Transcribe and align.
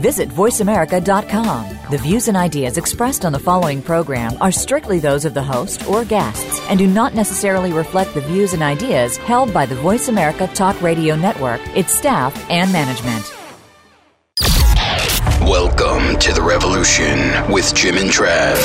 Visit 0.00 0.30
VoiceAmerica.com. 0.30 1.90
The 1.90 1.98
views 1.98 2.28
and 2.28 2.36
ideas 2.36 2.78
expressed 2.78 3.26
on 3.26 3.32
the 3.32 3.38
following 3.38 3.82
program 3.82 4.32
are 4.40 4.50
strictly 4.50 4.98
those 4.98 5.26
of 5.26 5.34
the 5.34 5.42
host 5.42 5.86
or 5.86 6.06
guests 6.06 6.58
and 6.70 6.78
do 6.78 6.86
not 6.86 7.14
necessarily 7.14 7.70
reflect 7.70 8.14
the 8.14 8.22
views 8.22 8.54
and 8.54 8.62
ideas 8.62 9.18
held 9.18 9.52
by 9.52 9.66
the 9.66 9.74
Voice 9.74 10.08
America 10.08 10.46
Talk 10.54 10.80
Radio 10.80 11.16
Network, 11.16 11.60
its 11.76 11.92
staff, 11.92 12.32
and 12.48 12.72
management. 12.72 13.30
Welcome 15.42 16.18
to 16.20 16.32
the 16.32 16.42
revolution 16.42 17.18
with 17.52 17.74
Jim 17.74 17.98
and 17.98 18.08
Trav. 18.08 18.56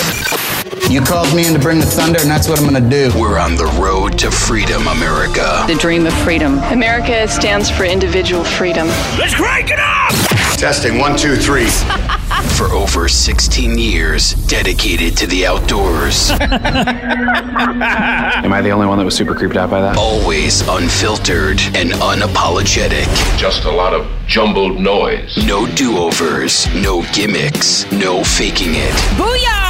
You 0.89 1.01
called 1.01 1.35
me 1.35 1.47
in 1.47 1.53
to 1.53 1.59
bring 1.59 1.79
the 1.79 1.85
thunder, 1.85 2.19
and 2.21 2.29
that's 2.29 2.47
what 2.47 2.59
I'm 2.59 2.65
gonna 2.65 2.89
do. 2.89 3.11
We're 3.19 3.39
on 3.39 3.55
the 3.55 3.65
road 3.81 4.17
to 4.19 4.31
freedom, 4.31 4.87
America. 4.87 5.65
The 5.67 5.75
dream 5.75 6.05
of 6.05 6.13
freedom. 6.19 6.59
America 6.71 7.27
stands 7.27 7.69
for 7.69 7.83
individual 7.83 8.45
freedom. 8.45 8.87
Let's 9.17 9.35
crank 9.35 9.71
it 9.71 9.79
up! 9.79 10.34
Testing 10.57 10.97
one, 10.97 11.17
two, 11.17 11.35
three. 11.35 11.67
For 12.57 12.71
over 12.71 13.07
16 13.09 13.77
years, 13.77 14.33
dedicated 14.47 15.15
to 15.17 15.27
the 15.27 15.45
outdoors. 15.45 16.31
Am 16.31 16.41
I 18.53 18.61
the 18.61 18.71
only 18.71 18.87
one 18.87 18.97
that 18.97 19.03
was 19.05 19.15
super 19.15 19.35
creeped 19.35 19.57
out 19.57 19.69
by 19.69 19.81
that? 19.81 19.97
Always 19.97 20.61
unfiltered 20.67 21.59
and 21.75 21.91
unapologetic. 21.91 23.05
Just 23.37 23.65
a 23.65 23.71
lot 23.71 23.93
of 23.93 24.07
jumbled 24.27 24.79
noise. 24.79 25.37
No 25.45 25.67
do 25.75 25.97
overs, 25.97 26.65
no 26.73 27.03
gimmicks, 27.13 27.89
no 27.91 28.23
faking 28.23 28.75
it. 28.75 28.93
Booyah! 29.17 29.64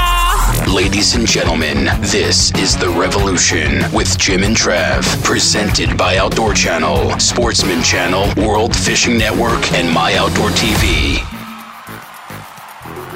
Ladies 0.63 1.15
and 1.15 1.27
gentlemen, 1.27 1.85
this 1.99 2.51
is 2.55 2.75
The 2.77 2.89
Revolution 2.89 3.83
with 3.93 4.17
Jim 4.17 4.43
and 4.43 4.55
Trav, 4.55 5.03
presented 5.23 5.97
by 5.97 6.17
Outdoor 6.17 6.53
Channel, 6.53 7.19
Sportsman 7.19 7.83
Channel, 7.83 8.33
World 8.45 8.75
Fishing 8.75 9.17
Network, 9.17 9.71
and 9.73 9.93
My 9.93 10.15
Outdoor 10.15 10.49
TV. 10.49 11.34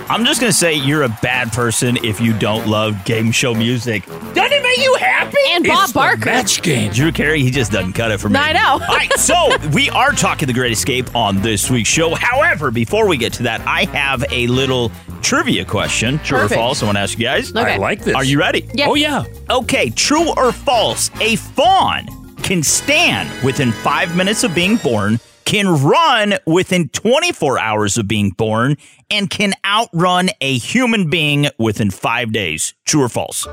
I'm 0.09 0.25
just 0.25 0.41
gonna 0.41 0.52
say 0.52 0.73
you're 0.73 1.03
a 1.03 1.17
bad 1.21 1.52
person 1.52 1.97
if 2.03 2.19
you 2.19 2.33
don't 2.38 2.67
love 2.67 3.05
game 3.05 3.31
show 3.31 3.53
music. 3.53 4.05
Doesn't 4.07 4.52
it 4.53 4.63
make 4.63 4.77
you 4.79 4.95
happy? 4.95 5.38
And 5.49 5.63
Bob 5.65 5.83
It's 5.83 5.93
the 5.93 5.99
Barker. 5.99 6.25
match 6.25 6.61
game. 6.63 6.91
Drew 6.91 7.11
Carey, 7.11 7.41
he 7.43 7.52
just 7.52 7.71
doesn't 7.71 7.93
cut 7.93 8.11
it 8.11 8.19
for 8.19 8.27
me. 8.30 8.39
I 8.39 8.53
know. 8.53 8.73
All 8.73 8.95
right, 8.95 9.11
so 9.19 9.55
we 9.73 9.89
are 9.91 10.11
talking 10.11 10.47
the 10.47 10.53
Great 10.53 10.71
Escape 10.71 11.15
on 11.15 11.41
this 11.41 11.69
week's 11.69 11.89
show. 11.89 12.15
However, 12.15 12.71
before 12.71 13.07
we 13.07 13.17
get 13.17 13.33
to 13.33 13.43
that, 13.43 13.61
I 13.67 13.85
have 13.85 14.25
a 14.31 14.47
little 14.47 14.91
trivia 15.21 15.63
question. 15.63 16.17
True 16.19 16.39
Perfect. 16.39 16.53
or 16.53 16.55
false? 16.63 16.81
I 16.81 16.85
want 16.87 16.95
to 16.97 17.02
ask 17.02 17.17
you 17.19 17.25
guys. 17.25 17.52
Okay. 17.55 17.73
I 17.73 17.77
like 17.77 18.03
this. 18.03 18.15
Are 18.15 18.23
you 18.23 18.39
ready? 18.39 18.67
Yes. 18.73 18.87
Oh, 18.89 18.95
yeah. 18.95 19.25
Okay, 19.49 19.91
true 19.91 20.33
or 20.37 20.52
false? 20.52 21.11
A 21.21 21.35
fawn 21.35 22.07
can 22.41 22.63
stand 22.63 23.30
within 23.43 23.71
five 23.71 24.15
minutes 24.17 24.43
of 24.43 24.55
being 24.55 24.77
born, 24.77 25.19
can 25.50 25.81
run 25.81 26.36
within 26.45 26.89
24 26.89 27.58
hours 27.58 27.97
of 27.97 28.08
being 28.08 28.30
born, 28.30 28.78
and 29.09 29.31
can 29.31 29.52
outrun 29.66 30.30
a 30.42 30.55
human 30.59 31.09
being 31.09 31.47
within 31.58 31.89
five 31.89 32.31
days. 32.31 32.75
True 32.86 33.02
or 33.02 33.09
false? 33.09 33.47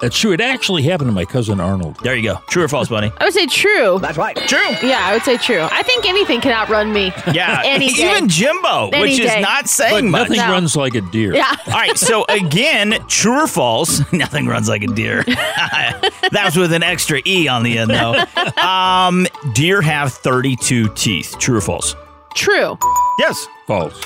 That's 0.00 0.16
true. 0.16 0.32
It 0.32 0.40
actually 0.40 0.82
happened 0.82 1.08
to 1.08 1.12
my 1.14 1.24
cousin 1.24 1.58
Arnold. 1.60 1.96
There 2.02 2.14
you 2.14 2.22
go. 2.22 2.36
True 2.48 2.62
or 2.62 2.68
false, 2.68 2.88
Bunny? 2.88 3.10
I 3.18 3.24
would 3.24 3.34
say 3.34 3.46
true. 3.46 3.98
That's 4.00 4.16
right. 4.16 4.36
True. 4.36 4.58
Yeah, 4.88 5.00
I 5.04 5.12
would 5.14 5.22
say 5.22 5.36
true. 5.38 5.60
I 5.62 5.82
think 5.82 6.08
anything 6.08 6.40
can 6.40 6.52
outrun 6.52 6.92
me. 6.92 7.12
Yeah. 7.32 7.62
Any 7.64 7.92
day. 7.92 8.10
Even 8.16 8.28
Jimbo, 8.28 8.90
Any 8.92 9.00
which 9.02 9.16
day. 9.16 9.38
is 9.38 9.42
not 9.42 9.64
But 9.64 9.70
saying 9.70 10.10
much. 10.10 10.28
nothing 10.28 10.36
No. 10.46 10.52
runs 10.52 10.76
like 10.76 10.94
a 10.94 11.00
deer. 11.00 11.34
Yeah. 11.34 11.52
All 11.66 11.72
right, 11.72 11.98
so 11.98 12.24
again, 12.28 12.94
true 13.08 13.42
or 13.42 13.46
false? 13.48 14.00
Nothing 14.12 14.46
runs 14.46 14.68
like 14.68 14.82
a 14.84 14.86
deer. 14.86 15.24
that 15.24 16.42
was 16.44 16.56
with 16.56 16.72
an 16.72 16.82
extra 16.84 17.20
E 17.26 17.48
on 17.48 17.62
the 17.64 17.76
end, 17.78 17.90
though. 17.90 18.14
Um, 18.62 19.26
deer 19.52 19.80
have 19.82 20.12
32 20.12 20.90
teeth. 20.94 21.34
True 21.40 21.56
or 21.58 21.60
false? 21.60 21.94
True. 22.34 22.78
Yes. 23.18 23.46
False. 23.68 24.02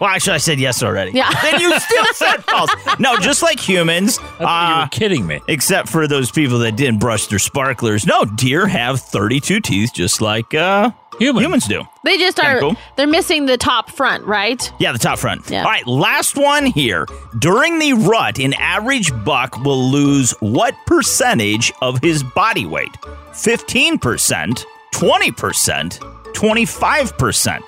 Well, 0.00 0.08
actually, 0.08 0.34
I 0.34 0.38
said 0.38 0.58
yes 0.58 0.82
already. 0.82 1.10
Yeah. 1.10 1.28
then 1.42 1.60
you 1.60 1.78
still 1.78 2.04
said 2.14 2.38
false. 2.44 2.70
No, 2.98 3.16
just 3.18 3.42
like 3.42 3.60
humans, 3.60 4.18
I 4.18 4.22
thought 4.22 4.68
you 4.68 4.74
uh, 4.76 4.84
were 4.84 4.88
kidding 4.88 5.26
me. 5.26 5.40
except 5.48 5.90
for 5.90 6.06
those 6.06 6.30
people 6.30 6.58
that 6.60 6.76
didn't 6.76 7.00
brush 7.00 7.26
their 7.26 7.38
sparklers. 7.38 8.06
No, 8.06 8.24
deer 8.24 8.66
have 8.66 9.00
32 9.02 9.60
teeth, 9.60 9.90
just 9.92 10.22
like 10.22 10.54
uh, 10.54 10.90
Human. 11.18 11.42
humans 11.44 11.66
do. 11.66 11.82
They 12.04 12.16
just 12.16 12.38
Kinda 12.38 12.56
are. 12.56 12.60
cool. 12.60 12.76
They're 12.96 13.06
missing 13.06 13.44
the 13.44 13.58
top 13.58 13.90
front, 13.90 14.24
right? 14.24 14.72
Yeah, 14.78 14.92
the 14.92 14.98
top 14.98 15.18
front. 15.18 15.50
Yeah. 15.50 15.64
All 15.64 15.70
right, 15.70 15.86
last 15.86 16.34
one 16.36 16.64
here. 16.64 17.04
During 17.38 17.78
the 17.78 17.92
rut, 17.94 18.38
an 18.38 18.54
average 18.54 19.12
buck 19.24 19.62
will 19.64 19.90
lose 19.90 20.30
what 20.40 20.74
percentage 20.86 21.72
of 21.82 22.00
his 22.00 22.22
body 22.22 22.64
weight? 22.64 22.92
15%, 23.32 24.64
20%, 24.94 25.98
25%. 26.32 27.60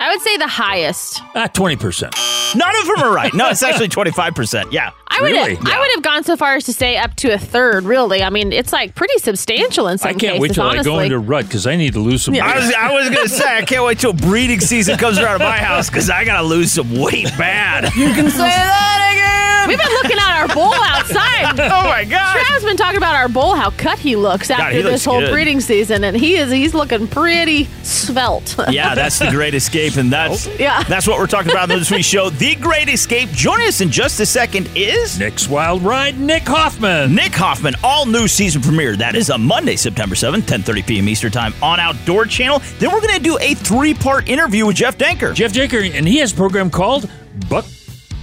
I 0.00 0.10
would 0.10 0.20
say 0.22 0.36
the 0.36 0.46
highest. 0.46 1.22
Ah, 1.34 1.48
20%. 1.52 2.56
None 2.56 2.76
of 2.76 2.86
them 2.86 2.98
are 3.04 3.12
right. 3.14 3.34
No, 3.34 3.48
it's 3.50 3.62
actually 3.62 3.88
25%. 3.88 4.72
Yeah. 4.72 4.92
I 5.10 5.22
would. 5.22 5.32
Really? 5.32 5.56
I 5.60 5.78
would 5.80 5.90
have 5.94 6.02
gone 6.02 6.22
so 6.24 6.36
far 6.36 6.54
as 6.56 6.64
to 6.64 6.72
say 6.72 6.96
up 6.96 7.14
to 7.16 7.32
a 7.32 7.38
third. 7.38 7.84
Really, 7.84 8.22
I 8.22 8.30
mean, 8.30 8.52
it's 8.52 8.72
like 8.72 8.94
pretty 8.94 9.18
substantial 9.18 9.88
in 9.88 9.98
some 9.98 10.08
I 10.10 10.12
can't 10.12 10.20
cases. 10.22 10.40
wait 10.40 10.52
till 10.54 10.64
honestly. 10.64 10.80
I 10.92 10.94
go 10.96 10.98
into 11.00 11.18
rut 11.18 11.46
because 11.46 11.66
I 11.66 11.76
need 11.76 11.94
to 11.94 12.00
lose 12.00 12.22
some 12.22 12.34
Yeah. 12.34 12.46
weight. 12.46 12.54
I 12.54 12.58
was, 12.58 12.74
I 12.74 12.92
was 12.92 13.10
going 13.10 13.22
to 13.28 13.34
say, 13.34 13.56
I 13.58 13.62
can't 13.64 13.84
wait 13.84 13.98
till 13.98 14.12
breeding 14.12 14.60
season 14.60 14.96
comes 14.98 15.18
around 15.18 15.40
at 15.42 15.48
my 15.48 15.58
house 15.58 15.88
because 15.88 16.10
I 16.10 16.24
got 16.24 16.40
to 16.40 16.46
lose 16.46 16.72
some 16.72 16.98
weight 16.98 17.30
bad. 17.38 17.84
You 17.96 18.12
can 18.12 18.30
say 18.30 18.38
that 18.38 19.10
again. 19.12 19.68
We've 19.68 19.78
been 19.78 19.92
looking 20.02 20.18
at 20.18 20.40
our 20.40 20.48
bull 20.54 20.72
outside. 20.74 21.28
Oh, 21.70 21.84
my 21.88 22.04
God. 22.04 22.36
Trav's 22.36 22.64
been 22.64 22.76
talking 22.76 22.96
about 22.96 23.14
our 23.14 23.28
bull, 23.28 23.54
how 23.54 23.70
cut 23.70 23.98
he 23.98 24.16
looks 24.16 24.50
after 24.50 24.70
he 24.76 24.82
this 24.82 24.92
looks 24.92 25.04
whole 25.04 25.20
good. 25.20 25.30
breeding 25.30 25.60
season, 25.60 26.02
and 26.04 26.16
he 26.16 26.36
is 26.36 26.50
he's 26.50 26.74
looking 26.74 27.06
pretty 27.06 27.64
svelte. 27.82 28.56
Yeah, 28.70 28.94
that's 28.94 29.18
the 29.18 29.30
Great 29.30 29.54
Escape, 29.54 29.96
and 29.96 30.12
that's 30.12 30.46
Yeah. 30.58 30.82
that's 30.84 31.06
what 31.06 31.18
we're 31.18 31.26
talking 31.26 31.50
about 31.52 31.70
on 31.70 31.78
this 31.78 31.90
week's 31.90 32.06
show. 32.06 32.30
The 32.30 32.54
Great 32.56 32.88
Escape. 32.88 33.30
Joining 33.30 33.68
us 33.68 33.80
in 33.80 33.90
just 33.90 34.18
a 34.20 34.26
second 34.26 34.68
is 34.74 34.97
Nick's 35.18 35.48
Wild 35.48 35.82
Ride, 35.82 36.18
Nick 36.18 36.42
Hoffman. 36.46 37.14
Nick 37.14 37.32
Hoffman. 37.34 37.74
All 37.82 38.04
new 38.06 38.26
season 38.28 38.60
premiere. 38.62 38.96
That 38.96 39.14
is 39.14 39.30
on 39.30 39.42
Monday, 39.42 39.76
September 39.76 40.14
seventh, 40.14 40.46
ten 40.46 40.62
thirty 40.62 40.82
p.m. 40.82 41.08
Eastern 41.08 41.30
Time 41.30 41.54
on 41.62 41.80
Outdoor 41.80 42.24
Channel. 42.26 42.60
Then 42.78 42.92
we're 42.92 43.00
going 43.00 43.14
to 43.14 43.20
do 43.22 43.38
a 43.40 43.54
three 43.54 43.94
part 43.94 44.28
interview 44.28 44.66
with 44.66 44.76
Jeff 44.76 44.98
Danker. 44.98 45.34
Jeff 45.34 45.52
Danker, 45.52 45.88
and 45.94 46.06
he 46.06 46.18
has 46.18 46.32
a 46.32 46.36
program 46.36 46.70
called 46.70 47.08
Buck 47.48 47.64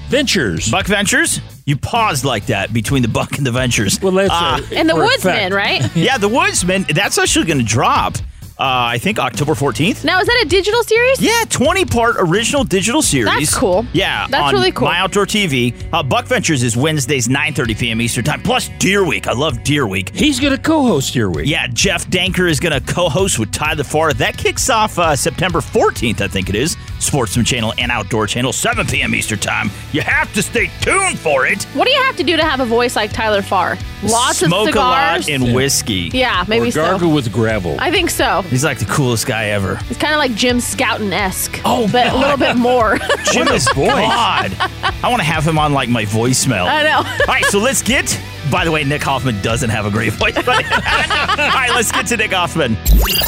Ventures. 0.10 0.70
Buck 0.70 0.86
Ventures. 0.86 1.40
You 1.66 1.76
paused 1.78 2.26
like 2.26 2.46
that 2.48 2.72
between 2.74 3.02
the 3.02 3.08
Buck 3.08 3.38
and 3.38 3.46
the 3.46 3.52
Ventures. 3.52 4.00
well, 4.02 4.12
that's 4.12 4.30
Uh, 4.32 4.60
uh, 4.62 4.76
and 4.76 4.88
the 4.88 4.96
woodsman, 4.96 5.52
right? 5.54 5.84
yeah, 5.96 6.18
the 6.20 6.30
Woodsman. 6.30 6.86
That's 6.94 7.18
actually 7.18 7.46
going 7.46 7.58
to 7.60 7.66
drop. 7.66 8.16
Uh, 8.58 8.64
I 8.96 8.98
think 9.00 9.20
October 9.20 9.54
fourteenth. 9.54 10.06
Now 10.06 10.20
is 10.22 10.28
that 10.28 10.42
a 10.46 10.48
digital 10.48 10.82
series? 10.84 11.22
Yeah, 11.22 11.44
20 11.50 11.86
part 11.86 12.16
original 12.20 12.64
digital 12.64 13.02
series. 13.02 13.26
That's 13.26 13.54
cool. 13.58 13.86
Yeah, 13.94 14.28
That's 14.30 14.44
on 14.44 14.54
really 14.54 14.72
cool. 14.72 14.88
My 14.88 14.98
Outdoor 15.00 15.26
TV. 15.26 15.74
Uh, 15.92 16.02
Buck 16.04 16.26
Ventures 16.26 16.64
is 16.64 16.78
Wednesdays, 16.78 17.28
9:30 17.28 17.78
p.m. 17.78 18.02
Eastern 18.02 18.24
Time. 18.24 18.42
Plus 18.42 18.70
Deer 18.80 19.04
Week. 19.06 19.28
I 19.28 19.34
love 19.34 19.62
Deer 19.64 19.88
Week. 19.88 20.16
He's 20.16 20.40
going 20.40 20.56
to 20.56 20.62
co-host 20.62 21.16
your 21.16 21.30
week. 21.30 21.48
Yeah, 21.48 21.68
Jeff 21.68 22.08
Danker 22.08 22.50
is 22.50 22.60
going 22.60 22.80
to 22.80 22.94
co-host 22.94 23.40
with 23.40 23.52
Tyler 23.52 23.84
Farr. 23.84 24.14
That 24.14 24.38
kicks 24.38 24.70
off 24.70 24.98
uh, 24.98 25.16
September 25.16 25.60
14th, 25.60 26.22
I 26.22 26.28
think 26.28 26.48
it 26.50 26.56
is. 26.56 26.78
Sportsman 27.00 27.46
Channel 27.46 27.74
and 27.78 27.92
Outdoor 27.92 28.28
Channel, 28.28 28.54
7 28.54 28.88
p.m. 28.88 29.14
Eastern 29.16 29.40
Time. 29.40 29.70
You 29.92 30.02
have 30.02 30.34
to 30.34 30.42
stay 30.42 30.70
tuned 30.82 31.20
for 31.20 31.46
it. 31.46 31.64
What 31.74 31.86
do 31.88 31.92
you 31.94 32.02
have 32.04 32.16
to 32.18 32.24
do 32.24 32.36
to 32.38 32.44
have 32.44 32.60
a 32.60 32.66
voice 32.66 32.96
like 32.96 33.12
Tyler 33.14 33.42
Farr? 33.42 33.78
Lots 34.04 34.40
Smoke 34.40 34.68
of 34.70 34.74
cigars. 34.74 35.28
a 35.28 35.32
lot 35.32 35.42
and 35.48 35.56
whiskey. 35.56 36.10
yeah, 36.14 36.44
maybe 36.48 36.70
or 36.70 36.72
gargle 36.72 37.10
so. 37.10 37.16
with 37.16 37.32
gravel. 37.32 37.76
I 37.80 37.92
think 37.92 38.10
so. 38.10 38.42
He's 38.44 38.64
like 38.64 38.80
the 38.80 38.86
coolest 38.86 39.26
guy 39.28 39.46
ever. 39.48 39.80
It's 39.90 40.00
kind 40.00 40.14
of 40.14 40.20
like 40.20 40.34
Jim 40.36 40.60
Scouton 40.60 41.12
esque. 41.14 41.60
Oh, 41.66 41.88
but 41.92 42.08
a 42.14 42.18
little 42.18 42.38
bit 42.38 42.56
more. 42.56 42.98
Jim 43.32 43.48
is 43.50 43.68
God. 43.70 44.52
I 44.60 45.08
want 45.10 45.20
to 45.20 45.26
have 45.26 45.44
him 45.46 45.58
on 45.58 45.74
like 45.74 45.90
my 45.90 46.06
voicemail. 46.06 46.66
I 46.66 46.84
know. 46.84 46.98
All 46.98 47.26
right, 47.28 47.46
so 47.46 47.60
let's 47.60 47.82
get. 47.82 48.20
By 48.52 48.64
the 48.64 48.72
way, 48.72 48.84
Nick 48.84 49.02
Hoffman 49.04 49.42
doesn't 49.42 49.70
have 49.70 49.86
a 49.86 49.92
great 49.92 50.14
voice. 50.20 50.36
All 50.38 50.44
right, 50.46 51.72
let's 51.74 51.92
get 51.92 52.08
to 52.08 52.18
Nick 52.18 52.32
Hoffman. 52.32 52.78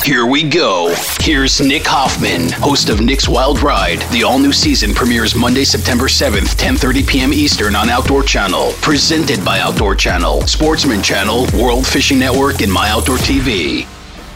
Here 0.03 0.25
we 0.25 0.43
go. 0.43 0.93
Here's 1.19 1.59
Nick 1.59 1.83
Hoffman, 1.85 2.49
host 2.51 2.89
of 2.89 3.01
Nick's 3.01 3.27
Wild 3.27 3.61
Ride. 3.61 3.99
The 4.11 4.23
all-new 4.23 4.53
season 4.53 4.93
premieres 4.93 5.35
Monday, 5.35 5.63
September 5.63 6.05
7th, 6.05 6.55
10:30 6.55 7.07
p.m. 7.07 7.33
Eastern 7.33 7.75
on 7.75 7.89
Outdoor 7.89 8.23
Channel. 8.23 8.71
Presented 8.81 9.43
by 9.43 9.59
Outdoor 9.59 9.95
Channel, 9.95 10.41
Sportsman 10.47 11.01
Channel, 11.01 11.47
World 11.61 11.85
Fishing 11.85 12.19
Network, 12.19 12.61
and 12.61 12.71
My 12.71 12.89
Outdoor 12.89 13.17
TV. 13.17 13.85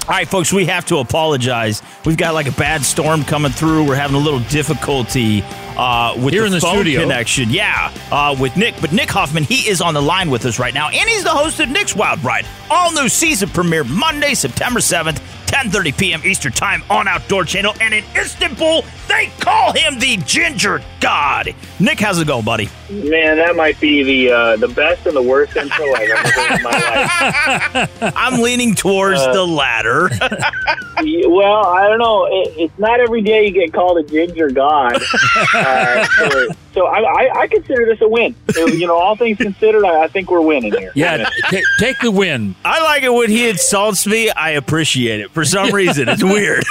All 0.07 0.17
right, 0.17 0.27
folks, 0.27 0.51
we 0.51 0.65
have 0.65 0.83
to 0.87 0.97
apologize. 0.97 1.81
We've 2.05 2.17
got 2.17 2.33
like 2.33 2.47
a 2.47 2.51
bad 2.53 2.81
storm 2.83 3.23
coming 3.23 3.51
through. 3.51 3.87
We're 3.87 3.95
having 3.95 4.15
a 4.15 4.19
little 4.19 4.39
difficulty 4.41 5.41
uh, 5.77 6.15
with 6.17 6.33
Here 6.33 6.41
the, 6.41 6.47
in 6.47 6.51
the 6.53 6.59
phone 6.59 6.75
studio. 6.77 7.01
connection. 7.01 7.49
Yeah, 7.49 7.93
uh, 8.11 8.35
with 8.37 8.57
Nick. 8.57 8.75
But 8.81 8.91
Nick 8.93 9.09
Hoffman, 9.09 9.43
he 9.43 9.69
is 9.69 9.79
on 9.79 9.93
the 9.93 10.01
line 10.01 10.29
with 10.29 10.45
us 10.45 10.59
right 10.59 10.73
now, 10.73 10.89
and 10.89 11.07
he's 11.09 11.23
the 11.23 11.29
host 11.29 11.59
of 11.59 11.69
Nick's 11.69 11.95
Wild 11.95 12.21
Ride. 12.23 12.45
All 12.69 12.91
new 12.91 13.07
season 13.07 13.47
premiere 13.49 13.83
Monday, 13.83 14.33
September 14.33 14.79
7th, 14.79 15.19
10:30 15.45 15.97
p.m. 15.97 16.21
Eastern 16.25 16.51
Time 16.51 16.83
on 16.89 17.07
Outdoor 17.07 17.45
Channel. 17.45 17.73
And 17.79 17.93
in 17.93 18.03
Istanbul, 18.15 18.83
they 19.07 19.27
call 19.39 19.71
him 19.71 19.99
the 19.99 20.17
Ginger 20.25 20.81
God. 20.99 21.53
Nick, 21.81 21.99
how's 21.99 22.19
it 22.21 22.27
going, 22.27 22.45
buddy? 22.45 22.69
Man, 22.91 23.37
that 23.37 23.55
might 23.55 23.79
be 23.79 24.03
the 24.03 24.31
uh, 24.31 24.55
the 24.57 24.67
best 24.67 25.07
and 25.07 25.15
the 25.15 25.21
worst 25.21 25.55
intro 25.57 25.85
I've 25.95 26.09
ever 26.09 26.29
heard 26.29 26.57
in 26.57 26.63
my 26.63 26.69
life. 26.71 28.13
I'm 28.15 28.39
leaning 28.41 28.75
towards 28.75 29.19
Uh, 29.19 29.33
the 29.33 29.43
latter. 29.47 30.09
well, 31.27 31.65
I 31.65 31.87
don't 31.87 31.97
know. 31.97 32.25
It, 32.27 32.53
it's 32.57 32.77
not 32.79 32.99
every 32.99 33.21
day 33.23 33.47
you 33.47 33.51
get 33.51 33.73
called 33.73 33.97
a 33.97 34.03
ginger 34.03 34.49
god. 34.51 35.01
Uh, 35.53 36.05
so 36.17 36.47
so 36.73 36.85
I, 36.87 36.99
I, 36.99 37.39
I 37.41 37.47
consider 37.47 37.85
this 37.85 37.99
a 38.01 38.07
win. 38.07 38.35
So, 38.51 38.67
you 38.67 38.87
know, 38.87 38.95
all 38.95 39.15
things 39.15 39.37
considered, 39.37 39.83
I, 39.83 40.03
I 40.03 40.07
think 40.07 40.29
we're 40.31 40.41
winning 40.41 40.71
here. 40.71 40.91
Yeah, 40.95 41.29
t- 41.49 41.63
take 41.79 41.99
the 41.99 42.11
win. 42.11 42.55
I 42.63 42.81
like 42.83 43.03
it 43.03 43.11
when 43.13 43.29
he 43.29 43.49
insults 43.49 44.07
me. 44.07 44.29
I 44.29 44.51
appreciate 44.51 45.19
it. 45.19 45.31
For 45.31 45.43
some 45.43 45.73
reason, 45.73 46.07
it's 46.09 46.23
weird. 46.23 46.63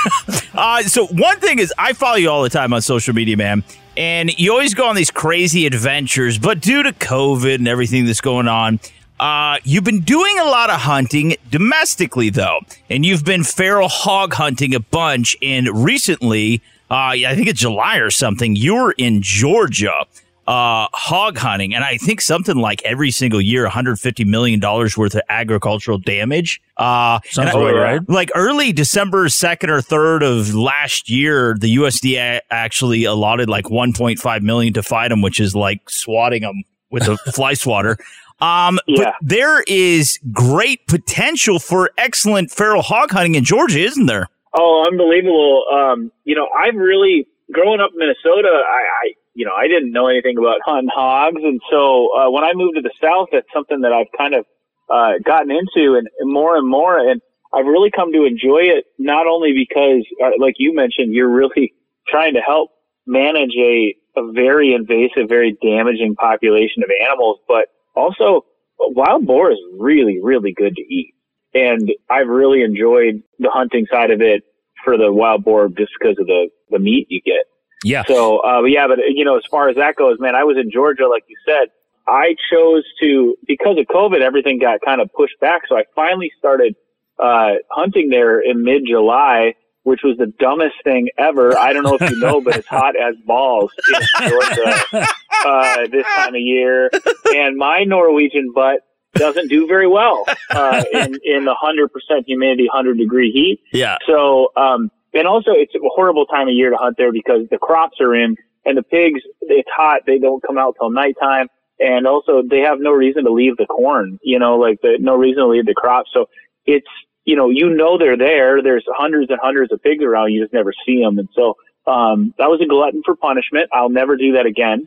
uh, 0.54 0.82
so 0.82 1.06
one 1.08 1.38
thing 1.40 1.58
is, 1.58 1.72
I 1.76 1.92
follow 1.92 2.16
you 2.16 2.30
all 2.30 2.42
the 2.42 2.48
time 2.50 2.72
on 2.72 2.80
social 2.80 3.14
media, 3.14 3.36
man, 3.36 3.62
and 3.96 4.36
you 4.38 4.52
always 4.52 4.74
go 4.74 4.86
on 4.86 4.96
these 4.96 5.10
crazy 5.10 5.66
adventures. 5.66 6.38
But 6.38 6.60
due 6.60 6.82
to 6.82 6.92
COVID 6.92 7.56
and 7.56 7.68
everything 7.68 8.06
that's 8.06 8.20
going 8.20 8.48
on, 8.48 8.80
uh, 9.18 9.58
you've 9.64 9.84
been 9.84 10.00
doing 10.00 10.38
a 10.38 10.44
lot 10.44 10.70
of 10.70 10.80
hunting 10.80 11.36
domestically, 11.50 12.30
though, 12.30 12.60
and 12.88 13.04
you've 13.04 13.24
been 13.24 13.44
feral 13.44 13.88
hog 13.88 14.32
hunting 14.32 14.74
a 14.74 14.80
bunch. 14.80 15.36
And 15.42 15.68
recently, 15.84 16.62
uh, 16.90 17.12
I 17.14 17.34
think 17.34 17.48
it's 17.48 17.60
July 17.60 17.98
or 17.98 18.10
something, 18.10 18.56
you 18.56 18.74
were 18.74 18.94
in 18.96 19.20
Georgia 19.22 20.06
uh, 20.50 20.88
hog 20.92 21.38
hunting, 21.38 21.72
and 21.74 21.84
I 21.84 21.96
think 21.96 22.20
something 22.20 22.56
like 22.56 22.82
every 22.82 23.12
single 23.12 23.40
year, 23.40 23.62
150 23.62 24.24
million 24.24 24.58
dollars 24.58 24.98
worth 24.98 25.14
of 25.14 25.22
agricultural 25.28 25.98
damage. 25.98 26.60
Uh, 26.76 27.20
Sounds 27.26 27.54
I- 27.54 27.70
right. 27.72 28.00
Like 28.08 28.32
early 28.34 28.72
December 28.72 29.28
second 29.28 29.70
or 29.70 29.80
third 29.80 30.24
of 30.24 30.52
last 30.52 31.08
year, 31.08 31.54
the 31.60 31.76
USDA 31.76 32.40
actually 32.50 33.04
allotted 33.04 33.48
like 33.48 33.66
1.5 33.66 34.42
million 34.42 34.72
to 34.74 34.82
fight 34.82 35.08
them, 35.10 35.22
which 35.22 35.38
is 35.38 35.54
like 35.54 35.88
swatting 35.88 36.42
them 36.42 36.64
with 36.90 37.06
a 37.06 37.16
fly 37.32 37.54
swatter. 37.54 37.96
Um, 38.40 38.80
Yeah. 38.88 39.04
but 39.04 39.14
there 39.22 39.62
is 39.68 40.18
great 40.32 40.84
potential 40.88 41.60
for 41.60 41.90
excellent 41.96 42.50
feral 42.50 42.82
hog 42.82 43.12
hunting 43.12 43.36
in 43.36 43.44
Georgia, 43.44 43.78
isn't 43.80 44.06
there? 44.06 44.26
Oh, 44.58 44.84
unbelievable. 44.90 45.64
Um, 45.72 46.10
you 46.24 46.34
know, 46.34 46.48
I've 46.58 46.74
really, 46.74 47.28
growing 47.52 47.80
up 47.80 47.90
in 47.92 47.98
Minnesota, 47.98 48.48
I, 48.48 49.06
I 49.06 49.12
you 49.34 49.46
know, 49.46 49.52
I 49.56 49.68
didn't 49.68 49.92
know 49.92 50.08
anything 50.08 50.38
about 50.38 50.58
hunting 50.64 50.90
hogs. 50.92 51.42
And 51.42 51.60
so 51.70 52.08
uh, 52.16 52.30
when 52.30 52.44
I 52.44 52.52
moved 52.54 52.76
to 52.76 52.82
the 52.82 52.92
South, 53.02 53.28
that's 53.32 53.46
something 53.52 53.80
that 53.82 53.92
I've 53.92 54.10
kind 54.16 54.34
of 54.34 54.44
uh, 54.90 55.22
gotten 55.24 55.50
into 55.50 55.96
and, 55.96 56.08
more 56.22 56.56
and 56.56 56.68
more. 56.68 56.98
And 56.98 57.20
I've 57.54 57.66
really 57.66 57.90
come 57.94 58.12
to 58.12 58.24
enjoy 58.24 58.70
it, 58.74 58.84
not 58.98 59.26
only 59.26 59.52
because, 59.52 60.04
uh, 60.22 60.30
like 60.38 60.54
you 60.58 60.74
mentioned, 60.74 61.14
you're 61.14 61.30
really 61.30 61.74
trying 62.08 62.34
to 62.34 62.40
help 62.40 62.70
manage 63.06 63.54
a, 63.56 63.94
a 64.16 64.32
very 64.32 64.74
invasive, 64.74 65.28
very 65.28 65.56
damaging 65.62 66.16
population 66.16 66.82
of 66.82 66.90
animals, 67.02 67.38
but 67.46 67.68
also 67.94 68.44
wild 68.78 69.26
boar 69.26 69.52
is 69.52 69.58
really, 69.78 70.18
really 70.22 70.52
good 70.52 70.74
to 70.76 70.82
eat. 70.82 71.14
And 71.54 71.90
I've 72.08 72.28
really 72.28 72.62
enjoyed 72.62 73.22
the 73.38 73.50
hunting 73.50 73.86
side 73.90 74.10
of 74.10 74.20
it 74.20 74.42
for 74.84 74.96
the 74.96 75.12
wild 75.12 75.44
boar 75.44 75.68
just 75.68 75.92
because 75.98 76.16
of 76.18 76.26
the, 76.26 76.48
the 76.70 76.78
meat 76.78 77.06
you 77.10 77.20
get. 77.24 77.49
Yeah. 77.84 78.04
So, 78.06 78.42
uh, 78.44 78.62
yeah, 78.64 78.86
but 78.88 78.98
you 79.08 79.24
know, 79.24 79.36
as 79.36 79.44
far 79.50 79.68
as 79.68 79.76
that 79.76 79.96
goes, 79.96 80.18
man, 80.20 80.34
I 80.34 80.44
was 80.44 80.56
in 80.56 80.70
Georgia, 80.70 81.08
like 81.08 81.24
you 81.28 81.36
said. 81.46 81.68
I 82.06 82.34
chose 82.50 82.82
to 83.02 83.36
because 83.46 83.76
of 83.78 83.86
COVID, 83.86 84.20
everything 84.20 84.58
got 84.58 84.80
kind 84.84 85.00
of 85.00 85.10
pushed 85.12 85.38
back. 85.40 85.62
So 85.68 85.76
I 85.76 85.84
finally 85.94 86.32
started 86.38 86.74
uh, 87.18 87.54
hunting 87.70 88.08
there 88.08 88.40
in 88.40 88.64
mid 88.64 88.82
July, 88.88 89.54
which 89.84 90.00
was 90.02 90.16
the 90.18 90.26
dumbest 90.26 90.76
thing 90.82 91.08
ever. 91.18 91.56
I 91.56 91.72
don't 91.72 91.84
know 91.84 91.96
if 92.00 92.10
you 92.10 92.18
know, 92.18 92.40
but 92.40 92.56
it's 92.56 92.66
hot 92.68 92.94
as 92.96 93.14
balls 93.26 93.70
in 93.94 94.28
Georgia 94.28 95.06
uh, 95.46 95.86
this 95.90 96.04
time 96.16 96.34
of 96.34 96.40
year, 96.40 96.90
and 97.26 97.56
my 97.56 97.84
Norwegian 97.84 98.52
butt 98.52 98.80
doesn't 99.14 99.48
do 99.48 99.66
very 99.66 99.86
well 99.86 100.24
uh, 100.50 100.84
in 100.92 101.18
in 101.24 101.44
the 101.44 101.54
hundred 101.54 101.92
percent 101.92 102.26
humidity, 102.26 102.68
hundred 102.72 102.98
degree 102.98 103.30
heat. 103.30 103.60
Yeah. 103.72 103.98
So, 104.06 104.48
um, 104.56 104.90
and 105.14 105.26
also 105.26 105.50
it's 105.52 105.74
a 105.74 105.78
horrible 105.82 106.26
time 106.26 106.48
of 106.48 106.54
year 106.54 106.70
to 106.70 106.76
hunt 106.76 106.96
there 106.96 107.12
because 107.12 107.48
the 107.50 107.58
crops 107.58 108.00
are 108.00 108.14
in 108.14 108.36
and 108.64 108.76
the 108.76 108.82
pigs, 108.82 109.20
it's 109.40 109.68
hot. 109.74 110.02
They 110.06 110.18
don't 110.18 110.42
come 110.42 110.58
out 110.58 110.76
till 110.78 110.90
nighttime. 110.90 111.48
And 111.78 112.06
also 112.06 112.42
they 112.48 112.60
have 112.60 112.78
no 112.78 112.92
reason 112.92 113.24
to 113.24 113.32
leave 113.32 113.56
the 113.56 113.66
corn, 113.66 114.18
you 114.22 114.38
know, 114.38 114.56
like 114.56 114.80
the, 114.82 114.98
no 115.00 115.16
reason 115.16 115.42
to 115.42 115.48
leave 115.48 115.66
the 115.66 115.74
crops. 115.74 116.10
So 116.12 116.26
it's, 116.66 116.86
you 117.24 117.36
know, 117.36 117.48
you 117.48 117.70
know, 117.70 117.96
they're 117.98 118.18
there. 118.18 118.62
There's 118.62 118.84
hundreds 118.88 119.30
and 119.30 119.38
hundreds 119.42 119.72
of 119.72 119.82
pigs 119.82 120.04
around. 120.04 120.32
You 120.32 120.42
just 120.42 120.52
never 120.52 120.72
see 120.86 121.00
them. 121.00 121.18
And 121.18 121.28
so, 121.34 121.56
um, 121.86 122.34
that 122.38 122.48
was 122.48 122.60
a 122.62 122.66
glutton 122.66 123.02
for 123.04 123.16
punishment. 123.16 123.70
I'll 123.72 123.88
never 123.88 124.16
do 124.16 124.32
that 124.32 124.46
again. 124.46 124.86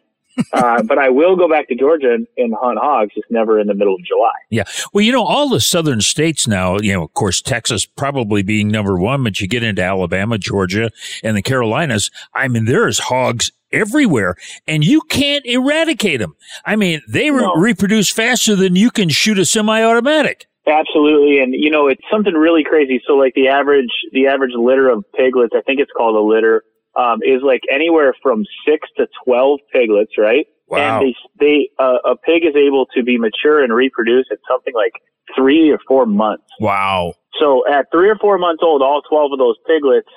Uh, 0.53 0.83
but 0.83 0.97
I 0.97 1.09
will 1.09 1.35
go 1.35 1.47
back 1.49 1.67
to 1.69 1.75
Georgia 1.75 2.13
and, 2.13 2.27
and 2.37 2.53
hunt 2.59 2.79
hogs, 2.79 3.13
just 3.13 3.29
never 3.29 3.59
in 3.59 3.67
the 3.67 3.73
middle 3.73 3.95
of 3.95 4.01
July. 4.05 4.31
Yeah. 4.49 4.63
Well, 4.93 5.03
you 5.03 5.11
know, 5.11 5.23
all 5.23 5.49
the 5.49 5.59
southern 5.59 6.01
states 6.01 6.47
now, 6.47 6.77
you 6.79 6.93
know, 6.93 7.03
of 7.03 7.13
course, 7.13 7.41
Texas 7.41 7.85
probably 7.85 8.43
being 8.43 8.69
number 8.69 8.97
one, 8.97 9.23
but 9.23 9.39
you 9.41 9.47
get 9.47 9.63
into 9.63 9.81
Alabama, 9.83 10.37
Georgia, 10.37 10.89
and 11.23 11.35
the 11.37 11.41
Carolinas. 11.41 12.09
I 12.33 12.47
mean, 12.47 12.65
there's 12.65 12.99
hogs 12.99 13.51
everywhere 13.71 14.35
and 14.67 14.83
you 14.83 15.01
can't 15.09 15.45
eradicate 15.47 16.19
them. 16.19 16.35
I 16.65 16.75
mean, 16.75 17.01
they 17.07 17.31
re- 17.31 17.41
No. 17.41 17.55
reproduce 17.55 18.11
faster 18.11 18.55
than 18.55 18.75
you 18.75 18.91
can 18.91 19.09
shoot 19.09 19.39
a 19.39 19.45
semi-automatic. 19.45 20.45
Absolutely, 20.65 21.39
and 21.39 21.53
you 21.53 21.69
know 21.69 21.87
it's 21.87 22.01
something 22.09 22.33
really 22.35 22.63
crazy. 22.63 23.01
So 23.05 23.15
like 23.15 23.33
the 23.33 23.49
average 23.49 23.89
the 24.13 24.27
average 24.27 24.53
litter 24.55 24.89
of 24.89 25.03
piglets, 25.13 25.53
I 25.53 25.59
think 25.61 25.81
it's 25.81 25.91
called 25.91 26.15
a 26.15 26.21
litter, 26.21 26.63
um, 26.95 27.19
is 27.23 27.41
like 27.43 27.61
anywhere 27.71 28.13
from 28.21 28.45
six 28.67 28.87
to 28.97 29.07
twelve 29.25 29.59
piglets, 29.71 30.17
right? 30.17 30.47
Wow. 30.67 30.99
And 30.99 31.07
they 31.07 31.15
they 31.39 31.69
uh, 31.79 31.97
a 32.05 32.15
pig 32.15 32.43
is 32.45 32.55
able 32.55 32.85
to 32.95 33.03
be 33.03 33.17
mature 33.17 33.63
and 33.63 33.73
reproduce 33.73 34.27
at 34.31 34.39
something 34.47 34.73
like 34.73 34.93
three 35.35 35.71
or 35.71 35.79
four 35.87 36.05
months. 36.05 36.45
Wow. 36.59 37.13
So 37.39 37.63
at 37.67 37.87
three 37.91 38.09
or 38.09 38.15
four 38.15 38.37
months 38.37 38.61
old, 38.63 38.81
all 38.81 39.01
12 39.01 39.33
of 39.33 39.39
those 39.39 39.55
piglets 39.67 40.09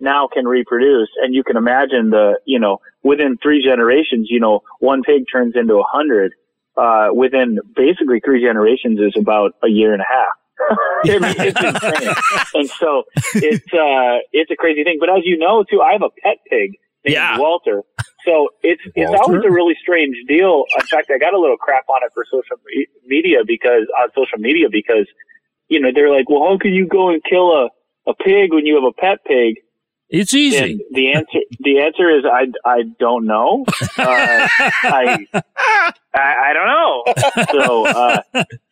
now 0.00 0.28
can 0.32 0.46
reproduce. 0.46 1.08
And 1.22 1.34
you 1.34 1.42
can 1.42 1.56
imagine 1.56 2.10
the, 2.10 2.38
you 2.44 2.58
know, 2.58 2.78
within 3.02 3.36
three 3.42 3.62
generations, 3.62 4.28
you 4.30 4.40
know, 4.40 4.62
one 4.80 5.02
pig 5.02 5.24
turns 5.30 5.54
into 5.56 5.74
a 5.74 5.84
hundred, 5.86 6.32
uh, 6.76 7.08
within 7.12 7.58
basically 7.74 8.20
three 8.24 8.42
generations 8.42 8.98
is 9.00 9.14
about 9.18 9.52
a 9.62 9.68
year 9.68 9.92
and 9.92 10.02
a 10.02 10.06
half. 10.08 10.34
I 11.04 11.18
mean, 11.18 11.34
it's 11.38 11.60
insane. 11.60 12.14
and 12.54 12.68
so 12.70 13.04
it's, 13.34 13.66
uh, 13.72 14.24
it's 14.32 14.50
a 14.50 14.56
crazy 14.56 14.84
thing. 14.84 14.96
But 15.00 15.10
as 15.10 15.22
you 15.24 15.36
know, 15.38 15.64
too, 15.70 15.80
I 15.82 15.92
have 15.92 16.02
a 16.02 16.10
pet 16.22 16.38
pig 16.50 16.72
named 17.04 17.14
Yeah. 17.14 17.38
Walter. 17.38 17.82
So 18.24 18.48
it's, 18.62 18.82
it's 18.94 19.10
Walter? 19.10 19.22
always 19.22 19.44
a 19.46 19.50
really 19.52 19.74
strange 19.80 20.16
deal. 20.26 20.64
In 20.78 20.86
fact, 20.86 21.10
I 21.14 21.18
got 21.18 21.34
a 21.34 21.38
little 21.38 21.56
crap 21.56 21.88
on 21.88 22.00
it 22.02 22.10
for 22.14 22.24
social 22.26 22.56
media 23.06 23.38
because, 23.46 23.86
on 24.00 24.08
social 24.16 24.38
media 24.38 24.66
because, 24.70 25.06
you 25.68 25.80
know, 25.80 25.90
they're 25.94 26.10
like, 26.10 26.28
well, 26.28 26.42
how 26.48 26.58
can 26.58 26.72
you 26.72 26.86
go 26.88 27.08
and 27.10 27.22
kill 27.22 27.52
a, 27.52 27.68
a 28.10 28.14
pig 28.14 28.52
when 28.52 28.66
you 28.66 28.74
have 28.74 28.84
a 28.84 28.92
pet 29.00 29.18
pig? 29.26 29.56
It's 30.08 30.34
easy. 30.34 30.56
And 30.72 30.80
the 30.92 31.12
answer, 31.12 31.38
the 31.60 31.80
answer 31.80 32.10
is 32.16 32.24
I, 32.24 32.46
I 32.64 32.82
don't 33.00 33.26
know. 33.26 33.64
Uh, 33.98 34.48
I, 34.84 35.26
I, 35.32 35.94
I 36.14 36.52
don't 36.54 36.66
know. 36.66 37.04
So, 37.52 37.86
uh, 37.86 38.22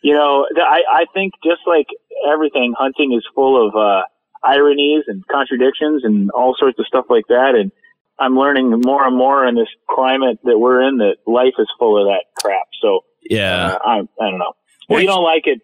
you 0.03 0.15
know, 0.15 0.47
I, 0.57 0.81
I 0.93 1.05
think 1.13 1.33
just 1.45 1.63
like 1.67 1.87
everything, 2.33 2.75
hunting 2.79 3.13
is 3.13 3.25
full 3.35 3.69
of, 3.69 3.75
uh, 3.75 4.03
ironies 4.45 5.05
and 5.09 5.27
contradictions 5.27 6.03
and 6.05 6.31
all 6.31 6.55
sorts 6.59 6.79
of 6.79 6.87
stuff 6.87 7.07
like 7.09 7.25
that. 7.29 7.55
And 7.59 7.73
I'm 8.19 8.37
learning 8.39 8.81
more 8.85 9.05
and 9.07 9.17
more 9.17 9.45
in 9.47 9.55
this 9.57 9.69
climate 9.91 10.39
that 10.45 10.59
we're 10.59 10.87
in 10.87 10.99
that 10.99 11.17
life 11.27 11.55
is 11.59 11.67
full 11.79 12.01
of 12.01 12.07
that 12.07 12.27
crap. 12.41 12.69
So, 12.81 13.01
Yeah. 13.29 13.73
uh, 13.73 13.79
I, 13.85 13.97
I 14.21 14.31
don't 14.31 14.39
know. 14.39 14.53
Well, 14.89 15.01
you 15.01 15.07
don't 15.09 15.25
like 15.25 15.47
it, 15.47 15.63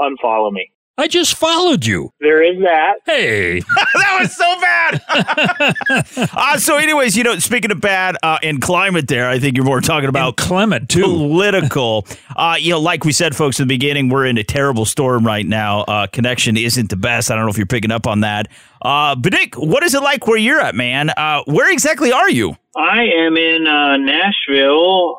unfollow 0.00 0.50
me. 0.50 0.72
I 0.98 1.08
just 1.08 1.36
followed 1.36 1.86
you. 1.86 2.10
There 2.20 2.42
is 2.42 2.60
that. 2.62 2.96
Hey. 3.06 3.60
that 3.94 4.18
was 4.20 4.36
so 4.36 4.60
bad. 4.60 6.28
uh, 6.36 6.58
so, 6.58 6.76
anyways, 6.76 7.16
you 7.16 7.24
know, 7.24 7.38
speaking 7.38 7.70
of 7.70 7.80
bad 7.80 8.16
uh, 8.22 8.38
and 8.42 8.60
climate, 8.60 9.08
there, 9.08 9.26
I 9.28 9.38
think 9.38 9.56
you're 9.56 9.64
more 9.64 9.80
talking 9.80 10.10
about 10.10 10.36
Clement, 10.36 10.90
too. 10.90 11.02
political. 11.02 12.06
uh, 12.36 12.56
you 12.58 12.72
know, 12.72 12.80
like 12.80 13.04
we 13.04 13.12
said, 13.12 13.34
folks, 13.34 13.58
in 13.58 13.66
the 13.66 13.74
beginning, 13.74 14.10
we're 14.10 14.26
in 14.26 14.36
a 14.36 14.44
terrible 14.44 14.84
storm 14.84 15.26
right 15.26 15.46
now. 15.46 15.80
Uh, 15.80 16.06
connection 16.08 16.58
isn't 16.58 16.90
the 16.90 16.96
best. 16.96 17.30
I 17.30 17.36
don't 17.36 17.44
know 17.44 17.50
if 17.50 17.56
you're 17.56 17.66
picking 17.66 17.90
up 17.90 18.06
on 18.06 18.20
that. 18.20 18.48
Uh, 18.82 19.14
but 19.14 19.32
Nick, 19.32 19.54
what 19.54 19.82
is 19.82 19.94
it 19.94 20.02
like 20.02 20.26
where 20.26 20.36
you're 20.36 20.60
at, 20.60 20.74
man? 20.74 21.08
Uh, 21.16 21.42
where 21.46 21.72
exactly 21.72 22.12
are 22.12 22.28
you? 22.28 22.54
I 22.76 23.04
am 23.04 23.36
in 23.38 23.66
uh, 23.66 23.96
Nashville 23.96 25.18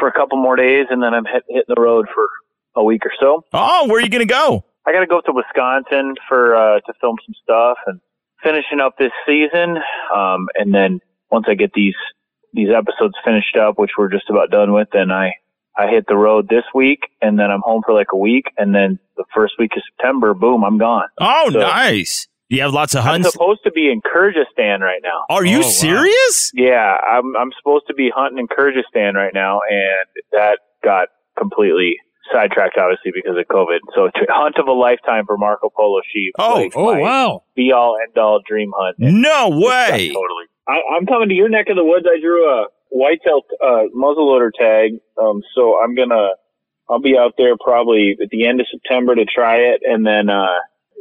for 0.00 0.08
a 0.08 0.12
couple 0.12 0.36
more 0.38 0.56
days, 0.56 0.86
and 0.90 1.00
then 1.00 1.14
I'm 1.14 1.26
hit, 1.26 1.44
hitting 1.48 1.62
the 1.68 1.80
road 1.80 2.06
for 2.12 2.28
a 2.74 2.82
week 2.82 3.06
or 3.06 3.12
so. 3.20 3.44
Oh, 3.52 3.86
where 3.86 3.98
are 3.98 4.00
you 4.00 4.08
going 4.08 4.26
to 4.26 4.32
go? 4.32 4.64
I 4.86 4.92
got 4.92 5.00
to 5.00 5.06
go 5.06 5.20
to 5.20 5.32
Wisconsin 5.32 6.14
for 6.28 6.56
uh, 6.56 6.80
to 6.80 6.92
film 7.00 7.16
some 7.24 7.34
stuff 7.42 7.78
and 7.86 8.00
finishing 8.42 8.80
up 8.80 8.96
this 8.98 9.12
season. 9.26 9.76
Um, 10.14 10.48
and 10.56 10.74
then 10.74 11.00
once 11.30 11.46
I 11.48 11.54
get 11.54 11.72
these 11.74 11.94
these 12.54 12.68
episodes 12.76 13.14
finished 13.24 13.56
up, 13.56 13.78
which 13.78 13.92
we're 13.96 14.10
just 14.10 14.28
about 14.28 14.50
done 14.50 14.72
with, 14.72 14.88
then 14.92 15.10
I 15.10 15.32
I 15.76 15.86
hit 15.88 16.04
the 16.06 16.16
road 16.16 16.48
this 16.50 16.64
week, 16.74 17.00
and 17.22 17.38
then 17.38 17.50
I'm 17.50 17.62
home 17.62 17.82
for 17.86 17.94
like 17.94 18.08
a 18.12 18.16
week, 18.18 18.46
and 18.58 18.74
then 18.74 18.98
the 19.16 19.24
first 19.34 19.54
week 19.58 19.70
of 19.76 19.82
September, 19.96 20.34
boom, 20.34 20.64
I'm 20.64 20.76
gone. 20.78 21.06
Oh, 21.20 21.48
So- 21.50 21.60
nice. 21.60 22.28
You 22.50 22.60
have 22.60 22.74
lots 22.74 22.94
of 22.94 23.00
I'm 23.06 23.22
hunts. 23.22 23.32
supposed 23.32 23.60
to 23.64 23.70
be 23.70 23.90
in 23.90 24.02
Kyrgyzstan 24.02 24.80
right 24.80 25.00
now. 25.02 25.24
Are 25.30 25.42
you 25.42 25.58
Oh, 25.58 25.60
wow. 25.60 25.68
serious? 25.68 26.50
Yeah, 26.54 26.98
I'm 27.08 27.34
I'm 27.34 27.50
supposed 27.58 27.86
to 27.86 27.94
be 27.94 28.10
hunting 28.14 28.38
in 28.40 28.46
Kyrgyzstan 28.48 29.14
right 29.14 29.32
now, 29.32 29.60
and 29.70 30.06
that 30.32 30.58
got 30.84 31.08
completely 31.38 31.96
sidetracked, 32.32 32.76
obviously 32.78 33.12
because 33.14 33.36
of 33.38 33.46
COVID. 33.48 33.78
So, 33.94 34.08
to 34.08 34.26
hunt 34.28 34.56
of 34.58 34.66
a 34.68 34.72
lifetime 34.72 35.24
for 35.26 35.36
Marco 35.36 35.70
Polo 35.74 36.00
sheep. 36.12 36.34
Oh, 36.38 36.54
like 36.54 36.72
Oh 36.76 36.98
wow! 36.98 37.44
Be 37.56 37.72
all 37.72 37.96
end 38.02 38.16
all 38.18 38.40
dream 38.46 38.72
hunt. 38.76 38.96
No 38.98 39.48
way. 39.50 40.12
totally. 40.12 40.46
I, 40.68 40.78
I'm 40.96 41.06
coming 41.06 41.28
to 41.28 41.34
your 41.34 41.48
neck 41.48 41.66
of 41.68 41.76
the 41.76 41.84
woods. 41.84 42.06
I 42.06 42.20
drew 42.20 42.46
a 42.48 42.66
whitetail 42.90 43.42
uh, 43.62 43.84
muzzleloader 43.96 44.50
tag, 44.56 45.00
um, 45.20 45.42
so 45.54 45.78
I'm 45.82 45.94
gonna 45.94 46.30
I'll 46.88 47.00
be 47.00 47.16
out 47.18 47.34
there 47.38 47.56
probably 47.56 48.16
at 48.22 48.28
the 48.30 48.46
end 48.46 48.60
of 48.60 48.66
September 48.70 49.14
to 49.14 49.24
try 49.24 49.56
it, 49.56 49.80
and 49.84 50.06
then 50.06 50.28
uh, 50.28 50.46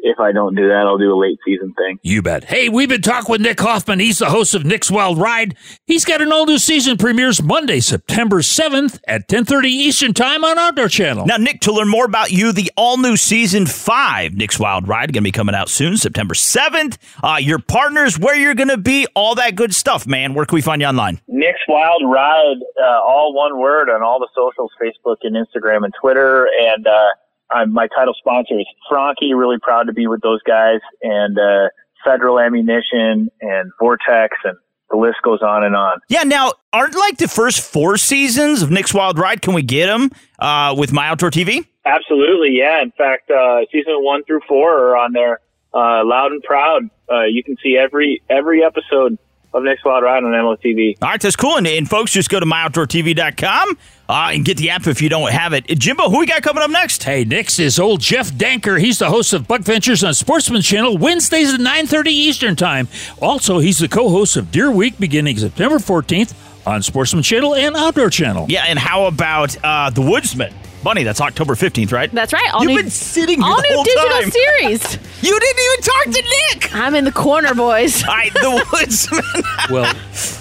if 0.02 0.20
I 0.20 0.32
don't 0.32 0.56
do 0.56 0.68
that, 0.68 0.86
I'll 0.86 0.98
do 0.98 1.14
a 1.14 1.20
late 1.20 1.38
season 1.46 1.74
thing. 1.78 2.00
You 2.02 2.22
bet. 2.22 2.46
Hey, 2.46 2.70
we've 2.70 2.90
been 2.90 3.02
talking 3.02 3.32
with 3.32 3.42
Nick 3.42 3.60
Hoffman. 3.60 4.00
He's 4.00 4.20
the 4.20 4.30
host 4.30 4.54
of 4.56 4.66
Nick's 4.66 4.90
Wild 4.92 5.18
Ride. 5.18 5.56
He's 5.86 6.06
got 6.06 6.22
an 6.22 6.32
all 6.32 6.46
new 6.46 6.58
season 6.58 6.98
premieres 6.98 7.42
Monday, 7.42 7.80
September 7.80 8.42
7th 8.42 9.00
at 9.08 9.28
10:30 9.28 9.66
Eastern 9.70 10.14
Time 10.14 10.44
on 10.44 10.58
Outdoor 10.58 10.88
Channel. 10.88 11.26
Now, 11.26 11.38
Nick, 11.38 11.62
to 11.62 11.72
learn 11.72 11.88
more 11.90 12.06
about 12.06 12.32
you, 12.32 12.52
the 12.52 12.72
all 12.76 12.98
new 12.98 13.16
season 13.16 13.66
five, 13.66 14.34
Nick's 14.34 14.60
Wild 14.60 14.88
Ride, 14.88 15.14
going 15.14 15.22
to 15.24 15.28
be 15.28 15.32
coming 15.32 15.56
out 15.56 15.70
soon, 15.70 15.98
September 15.98 16.34
7th. 16.34 16.98
Uh, 17.24 17.38
your 17.40 17.60
partners, 17.60 18.18
where 18.18 18.36
you're 18.36 18.56
going 18.56 18.70
to 18.70 18.78
be, 18.78 19.08
all 19.16 19.36
that 19.36 19.56
good 19.56 19.74
stuff, 19.76 20.08
man. 20.08 20.34
Where 20.34 20.46
can 20.46 20.56
we 20.56 20.62
find 20.62 20.82
you 20.82 20.88
online? 20.88 21.22
Nick's 21.28 21.62
Wild 21.68 22.04
Ride, 22.06 22.58
uh, 22.82 23.02
all 23.02 23.34
one 23.34 23.60
word 23.60 23.90
on 23.90 24.04
all 24.04 24.20
the 24.20 24.30
socials, 24.36 24.72
Facebook 24.82 25.18
and 25.24 25.36
Instagram 25.36 25.84
and 25.84 25.94
Twitter. 26.00 26.48
And 26.62 26.88
uh, 26.88 27.10
I'm, 27.52 27.74
my 27.74 27.88
title 27.88 28.14
sponsor 28.18 28.60
is 28.60 28.68
Franchi. 28.90 29.34
Really 29.34 29.58
proud 29.62 29.84
to 29.84 29.94
be 29.94 30.08
with 30.08 30.22
those 30.22 30.42
guys. 30.44 30.80
And 31.02 31.38
uh, 31.38 31.70
Federal 32.04 32.40
Ammunition 32.40 33.30
and 33.42 33.72
Vortex, 33.80 34.38
and 34.44 34.58
the 34.90 34.98
list 34.98 35.18
goes 35.24 35.42
on 35.42 35.64
and 35.64 35.76
on. 35.76 36.00
Yeah, 36.10 36.24
now, 36.24 36.54
aren't 36.74 36.96
like 36.96 37.18
the 37.18 37.28
first 37.28 37.62
four 37.62 37.98
seasons 37.98 38.62
of 38.62 38.72
Nick's 38.72 38.94
Wild 38.94 39.18
Ride, 39.18 39.42
can 39.42 39.54
we 39.54 39.62
get 39.62 39.88
them 39.88 40.12
uh, 40.40 40.76
with 40.78 40.92
My 40.92 41.08
Outdoor 41.08 41.32
TV? 41.32 41.66
Absolutely, 41.86 42.58
yeah. 42.58 42.82
In 42.82 42.92
fact, 42.92 43.32
uh, 43.32 43.62
season 43.72 43.96
one 44.04 44.24
through 44.26 44.42
four 44.48 44.72
are 44.72 44.98
on 44.98 45.14
there, 45.14 45.40
uh, 45.74 46.06
loud 46.06 46.32
and 46.32 46.44
proud. 46.44 46.84
Uh, 47.12 47.24
you 47.24 47.44
can 47.44 47.58
see 47.64 47.78
every 47.78 48.22
every 48.30 48.64
episode 48.64 49.18
of 49.54 49.64
Nick's 49.64 49.84
Wild 49.84 50.04
Ride 50.04 50.24
on 50.24 50.32
MOTV. 50.32 50.98
All 51.02 51.10
right, 51.10 51.20
that's 51.22 51.36
cool. 51.36 51.58
And, 51.58 51.68
and 51.68 51.90
folks, 51.90 52.12
just 52.12 52.30
go 52.30 52.40
to 52.40 52.46
myoutdoortv.com 52.46 53.78
uh, 54.10 54.30
and 54.34 54.46
get 54.46 54.58
the 54.58 54.70
app 54.70 54.88
if 54.88 55.02
you 55.02 55.10
don't 55.10 55.32
have 55.32 55.54
it. 55.54 55.66
Jimbo, 55.68 56.10
who 56.10 56.20
we 56.20 56.26
got 56.26 56.42
coming 56.42 56.64
up 56.64 56.70
next? 56.72 57.04
Hey, 57.04 57.24
Nick's 57.24 57.60
is 57.60 57.80
old 57.80 58.02
Jeff 58.02 58.32
Danker. 58.32 58.80
He's 58.80 59.00
the 59.00 59.10
host 59.10 59.34
of 59.34 59.48
Buck 59.48 59.62
Ventures 59.62 60.04
on 60.04 60.14
Sportsman 60.14 60.62
Channel 60.62 60.98
Wednesdays 60.98 61.54
at 61.54 61.60
9:30 61.60 62.08
Eastern 62.08 62.56
Time. 62.56 62.88
Also, 63.22 63.60
he's 63.60 63.80
the 63.80 63.88
co-host 63.88 64.38
of 64.38 64.52
Deer 64.52 64.72
Week 64.72 64.98
beginning 65.00 65.38
September 65.38 65.78
14th 65.78 66.34
on 66.66 66.82
Sportsman 66.82 67.24
Channel 67.24 67.56
and 67.56 67.76
Outdoor 67.76 68.10
Channel. 68.10 68.46
Yeah, 68.50 68.66
and 68.68 68.78
how 68.78 69.06
about 69.06 69.56
uh, 69.64 69.90
The 69.90 70.02
Woodsman? 70.02 70.54
Bunny, 70.84 71.04
that's 71.04 71.22
October 71.22 71.54
15th, 71.56 71.92
right? 71.92 72.12
That's 72.12 72.34
right. 72.34 72.50
All 72.54 72.62
You've 72.64 72.72
new, 72.72 72.78
been 72.82 72.90
sitting 72.90 73.40
here 73.40 73.48
all 73.50 73.58
the 73.58 73.68
new 73.70 73.76
whole 73.76 73.84
digital 73.84 74.10
time. 74.10 74.32
series. 74.32 75.00
You 75.22 75.40
didn't 75.40 75.60
even 75.64 75.82
talk 75.84 76.04
to 76.06 76.24
Nick. 76.56 76.76
I'm 76.76 76.96
in 76.96 77.06
the 77.06 77.12
corner, 77.12 77.54
boys. 77.54 78.04
All 78.08 78.16
right, 78.16 78.34
The 78.34 78.66
Woodsman. 78.74 79.22
Well, 79.70 79.94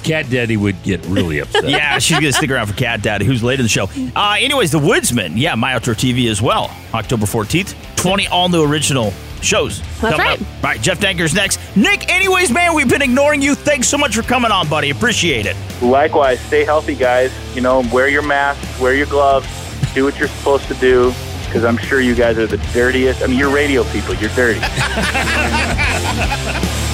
Cat 0.02 0.30
Daddy 0.30 0.56
would 0.56 0.82
get 0.82 1.04
really 1.04 1.40
upset. 1.40 1.68
yeah, 1.68 1.98
she's 1.98 2.18
going 2.18 2.32
to 2.32 2.32
stick 2.32 2.50
around 2.50 2.68
for 2.68 2.72
Cat 2.72 3.02
Daddy, 3.02 3.26
who's 3.26 3.42
late 3.42 3.60
in 3.60 3.64
the 3.64 3.68
show. 3.68 3.90
Uh, 4.16 4.36
anyways, 4.38 4.70
The 4.70 4.78
Woodsman. 4.78 5.36
Yeah, 5.36 5.54
My 5.54 5.74
Outdoor 5.74 5.92
TV 5.94 6.30
as 6.30 6.40
well. 6.40 6.74
October 6.94 7.26
14th. 7.26 7.74
20 7.96 8.28
all 8.28 8.48
new 8.48 8.64
original 8.64 9.12
shows. 9.42 9.80
That's 10.00 10.16
coming 10.16 10.18
right. 10.20 10.40
Up. 10.40 10.46
All 10.48 10.62
right, 10.70 10.80
Jeff 10.80 10.98
Danker's 10.98 11.34
next. 11.34 11.60
Nick, 11.76 12.10
anyways, 12.10 12.50
man, 12.50 12.74
we've 12.74 12.88
been 12.88 13.02
ignoring 13.02 13.42
you. 13.42 13.54
Thanks 13.54 13.86
so 13.86 13.98
much 13.98 14.16
for 14.16 14.22
coming 14.22 14.50
on, 14.50 14.66
buddy. 14.70 14.88
Appreciate 14.88 15.44
it. 15.44 15.56
Likewise, 15.82 16.40
stay 16.40 16.64
healthy, 16.64 16.94
guys. 16.94 17.30
You 17.54 17.60
know, 17.60 17.82
wear 17.92 18.08
your 18.08 18.22
mask, 18.22 18.80
wear 18.80 18.94
your 18.94 19.06
gloves, 19.08 19.46
do 19.94 20.04
what 20.04 20.18
you're 20.18 20.28
supposed 20.28 20.66
to 20.68 20.74
do. 20.74 21.12
Because 21.44 21.64
I'm 21.64 21.76
sure 21.76 22.00
you 22.00 22.14
guys 22.14 22.38
are 22.38 22.46
the 22.46 22.58
dirtiest. 22.72 23.22
I 23.22 23.26
mean, 23.26 23.38
you're 23.38 23.52
radio 23.52 23.82
people. 23.84 24.14
You're 24.14 24.30
dirty. 24.30 24.60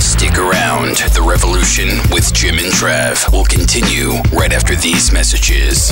Stick 0.00 0.38
around. 0.38 0.96
The 0.96 1.24
revolution 1.26 1.88
with 2.12 2.32
Jim 2.34 2.56
and 2.58 2.72
Trav 2.72 3.32
will 3.32 3.44
continue 3.44 4.10
right 4.32 4.52
after 4.52 4.76
these 4.76 5.12
messages. 5.12 5.90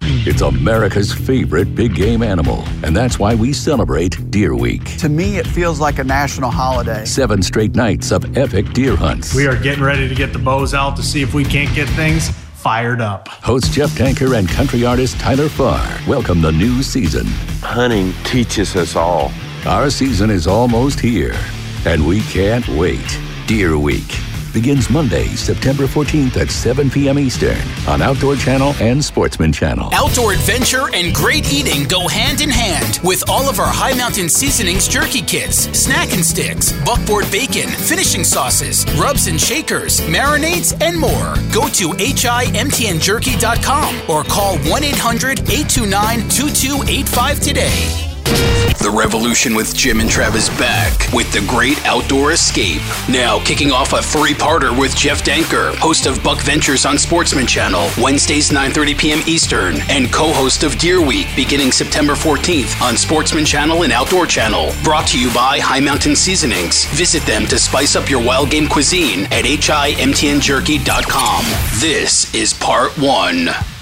It's 0.00 0.40
America's 0.40 1.12
favorite 1.12 1.74
big 1.74 1.94
game 1.94 2.22
animal, 2.22 2.64
and 2.82 2.96
that's 2.96 3.18
why 3.18 3.34
we 3.34 3.52
celebrate 3.52 4.30
Deer 4.30 4.54
Week. 4.54 4.84
To 4.98 5.08
me, 5.08 5.36
it 5.36 5.46
feels 5.46 5.80
like 5.80 5.98
a 5.98 6.04
national 6.04 6.50
holiday. 6.50 7.04
Seven 7.04 7.42
straight 7.42 7.74
nights 7.74 8.10
of 8.10 8.36
epic 8.36 8.72
deer 8.72 8.96
hunts. 8.96 9.34
We 9.34 9.46
are 9.46 9.56
getting 9.56 9.84
ready 9.84 10.08
to 10.08 10.14
get 10.14 10.32
the 10.32 10.38
bows 10.38 10.74
out 10.74 10.96
to 10.96 11.02
see 11.02 11.22
if 11.22 11.34
we 11.34 11.44
can't 11.44 11.74
get 11.74 11.88
things 11.90 12.30
fired 12.64 13.02
up. 13.02 13.28
Host 13.28 13.74
Jeff 13.74 13.90
Danker 13.90 14.38
and 14.38 14.48
country 14.48 14.86
artist 14.86 15.20
Tyler 15.20 15.50
Farr 15.50 15.86
welcome 16.08 16.40
the 16.40 16.50
new 16.50 16.82
season. 16.82 17.26
Hunting 17.60 18.14
teaches 18.24 18.74
us 18.74 18.96
all. 18.96 19.30
Our 19.66 19.90
season 19.90 20.30
is 20.30 20.46
almost 20.46 20.98
here, 20.98 21.36
and 21.84 22.06
we 22.06 22.22
can't 22.22 22.66
wait. 22.68 23.20
Deer 23.46 23.76
Week 23.76 24.10
begins 24.54 24.88
Monday, 24.88 25.26
September 25.26 25.84
14th 25.84 26.38
at 26.38 26.50
7 26.50 26.88
p.m. 26.88 27.18
Eastern 27.18 27.58
on 27.88 28.00
Outdoor 28.00 28.36
Channel 28.36 28.72
and 28.80 29.04
Sportsman 29.04 29.52
Channel. 29.52 29.90
Outdoor 29.92 30.32
adventure 30.32 30.88
and 30.94 31.12
great 31.12 31.52
eating 31.52 31.86
go 31.88 32.08
hand 32.08 32.40
in 32.40 32.48
hand 32.48 33.00
with 33.02 33.22
all 33.28 33.50
of 33.50 33.58
our 33.58 33.66
High 33.66 33.92
Mountain 33.94 34.30
Seasonings 34.30 34.88
jerky 34.88 35.20
kits, 35.20 35.68
snack 35.78 36.14
and 36.14 36.24
sticks, 36.24 36.72
buckboard 36.84 37.30
bacon, 37.30 37.68
finishing 37.68 38.24
sauces, 38.24 38.86
rubs 38.98 39.26
and 39.26 39.38
shakers, 39.40 40.00
marinades, 40.02 40.72
and 40.80 40.96
more. 40.98 41.34
Go 41.52 41.68
to 41.74 41.88
HIMTNJerky.com 41.98 44.08
or 44.08 44.24
call 44.24 44.56
1 44.58 44.84
800 44.84 45.40
829 45.40 46.20
2285 46.30 47.40
today. 47.40 48.13
The 48.24 48.92
Revolution 48.94 49.54
with 49.54 49.74
Jim 49.74 50.00
and 50.00 50.10
Travis 50.10 50.48
back 50.58 51.10
with 51.12 51.32
the 51.32 51.40
Great 51.48 51.84
Outdoor 51.86 52.32
Escape. 52.32 52.82
Now 53.08 53.42
kicking 53.42 53.72
off 53.72 53.92
a 53.92 54.02
three-parter 54.02 54.78
with 54.78 54.94
Jeff 54.94 55.24
Danker, 55.24 55.74
host 55.76 56.06
of 56.06 56.22
Buck 56.22 56.40
Ventures 56.40 56.84
on 56.84 56.98
Sportsman 56.98 57.46
Channel, 57.46 57.88
Wednesdays 57.98 58.50
9:30 58.50 58.98
p.m. 58.98 59.22
Eastern, 59.26 59.76
and 59.88 60.12
co-host 60.12 60.64
of 60.64 60.76
Deer 60.78 61.00
Week 61.00 61.26
beginning 61.34 61.72
September 61.72 62.12
14th 62.14 62.78
on 62.82 62.96
Sportsman 62.96 63.46
Channel 63.46 63.84
and 63.84 63.92
Outdoor 63.92 64.26
Channel. 64.26 64.72
Brought 64.82 65.06
to 65.08 65.18
you 65.18 65.32
by 65.32 65.60
High 65.60 65.80
Mountain 65.80 66.16
Seasonings. 66.16 66.84
Visit 66.86 67.24
them 67.24 67.46
to 67.46 67.58
spice 67.58 67.96
up 67.96 68.10
your 68.10 68.22
wild 68.22 68.50
game 68.50 68.68
cuisine 68.68 69.24
at 69.32 69.44
himtnjerky.com. 69.44 71.44
This 71.80 72.34
is 72.34 72.52
part 72.54 72.96
1. 72.98 73.73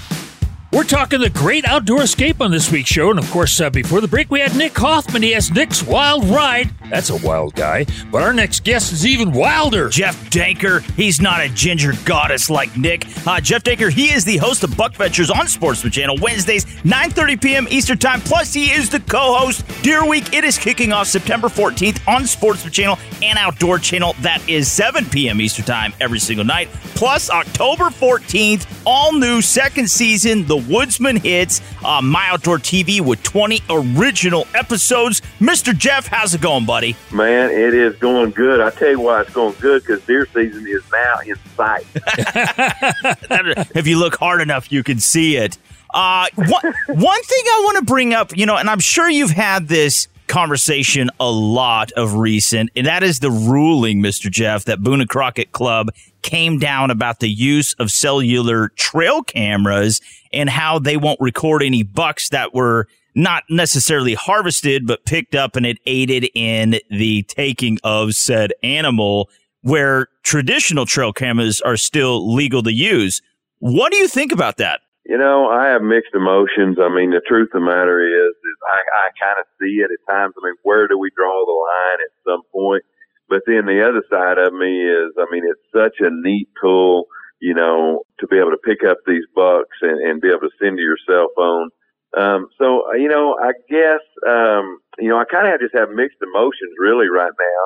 We're 0.73 0.83
talking 0.83 1.19
the 1.19 1.29
great 1.29 1.65
outdoor 1.65 2.01
escape 2.01 2.41
on 2.41 2.49
this 2.49 2.71
week's 2.71 2.89
show. 2.89 3.11
And 3.11 3.19
of 3.19 3.29
course, 3.29 3.61
uh, 3.61 3.69
before 3.69 4.01
the 4.01 4.07
break, 4.07 4.31
we 4.31 4.39
had 4.39 4.55
Nick 4.55 4.75
Hoffman. 4.75 5.21
He 5.21 5.33
has 5.33 5.51
Nick's 5.51 5.83
Wild 5.83 6.25
Ride. 6.25 6.71
That's 6.89 7.11
a 7.11 7.17
wild 7.17 7.53
guy. 7.53 7.85
But 8.11 8.23
our 8.23 8.33
next 8.33 8.63
guest 8.63 8.91
is 8.91 9.05
even 9.05 9.33
wilder. 9.33 9.87
Jeff 9.89 10.15
Danker. 10.31 10.81
He's 10.95 11.21
not 11.21 11.41
a 11.41 11.49
ginger 11.49 11.93
goddess 12.05 12.49
like 12.49 12.75
Nick. 12.75 13.05
Uh, 13.27 13.39
Jeff 13.39 13.63
Danker, 13.63 13.91
he 13.91 14.11
is 14.11 14.25
the 14.25 14.37
host 14.37 14.63
of 14.63 14.75
Buck 14.75 14.95
Ventures 14.95 15.29
on 15.29 15.47
Sportsman 15.47 15.91
Channel 15.91 16.17
Wednesdays, 16.19 16.65
9.30 16.65 17.39
p.m. 17.39 17.67
Eastern 17.69 17.99
Time. 17.99 18.19
Plus, 18.21 18.51
he 18.51 18.71
is 18.71 18.89
the 18.89 18.99
co-host 19.01 19.63
Deer 19.83 20.03
Week. 20.07 20.33
It 20.33 20.43
is 20.43 20.57
kicking 20.57 20.91
off 20.91 21.05
September 21.05 21.49
14th 21.49 22.01
on 22.07 22.25
Sportsman 22.25 22.73
Channel 22.73 22.97
and 23.21 23.37
Outdoor 23.37 23.77
Channel. 23.77 24.15
That 24.21 24.41
is 24.49 24.71
7 24.71 25.05
p.m. 25.05 25.39
Eastern 25.39 25.65
Time 25.65 25.93
every 26.01 26.19
single 26.19 26.45
night. 26.45 26.67
Plus, 26.95 27.29
October 27.29 27.85
14th, 27.85 28.65
all 28.87 29.13
new 29.13 29.39
second 29.39 29.87
season, 29.87 30.45
The 30.45 30.62
Woodsman 30.67 31.17
hits 31.17 31.61
uh, 31.83 32.01
My 32.01 32.29
Outdoor 32.29 32.57
TV 32.57 33.01
with 33.01 33.21
20 33.23 33.61
original 33.69 34.47
episodes. 34.53 35.21
Mr. 35.39 35.75
Jeff, 35.77 36.07
how's 36.07 36.33
it 36.33 36.41
going, 36.41 36.65
buddy? 36.65 36.95
Man, 37.11 37.49
it 37.51 37.73
is 37.73 37.95
going 37.97 38.31
good. 38.31 38.61
I 38.61 38.69
tell 38.71 38.91
you 38.91 38.99
why 38.99 39.21
it's 39.21 39.31
going 39.31 39.55
good 39.59 39.83
because 39.83 40.01
deer 40.05 40.27
season 40.33 40.65
is 40.67 40.83
now 40.91 41.19
in 41.25 41.35
sight. 41.55 41.85
if 43.75 43.87
you 43.87 43.99
look 43.99 44.15
hard 44.15 44.41
enough, 44.41 44.71
you 44.71 44.83
can 44.83 44.99
see 44.99 45.37
it. 45.37 45.57
Uh, 45.93 46.27
one, 46.35 46.73
one 46.87 47.23
thing 47.23 47.43
I 47.45 47.61
want 47.65 47.77
to 47.77 47.83
bring 47.83 48.13
up, 48.13 48.35
you 48.35 48.45
know, 48.45 48.57
and 48.57 48.69
I'm 48.69 48.79
sure 48.79 49.09
you've 49.09 49.31
had 49.31 49.67
this 49.67 50.07
conversation 50.33 51.11
a 51.19 51.29
lot 51.29 51.91
of 51.91 52.15
recent, 52.15 52.71
and 52.75 52.87
that 52.87 53.03
is 53.03 53.19
the 53.19 53.29
ruling, 53.29 54.01
Mr. 54.01 54.31
Jeff, 54.31 54.65
that 54.65 54.81
Boone 54.81 54.99
and 54.99 55.07
Crockett 55.07 55.51
Club 55.51 55.91
came 56.23 56.57
down 56.57 56.89
about 56.89 57.19
the 57.19 57.29
use 57.29 57.75
of 57.75 57.91
cellular 57.91 58.69
trail 58.69 59.21
cameras 59.21 60.01
and 60.33 60.49
how 60.49 60.79
they 60.79 60.97
won't 60.97 61.21
record 61.21 61.61
any 61.61 61.83
bucks 61.83 62.29
that 62.29 62.51
were 62.51 62.87
not 63.13 63.43
necessarily 63.47 64.15
harvested, 64.15 64.87
but 64.87 65.05
picked 65.05 65.35
up 65.35 65.55
and 65.55 65.67
it 65.67 65.77
aided 65.85 66.27
in 66.33 66.79
the 66.89 67.21
taking 67.27 67.77
of 67.83 68.15
said 68.15 68.51
animal, 68.63 69.29
where 69.61 70.07
traditional 70.23 70.87
trail 70.87 71.13
cameras 71.13 71.61
are 71.61 71.77
still 71.77 72.33
legal 72.33 72.63
to 72.63 72.73
use. 72.73 73.21
What 73.59 73.91
do 73.91 73.99
you 73.99 74.07
think 74.07 74.31
about 74.31 74.57
that? 74.57 74.81
You 75.05 75.17
know, 75.17 75.49
I 75.51 75.67
have 75.67 75.81
mixed 75.81 76.15
emotions. 76.15 76.79
I 76.79 76.87
mean, 76.87 77.11
the 77.11 77.21
truth 77.27 77.51
of 77.53 77.59
the 77.59 77.65
matter 77.65 77.99
is, 77.99 78.35
is 78.39 78.57
I, 78.63 78.79
I 78.79 79.05
kind 79.19 79.39
of 79.39 79.45
see 79.59 79.83
it 79.83 79.91
at 79.91 79.99
times. 80.07 80.33
I 80.39 80.45
mean, 80.47 80.55
where 80.63 80.87
do 80.87 80.97
we 80.97 81.11
draw 81.15 81.43
the 81.43 81.51
line 81.51 81.99
at 81.99 82.23
some 82.23 82.41
point? 82.51 82.83
But 83.27 83.43
then 83.45 83.65
the 83.65 83.83
other 83.83 84.03
side 84.09 84.37
of 84.37 84.53
me 84.53 84.79
is, 84.79 85.11
I 85.19 85.25
mean, 85.31 85.43
it's 85.43 85.67
such 85.75 85.99
a 85.99 86.09
neat 86.09 86.47
tool, 86.61 87.07
you 87.41 87.53
know, 87.53 88.03
to 88.19 88.27
be 88.27 88.37
able 88.37 88.51
to 88.51 88.63
pick 88.63 88.87
up 88.87 88.97
these 89.05 89.27
bucks 89.35 89.75
and, 89.81 89.99
and 89.99 90.21
be 90.21 90.29
able 90.29 90.47
to 90.47 90.55
send 90.61 90.77
to 90.77 90.83
your 90.83 90.99
cell 91.07 91.27
phone. 91.35 91.69
Um, 92.15 92.47
so, 92.57 92.93
you 92.93 93.09
know, 93.09 93.35
I 93.41 93.51
guess, 93.67 94.03
um, 94.27 94.79
you 94.99 95.09
know, 95.09 95.19
I 95.19 95.25
kind 95.25 95.51
of 95.51 95.59
just 95.59 95.75
have 95.75 95.89
mixed 95.89 96.21
emotions 96.21 96.79
really 96.79 97.07
right 97.09 97.33
now. 97.35 97.61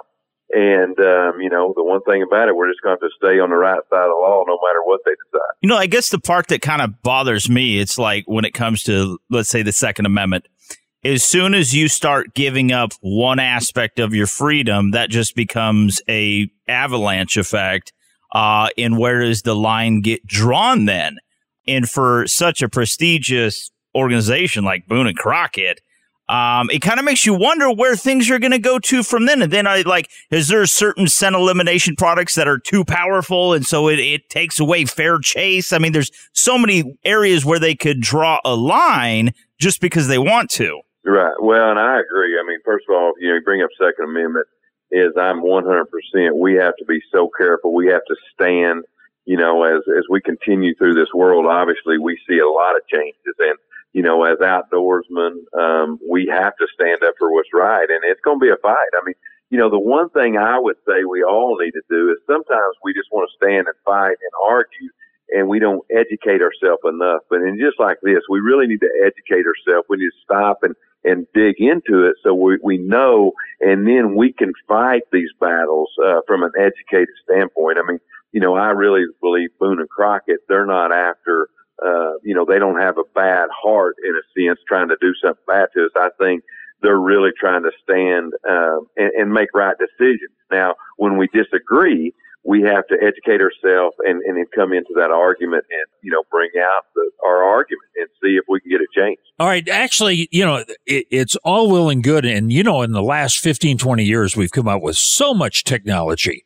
And, 0.49 0.97
um, 0.99 1.41
you 1.41 1.49
know, 1.49 1.73
the 1.75 1.83
one 1.83 2.01
thing 2.03 2.23
about 2.23 2.47
it, 2.47 2.55
we're 2.55 2.69
just 2.69 2.81
going 2.81 2.97
to 2.99 3.09
stay 3.17 3.39
on 3.39 3.49
the 3.49 3.57
right 3.57 3.81
side 3.89 4.05
of 4.05 4.09
the 4.09 4.15
law 4.15 4.43
no 4.47 4.57
matter 4.65 4.81
what 4.83 5.01
they 5.05 5.11
decide. 5.11 5.53
You 5.61 5.69
know, 5.69 5.77
I 5.77 5.87
guess 5.87 6.09
the 6.09 6.19
part 6.19 6.47
that 6.47 6.61
kind 6.61 6.81
of 6.81 7.01
bothers 7.01 7.49
me, 7.49 7.79
it's 7.79 7.97
like 7.97 8.23
when 8.27 8.45
it 8.45 8.53
comes 8.53 8.83
to, 8.83 9.19
let's 9.29 9.49
say, 9.49 9.61
the 9.61 9.73
Second 9.73 10.05
Amendment, 10.05 10.47
as 11.03 11.23
soon 11.23 11.53
as 11.53 11.75
you 11.75 11.89
start 11.89 12.33
giving 12.33 12.71
up 12.71 12.93
one 13.01 13.39
aspect 13.39 13.99
of 13.99 14.13
your 14.13 14.27
freedom, 14.27 14.91
that 14.91 15.09
just 15.09 15.35
becomes 15.35 16.01
a 16.09 16.49
avalanche 16.67 17.35
effect. 17.37 17.91
Uh, 18.33 18.69
and 18.77 18.97
where 18.97 19.21
does 19.21 19.41
the 19.41 19.55
line 19.55 20.01
get 20.01 20.25
drawn 20.25 20.85
then? 20.85 21.17
And 21.67 21.89
for 21.89 22.25
such 22.27 22.61
a 22.61 22.69
prestigious 22.69 23.69
organization 23.93 24.63
like 24.63 24.87
Boone 24.87 25.07
and 25.07 25.17
Crockett, 25.17 25.81
um, 26.29 26.69
it 26.69 26.79
kind 26.79 26.99
of 26.99 27.05
makes 27.05 27.25
you 27.25 27.33
wonder 27.33 27.71
where 27.71 27.95
things 27.95 28.29
are 28.29 28.39
going 28.39 28.51
to 28.51 28.59
go 28.59 28.79
to 28.79 29.03
from 29.03 29.25
then. 29.25 29.41
And 29.41 29.51
then 29.51 29.65
I 29.65 29.81
like, 29.81 30.09
is 30.29 30.49
there 30.49 30.65
certain 30.65 31.07
scent 31.07 31.35
elimination 31.35 31.95
products 31.95 32.35
that 32.35 32.47
are 32.47 32.59
too 32.59 32.83
powerful? 32.83 33.53
And 33.53 33.65
so 33.65 33.87
it, 33.87 33.99
it 33.99 34.29
takes 34.29 34.59
away 34.59 34.85
fair 34.85 35.19
chase. 35.19 35.71
I 35.71 35.77
mean, 35.77 35.93
there's 35.93 36.11
so 36.33 36.57
many 36.57 36.97
areas 37.05 37.45
where 37.45 37.59
they 37.59 37.75
could 37.75 38.01
draw 38.01 38.39
a 38.43 38.55
line 38.55 39.33
just 39.57 39.79
because 39.79 40.07
they 40.07 40.17
want 40.17 40.49
to. 40.51 40.81
Right. 41.05 41.35
Well, 41.41 41.71
and 41.71 41.79
I 41.79 41.99
agree. 41.99 42.37
I 42.37 42.45
mean, 42.45 42.59
first 42.65 42.85
of 42.89 42.95
all, 42.95 43.13
you 43.19 43.29
know, 43.29 43.35
you 43.35 43.41
bring 43.41 43.61
up 43.61 43.69
Second 43.79 44.09
Amendment 44.09 44.47
is 44.91 45.13
I'm 45.17 45.41
100%. 45.41 45.85
We 46.35 46.55
have 46.55 46.75
to 46.77 46.85
be 46.85 46.99
so 47.11 47.29
careful. 47.37 47.73
We 47.73 47.87
have 47.87 48.03
to 48.07 48.15
stand, 48.33 48.83
you 49.25 49.37
know, 49.37 49.63
as, 49.63 49.81
as 49.97 50.03
we 50.09 50.19
continue 50.19 50.75
through 50.75 50.95
this 50.95 51.13
world, 51.13 51.45
obviously 51.45 51.97
we 51.97 52.19
see 52.27 52.39
a 52.39 52.49
lot 52.49 52.75
of 52.75 52.81
changes 52.87 53.35
and, 53.39 53.57
you 53.97 54.03
know, 54.03 54.25
as 54.25 54.37
outdoorsmen, 54.37 55.41
um, 55.57 55.97
we 56.07 56.29
have 56.31 56.55
to 56.57 56.67
stand 56.71 57.01
up 57.03 57.15
for 57.17 57.33
what's 57.33 57.49
right, 57.51 57.89
and 57.89 58.03
it's 58.03 58.21
going 58.21 58.39
to 58.39 58.45
be 58.45 58.51
a 58.51 58.61
fight. 58.61 58.93
I 58.93 59.01
mean, 59.03 59.15
you 59.49 59.57
know, 59.57 59.71
the 59.71 59.79
one 59.79 60.11
thing 60.11 60.37
I 60.37 60.59
would 60.59 60.75
say 60.87 61.03
we 61.03 61.23
all 61.23 61.57
need 61.59 61.71
to 61.71 61.81
do 61.89 62.11
is 62.11 62.17
sometimes 62.27 62.75
we 62.83 62.93
just 62.93 63.09
want 63.11 63.27
to 63.27 63.35
stand 63.41 63.65
and 63.65 63.75
fight 63.83 64.13
and 64.21 64.33
argue, 64.43 64.89
and 65.31 65.47
we 65.47 65.57
don't 65.57 65.81
educate 65.89 66.43
ourselves 66.45 66.83
enough. 66.85 67.21
But 67.27 67.41
in 67.41 67.57
just 67.57 67.79
like 67.79 67.97
this, 68.03 68.21
we 68.29 68.39
really 68.39 68.67
need 68.67 68.81
to 68.81 68.93
educate 69.01 69.49
ourselves. 69.49 69.87
We 69.89 69.97
need 69.97 70.13
to 70.13 70.23
stop 70.23 70.61
and 70.61 70.75
and 71.03 71.25
dig 71.33 71.55
into 71.57 72.05
it 72.05 72.17
so 72.21 72.35
we 72.35 72.59
we 72.61 72.77
know, 72.77 73.31
and 73.61 73.87
then 73.87 74.13
we 74.13 74.31
can 74.31 74.53
fight 74.67 75.09
these 75.11 75.33
battles 75.41 75.89
uh, 76.05 76.21
from 76.27 76.43
an 76.43 76.51
educated 76.55 77.17
standpoint. 77.23 77.79
I 77.81 77.87
mean, 77.89 77.99
you 78.31 78.41
know, 78.41 78.53
I 78.53 78.77
really 78.77 79.05
believe 79.21 79.49
Boone 79.59 79.79
and 79.79 79.89
Crockett 79.89 80.41
they're 80.47 80.67
not 80.67 80.91
after 80.91 81.49
uh, 81.83 82.13
you 82.23 82.33
know, 82.33 82.45
they 82.45 82.59
don't 82.59 82.79
have 82.79 82.97
a 82.97 83.03
bad 83.13 83.49
heart 83.51 83.95
in 84.03 84.13
a 84.15 84.23
sense 84.35 84.59
trying 84.67 84.89
to 84.89 84.97
do 84.99 85.13
something 85.21 85.43
bad 85.47 85.69
to 85.73 85.85
us. 85.85 85.91
I 85.95 86.09
think 86.17 86.43
they're 86.81 86.99
really 86.99 87.31
trying 87.39 87.63
to 87.63 87.71
stand 87.83 88.33
uh, 88.47 88.79
and, 88.95 89.11
and 89.17 89.31
make 89.31 89.49
right 89.53 89.75
decisions. 89.77 90.35
Now, 90.51 90.75
when 90.97 91.17
we 91.17 91.27
disagree, 91.33 92.13
we 92.43 92.61
have 92.61 92.87
to 92.87 92.95
educate 92.95 93.41
ourselves 93.41 93.97
and, 93.99 94.21
and 94.21 94.37
then 94.37 94.45
come 94.55 94.71
into 94.71 94.93
that 94.95 95.11
argument 95.11 95.65
and, 95.69 95.85
you 96.01 96.11
know, 96.11 96.23
bring 96.31 96.49
out 96.57 96.83
the, 96.95 97.11
our 97.25 97.43
argument 97.43 97.89
and 97.97 98.07
see 98.23 98.37
if 98.37 98.45
we 98.47 98.61
can 98.61 98.71
get 98.71 98.79
it 98.79 98.87
changed. 98.95 99.21
All 99.37 99.47
right. 99.47 99.67
Actually, 99.67 100.29
you 100.31 100.45
know, 100.45 100.63
it, 100.85 101.07
it's 101.11 101.35
all 101.37 101.69
well 101.69 101.89
and 101.89 102.01
good. 102.01 102.25
And, 102.25 102.51
you 102.51 102.63
know, 102.63 102.83
in 102.83 102.93
the 102.93 103.03
last 103.03 103.39
15, 103.39 103.77
20 103.77 104.03
years, 104.03 104.37
we've 104.37 104.51
come 104.51 104.67
out 104.67 104.81
with 104.81 104.97
so 104.97 105.33
much 105.33 105.65
technology 105.65 106.45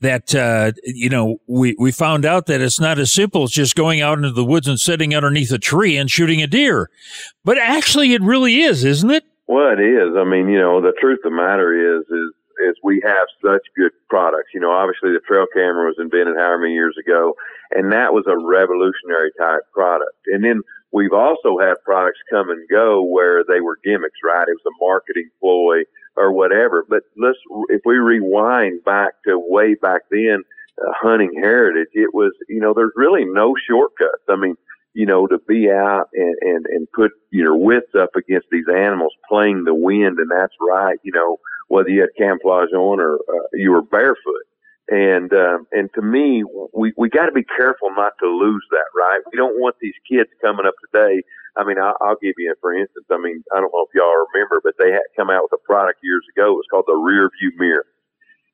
that 0.00 0.34
uh, 0.34 0.72
you 0.84 1.08
know 1.08 1.40
we 1.46 1.76
we 1.78 1.92
found 1.92 2.24
out 2.24 2.46
that 2.46 2.60
it's 2.60 2.80
not 2.80 2.98
as 2.98 3.12
simple 3.12 3.44
as 3.44 3.50
just 3.50 3.74
going 3.74 4.00
out 4.00 4.18
into 4.18 4.32
the 4.32 4.44
woods 4.44 4.68
and 4.68 4.80
sitting 4.80 5.14
underneath 5.14 5.52
a 5.52 5.58
tree 5.58 5.96
and 5.96 6.10
shooting 6.10 6.42
a 6.42 6.46
deer, 6.46 6.90
but 7.44 7.58
actually 7.58 8.12
it 8.12 8.22
really 8.22 8.60
is, 8.60 8.84
isn't 8.84 9.10
it? 9.10 9.24
Well, 9.46 9.72
it 9.72 9.82
is. 9.82 10.14
I 10.16 10.24
mean, 10.24 10.48
you 10.48 10.58
know, 10.58 10.80
the 10.80 10.92
truth 11.00 11.20
of 11.24 11.32
the 11.32 11.36
matter 11.36 11.98
is 11.98 12.04
is 12.06 12.34
is 12.60 12.76
we 12.82 13.00
have 13.04 13.26
such 13.42 13.62
good 13.76 13.92
products. 14.08 14.50
You 14.54 14.60
know, 14.60 14.70
obviously 14.70 15.10
the 15.12 15.24
trail 15.26 15.46
camera 15.52 15.86
was 15.86 15.96
invented 15.98 16.36
however 16.36 16.58
many 16.62 16.74
years 16.74 16.96
ago, 16.98 17.34
and 17.72 17.92
that 17.92 18.12
was 18.12 18.24
a 18.28 18.36
revolutionary 18.36 19.32
type 19.38 19.62
product. 19.72 20.16
And 20.26 20.44
then 20.44 20.62
we've 20.92 21.12
also 21.12 21.58
had 21.58 21.74
products 21.84 22.20
come 22.30 22.50
and 22.50 22.68
go 22.68 23.02
where 23.02 23.44
they 23.44 23.60
were 23.60 23.78
gimmicks, 23.82 24.20
right? 24.24 24.46
It 24.48 24.56
was 24.60 24.68
a 24.68 24.84
marketing 24.84 25.30
ploy 25.40 25.82
or 26.20 26.32
whatever. 26.32 26.84
But 26.88 27.02
let's, 27.16 27.38
if 27.68 27.80
we 27.84 27.96
rewind 27.96 28.84
back 28.84 29.12
to 29.26 29.38
way 29.38 29.74
back 29.74 30.02
then, 30.10 30.42
uh, 30.80 30.92
hunting 31.00 31.32
heritage, 31.34 31.88
it 31.94 32.12
was, 32.14 32.32
you 32.48 32.60
know, 32.60 32.72
there's 32.74 32.92
really 32.94 33.24
no 33.24 33.54
shortcuts. 33.68 34.24
I 34.28 34.36
mean, 34.36 34.56
you 34.92 35.06
know, 35.06 35.26
to 35.26 35.38
be 35.48 35.70
out 35.70 36.08
and, 36.12 36.36
and, 36.42 36.66
and 36.66 36.92
put 36.92 37.12
your 37.30 37.56
wits 37.56 37.92
up 37.98 38.10
against 38.16 38.48
these 38.50 38.66
animals 38.68 39.14
playing 39.28 39.64
the 39.64 39.74
wind. 39.74 40.18
And 40.18 40.30
that's 40.30 40.54
right. 40.60 40.98
You 41.02 41.12
know, 41.12 41.38
whether 41.68 41.88
you 41.88 42.00
had 42.00 42.10
camouflage 42.18 42.72
on 42.72 43.00
or 43.00 43.14
uh, 43.14 43.46
you 43.54 43.70
were 43.70 43.82
barefoot. 43.82 44.44
And, 44.90 45.32
um, 45.32 45.66
and 45.70 45.88
to 45.94 46.02
me, 46.02 46.42
we, 46.74 46.92
we 46.96 47.08
got 47.08 47.26
to 47.26 47.32
be 47.32 47.44
careful 47.44 47.94
not 47.94 48.12
to 48.20 48.26
lose 48.26 48.66
that, 48.70 48.90
right? 48.94 49.20
We 49.30 49.38
don't 49.38 49.60
want 49.60 49.76
these 49.80 49.94
kids 50.08 50.28
coming 50.42 50.66
up 50.66 50.74
today 50.90 51.22
I 51.56 51.64
mean, 51.64 51.78
I'll, 51.78 51.96
I'll 52.00 52.16
give 52.20 52.34
you, 52.38 52.52
a, 52.52 52.60
for 52.60 52.74
instance, 52.74 53.06
I 53.10 53.18
mean, 53.18 53.42
I 53.54 53.60
don't 53.60 53.72
know 53.72 53.86
if 53.88 53.94
y'all 53.94 54.26
remember, 54.32 54.60
but 54.62 54.74
they 54.78 54.92
had 54.92 55.06
come 55.16 55.30
out 55.30 55.42
with 55.50 55.60
a 55.60 55.64
product 55.66 56.00
years 56.02 56.24
ago. 56.34 56.52
It 56.52 56.62
was 56.62 56.66
called 56.70 56.84
the 56.86 56.94
rear 56.94 57.30
view 57.40 57.52
mirror. 57.58 57.86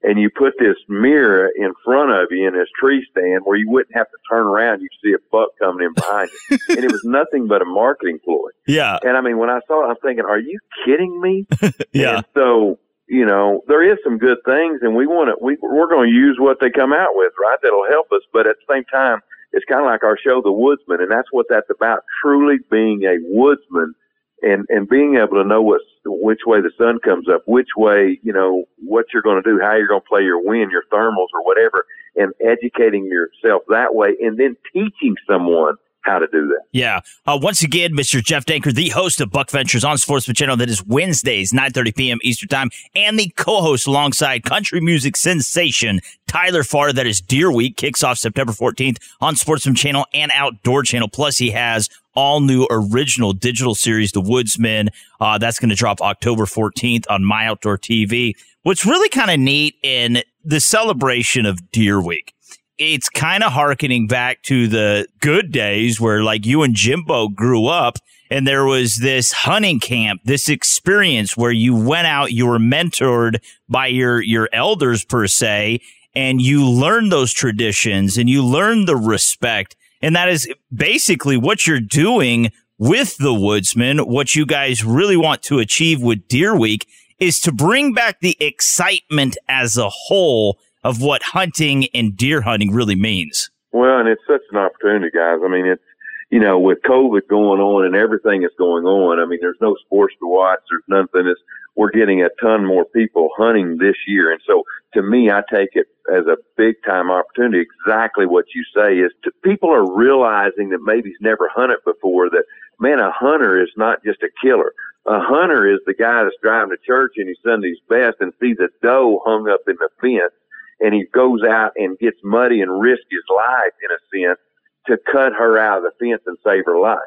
And 0.02 0.20
you 0.20 0.30
put 0.30 0.54
this 0.58 0.76
mirror 0.88 1.50
in 1.56 1.72
front 1.84 2.12
of 2.12 2.28
you 2.30 2.46
in 2.46 2.54
this 2.54 2.68
tree 2.78 3.04
stand 3.10 3.42
where 3.44 3.56
you 3.56 3.68
wouldn't 3.68 3.96
have 3.96 4.06
to 4.06 4.18
turn 4.30 4.46
around. 4.46 4.80
You 4.80 4.88
see 5.02 5.12
a 5.12 5.18
buck 5.32 5.50
coming 5.58 5.86
in 5.86 5.94
behind 5.94 6.30
you. 6.30 6.58
and 6.68 6.84
it 6.84 6.92
was 6.92 7.02
nothing 7.04 7.48
but 7.48 7.62
a 7.62 7.64
marketing 7.64 8.18
ploy. 8.24 8.50
Yeah. 8.66 8.98
And 9.02 9.16
I 9.16 9.20
mean, 9.20 9.38
when 9.38 9.50
I 9.50 9.60
saw 9.66 9.86
it, 9.86 9.90
I'm 9.90 9.96
thinking, 10.02 10.24
are 10.24 10.38
you 10.38 10.58
kidding 10.84 11.20
me? 11.20 11.46
yeah. 11.92 12.18
And 12.18 12.26
so, 12.34 12.78
you 13.08 13.24
know, 13.24 13.62
there 13.68 13.82
is 13.82 13.98
some 14.02 14.18
good 14.18 14.38
things 14.44 14.80
and 14.82 14.96
we 14.96 15.06
want 15.06 15.28
to, 15.28 15.44
we, 15.44 15.56
we're 15.62 15.88
going 15.88 16.10
to 16.10 16.14
use 16.14 16.36
what 16.40 16.58
they 16.60 16.70
come 16.70 16.92
out 16.92 17.10
with, 17.14 17.32
right? 17.40 17.58
That'll 17.62 17.86
help 17.88 18.10
us. 18.12 18.22
But 18.32 18.46
at 18.46 18.56
the 18.56 18.74
same 18.74 18.84
time, 18.84 19.20
it's 19.52 19.64
kind 19.66 19.80
of 19.80 19.86
like 19.86 20.02
our 20.02 20.18
show, 20.18 20.42
The 20.42 20.52
Woodsman, 20.52 21.00
and 21.00 21.10
that's 21.10 21.28
what 21.30 21.46
that's 21.48 21.70
about. 21.70 22.00
Truly 22.22 22.56
being 22.70 23.04
a 23.04 23.16
woodsman 23.30 23.94
and 24.42 24.66
and 24.68 24.88
being 24.88 25.16
able 25.16 25.42
to 25.42 25.48
know 25.48 25.62
what 25.62 25.80
which 26.04 26.40
way 26.46 26.60
the 26.60 26.70
sun 26.76 26.98
comes 27.02 27.28
up, 27.28 27.42
which 27.46 27.70
way 27.76 28.18
you 28.22 28.32
know 28.32 28.64
what 28.78 29.06
you're 29.12 29.22
going 29.22 29.42
to 29.42 29.48
do, 29.48 29.58
how 29.60 29.74
you're 29.76 29.88
going 29.88 30.00
to 30.00 30.08
play 30.08 30.22
your 30.22 30.42
wind, 30.42 30.70
your 30.70 30.84
thermals, 30.92 31.28
or 31.32 31.44
whatever, 31.44 31.86
and 32.16 32.32
educating 32.44 33.06
yourself 33.06 33.62
that 33.68 33.94
way, 33.94 34.14
and 34.20 34.38
then 34.38 34.56
teaching 34.72 35.16
someone 35.28 35.76
how 36.06 36.18
to 36.18 36.26
do 36.28 36.46
that. 36.46 36.62
Yeah. 36.72 37.00
Uh, 37.26 37.38
once 37.40 37.62
again, 37.62 37.92
Mr. 37.92 38.22
Jeff 38.22 38.46
Danker, 38.46 38.72
the 38.72 38.90
host 38.90 39.20
of 39.20 39.30
Buck 39.30 39.50
Ventures 39.50 39.84
on 39.84 39.98
Sportsman 39.98 40.34
Channel, 40.34 40.56
that 40.58 40.70
is 40.70 40.84
Wednesdays, 40.84 41.52
9.30 41.52 41.96
p.m. 41.96 42.18
Eastern 42.22 42.48
Time, 42.48 42.70
and 42.94 43.18
the 43.18 43.32
co-host 43.36 43.86
alongside 43.86 44.44
country 44.44 44.80
music 44.80 45.16
sensation 45.16 46.00
Tyler 46.26 46.62
Farr. 46.62 46.92
That 46.92 47.06
is 47.06 47.20
Deer 47.20 47.50
Week, 47.52 47.76
kicks 47.76 48.02
off 48.02 48.18
September 48.18 48.52
14th 48.52 48.98
on 49.20 49.36
Sportsman 49.36 49.74
Channel 49.74 50.06
and 50.14 50.30
Outdoor 50.34 50.82
Channel. 50.82 51.08
Plus, 51.08 51.38
he 51.38 51.50
has 51.50 51.88
all 52.14 52.40
new 52.40 52.66
original 52.70 53.32
digital 53.32 53.74
series, 53.74 54.12
The 54.12 54.20
Woodsman. 54.20 54.88
Uh, 55.20 55.38
that's 55.38 55.58
going 55.58 55.70
to 55.70 55.76
drop 55.76 56.00
October 56.00 56.44
14th 56.44 57.04
on 57.10 57.24
My 57.24 57.46
Outdoor 57.46 57.78
TV. 57.78 58.34
What's 58.62 58.84
really 58.84 59.08
kind 59.08 59.30
of 59.30 59.38
neat 59.38 59.76
in 59.82 60.22
the 60.44 60.60
celebration 60.60 61.46
of 61.46 61.70
Deer 61.70 62.00
Week 62.00 62.34
it's 62.78 63.08
kind 63.08 63.42
of 63.42 63.52
harkening 63.52 64.06
back 64.06 64.42
to 64.42 64.68
the 64.68 65.06
good 65.20 65.50
days 65.50 66.00
where 66.00 66.22
like 66.22 66.44
you 66.44 66.62
and 66.62 66.74
Jimbo 66.74 67.28
grew 67.28 67.66
up 67.66 67.98
and 68.30 68.46
there 68.46 68.64
was 68.64 68.96
this 68.96 69.32
hunting 69.32 69.80
camp, 69.80 70.20
this 70.24 70.48
experience 70.48 71.36
where 71.36 71.52
you 71.52 71.74
went 71.76 72.06
out, 72.06 72.32
you 72.32 72.46
were 72.46 72.58
mentored 72.58 73.38
by 73.68 73.86
your, 73.86 74.20
your 74.20 74.48
elders 74.52 75.04
per 75.04 75.26
se, 75.26 75.80
and 76.14 76.40
you 76.40 76.68
learned 76.68 77.12
those 77.12 77.32
traditions 77.32 78.16
and 78.16 78.28
you 78.28 78.44
learned 78.44 78.88
the 78.88 78.96
respect. 78.96 79.76
And 80.02 80.16
that 80.16 80.28
is 80.28 80.48
basically 80.74 81.36
what 81.36 81.66
you're 81.66 81.80
doing 81.80 82.50
with 82.78 83.16
the 83.18 83.34
woodsman. 83.34 83.98
What 83.98 84.34
you 84.34 84.44
guys 84.44 84.84
really 84.84 85.16
want 85.16 85.42
to 85.44 85.58
achieve 85.58 86.02
with 86.02 86.26
Deer 86.28 86.54
Week 86.56 86.86
is 87.18 87.40
to 87.40 87.52
bring 87.52 87.92
back 87.92 88.20
the 88.20 88.36
excitement 88.40 89.38
as 89.48 89.76
a 89.76 89.88
whole 89.88 90.58
of 90.86 91.02
what 91.02 91.22
hunting 91.22 91.88
and 91.92 92.16
deer 92.16 92.40
hunting 92.40 92.72
really 92.72 92.94
means. 92.94 93.50
Well, 93.72 93.98
and 93.98 94.08
it's 94.08 94.22
such 94.26 94.42
an 94.52 94.58
opportunity, 94.58 95.10
guys. 95.10 95.38
I 95.44 95.48
mean, 95.48 95.66
it's 95.66 95.82
you 96.30 96.40
know, 96.40 96.58
with 96.58 96.78
COVID 96.82 97.28
going 97.28 97.60
on 97.60 97.86
and 97.86 97.94
everything 97.94 98.42
that's 98.42 98.54
going 98.58 98.84
on, 98.84 99.20
I 99.20 99.26
mean, 99.26 99.38
there's 99.40 99.60
no 99.60 99.76
sports 99.86 100.14
to 100.20 100.26
watch. 100.26 100.58
There's 100.70 100.82
nothing. 100.88 101.28
It's, 101.28 101.40
we're 101.76 101.90
getting 101.90 102.22
a 102.22 102.30
ton 102.40 102.64
more 102.64 102.84
people 102.84 103.28
hunting 103.36 103.78
this 103.78 103.94
year. 104.08 104.32
And 104.32 104.40
so 104.46 104.64
to 104.94 105.02
me, 105.02 105.30
I 105.30 105.42
take 105.52 105.70
it 105.74 105.86
as 106.12 106.26
a 106.26 106.36
big 106.56 106.76
time 106.84 107.10
opportunity. 107.10 107.62
Exactly 107.62 108.26
what 108.26 108.46
you 108.54 108.64
say 108.74 108.94
is 108.98 109.12
to, 109.22 109.30
people 109.44 109.72
are 109.72 109.94
realizing 109.94 110.70
that 110.70 110.82
maybe 110.82 111.10
he's 111.10 111.18
never 111.20 111.48
hunted 111.54 111.78
before 111.84 112.28
that, 112.30 112.44
man, 112.80 112.98
a 112.98 113.12
hunter 113.12 113.62
is 113.62 113.70
not 113.76 114.02
just 114.04 114.22
a 114.22 114.28
killer. 114.42 114.72
A 115.06 115.20
hunter 115.20 115.72
is 115.72 115.78
the 115.86 115.94
guy 115.94 116.24
that's 116.24 116.34
driving 116.42 116.70
to 116.70 116.82
church 116.84 117.12
in 117.16 117.28
his 117.28 117.38
Sunday's 117.44 117.78
best 117.88 118.16
and 118.18 118.32
sees 118.40 118.56
a 118.58 118.66
doe 118.82 119.20
hung 119.24 119.48
up 119.48 119.60
in 119.68 119.76
the 119.78 119.90
fence 120.00 120.32
and 120.80 120.94
he 120.94 121.06
goes 121.12 121.40
out 121.42 121.72
and 121.76 121.98
gets 121.98 122.18
muddy 122.22 122.60
and 122.60 122.80
risks 122.80 123.06
his 123.10 123.24
life 123.34 123.72
in 123.82 123.90
a 123.90 124.26
sense 124.28 124.38
to 124.86 124.98
cut 125.10 125.32
her 125.32 125.58
out 125.58 125.78
of 125.78 125.84
the 125.84 125.90
fence 125.98 126.22
and 126.26 126.36
save 126.44 126.64
her 126.66 126.78
life. 126.78 126.98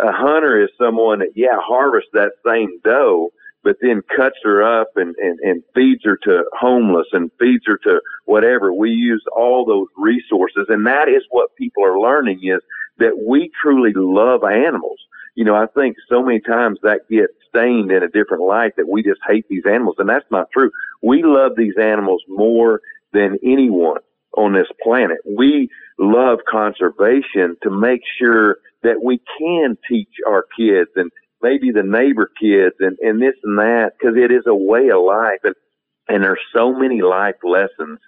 A 0.00 0.12
hunter 0.12 0.62
is 0.62 0.70
someone 0.78 1.18
that, 1.18 1.32
yeah, 1.34 1.58
harvests 1.60 2.10
that 2.14 2.32
same 2.46 2.80
doe, 2.82 3.30
but 3.62 3.76
then 3.82 4.02
cuts 4.16 4.38
her 4.42 4.62
up 4.62 4.88
and, 4.96 5.14
and, 5.16 5.38
and 5.40 5.62
feeds 5.74 6.02
her 6.04 6.18
to 6.24 6.44
homeless 6.58 7.08
and 7.12 7.30
feeds 7.38 7.64
her 7.66 7.78
to 7.84 8.00
whatever. 8.24 8.72
We 8.72 8.90
use 8.90 9.22
all 9.36 9.66
those 9.66 9.88
resources. 9.98 10.66
And 10.68 10.86
that 10.86 11.08
is 11.08 11.22
what 11.28 11.54
people 11.56 11.84
are 11.84 12.00
learning 12.00 12.40
is 12.42 12.60
that 12.98 13.24
we 13.26 13.50
truly 13.60 13.92
love 13.94 14.44
animals. 14.44 14.98
You 15.34 15.44
know, 15.44 15.54
I 15.54 15.66
think 15.66 15.96
so 16.08 16.22
many 16.22 16.40
times 16.40 16.78
that 16.82 17.08
gets 17.10 17.32
stained 17.48 17.90
in 17.90 18.02
a 18.02 18.08
different 18.08 18.42
light 18.42 18.76
that 18.76 18.88
we 18.88 19.02
just 19.02 19.20
hate 19.28 19.46
these 19.48 19.66
animals. 19.66 19.96
And 19.98 20.08
that's 20.08 20.30
not 20.30 20.50
true. 20.52 20.70
We 21.02 21.22
love 21.22 21.52
these 21.56 21.76
animals 21.78 22.22
more 22.28 22.80
than 23.12 23.38
anyone 23.42 24.00
on 24.36 24.52
this 24.52 24.68
planet. 24.82 25.18
We 25.26 25.68
love 25.98 26.38
conservation 26.48 27.56
to 27.62 27.70
make 27.70 28.02
sure 28.18 28.58
that 28.82 29.02
we 29.02 29.20
can 29.38 29.76
teach 29.88 30.08
our 30.26 30.44
kids 30.56 30.90
and 30.96 31.10
maybe 31.42 31.70
the 31.72 31.82
neighbor 31.82 32.30
kids 32.40 32.76
and, 32.80 32.96
and 33.00 33.20
this 33.20 33.34
and 33.44 33.58
that 33.58 33.92
because 33.98 34.16
it 34.16 34.30
is 34.30 34.44
a 34.46 34.54
way 34.54 34.90
of 34.90 35.02
life 35.04 35.40
and, 35.44 35.54
and 36.08 36.24
there's 36.24 36.40
so 36.54 36.72
many 36.72 37.02
life 37.02 37.36
lessons 37.42 37.98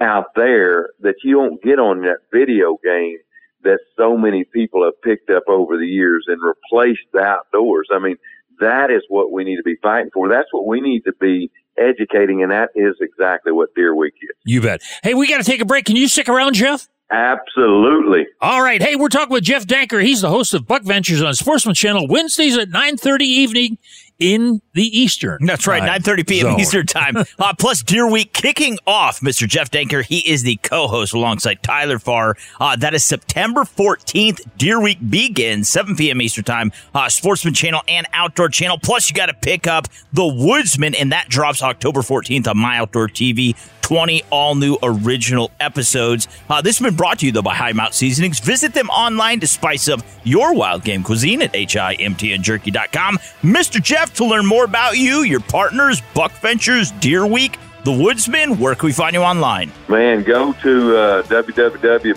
out 0.00 0.34
there 0.34 0.90
that 1.00 1.16
you 1.22 1.36
don't 1.36 1.62
get 1.62 1.78
on 1.78 2.00
that 2.02 2.18
video 2.32 2.78
game 2.82 3.18
that 3.62 3.78
so 3.96 4.16
many 4.16 4.44
people 4.44 4.84
have 4.84 5.00
picked 5.02 5.30
up 5.30 5.42
over 5.46 5.76
the 5.76 5.86
years 5.86 6.24
and 6.26 6.40
replaced 6.42 7.06
the 7.12 7.20
outdoors. 7.20 7.88
I 7.92 7.98
mean, 7.98 8.16
that 8.60 8.90
is 8.90 9.02
what 9.08 9.30
we 9.30 9.44
need 9.44 9.56
to 9.56 9.62
be 9.62 9.76
fighting 9.82 10.10
for. 10.12 10.28
That's 10.28 10.48
what 10.52 10.66
we 10.66 10.80
need 10.80 11.02
to 11.04 11.12
be 11.20 11.50
educating, 11.80 12.42
and 12.42 12.52
that 12.52 12.70
is 12.74 12.96
exactly 13.00 13.52
what 13.52 13.74
Deer 13.74 13.94
Week 13.94 14.14
is. 14.20 14.36
You 14.44 14.60
bet. 14.60 14.82
Hey, 15.02 15.14
we 15.14 15.26
got 15.26 15.38
to 15.38 15.44
take 15.44 15.60
a 15.60 15.64
break. 15.64 15.86
Can 15.86 15.96
you 15.96 16.08
stick 16.08 16.28
around, 16.28 16.54
Jeff? 16.54 16.88
Absolutely. 17.10 18.26
All 18.40 18.62
right. 18.62 18.80
Hey, 18.80 18.94
we're 18.94 19.08
talking 19.08 19.32
with 19.32 19.42
Jeff 19.42 19.66
Danker. 19.66 20.00
He's 20.00 20.20
the 20.20 20.28
host 20.28 20.54
of 20.54 20.66
Buck 20.66 20.82
Ventures 20.84 21.22
on 21.22 21.34
Sportsman 21.34 21.74
Channel 21.74 22.06
Wednesdays 22.06 22.56
at 22.56 22.68
9:30 22.68 23.22
evening 23.22 23.78
in 24.20 24.60
the 24.74 24.84
Eastern. 24.96 25.44
That's 25.44 25.66
right, 25.66 25.82
9:30 25.82 26.28
p.m. 26.28 26.42
zone. 26.52 26.60
Eastern 26.60 26.86
time. 26.86 27.16
Uh, 27.38 27.54
plus 27.58 27.82
Deer 27.82 28.10
Week 28.10 28.32
kicking 28.34 28.76
off. 28.86 29.20
Mr. 29.20 29.48
Jeff 29.48 29.70
Danker, 29.70 30.04
he 30.04 30.18
is 30.30 30.42
the 30.42 30.56
co-host 30.56 31.14
alongside 31.14 31.62
Tyler 31.62 31.98
Farr. 31.98 32.36
Uh, 32.60 32.76
that 32.76 32.92
is 32.92 33.02
September 33.02 33.62
14th. 33.62 34.40
Deer 34.58 34.78
Week 34.80 34.98
begins 35.08 35.68
7 35.68 35.96
p.m. 35.96 36.20
Eastern 36.20 36.44
time. 36.44 36.70
Uh, 36.94 37.08
Sportsman 37.08 37.54
Channel 37.54 37.80
and 37.88 38.06
Outdoor 38.12 38.50
Channel. 38.50 38.78
Plus, 38.82 39.08
you 39.08 39.14
got 39.14 39.26
to 39.26 39.34
pick 39.34 39.66
up 39.66 39.86
The 40.12 40.26
Woodsman, 40.26 40.94
and 40.94 41.12
that 41.12 41.28
drops 41.28 41.62
October 41.62 42.00
14th 42.00 42.46
on 42.48 42.58
My 42.58 42.76
Outdoor 42.76 43.08
TV. 43.08 43.56
20 43.90 44.22
all 44.30 44.54
new 44.54 44.78
original 44.84 45.50
episodes. 45.58 46.28
Uh, 46.48 46.62
this 46.62 46.78
has 46.78 46.86
been 46.86 46.94
brought 46.94 47.18
to 47.18 47.26
you, 47.26 47.32
though, 47.32 47.42
by 47.42 47.56
High 47.56 47.72
Mount 47.72 47.92
Seasonings. 47.92 48.38
Visit 48.38 48.72
them 48.72 48.88
online 48.88 49.40
to 49.40 49.48
spice 49.48 49.88
up 49.88 49.98
your 50.22 50.54
wild 50.54 50.84
game 50.84 51.02
cuisine 51.02 51.42
at 51.42 51.52
HIMTNJerky.com. 51.52 53.18
Mr. 53.42 53.82
Jeff, 53.82 54.14
to 54.14 54.24
learn 54.24 54.46
more 54.46 54.62
about 54.62 54.96
you, 54.96 55.22
your 55.22 55.40
partners, 55.40 56.00
Buck 56.14 56.30
Ventures, 56.34 56.92
Deer 57.00 57.26
Week, 57.26 57.58
The 57.82 57.90
Woodsman, 57.90 58.60
where 58.60 58.76
can 58.76 58.86
we 58.86 58.92
find 58.92 59.14
you 59.14 59.22
online? 59.22 59.72
Man, 59.88 60.22
go 60.22 60.52
to 60.52 60.96
uh, 60.96 61.24
www.bvotv.com 61.24 62.14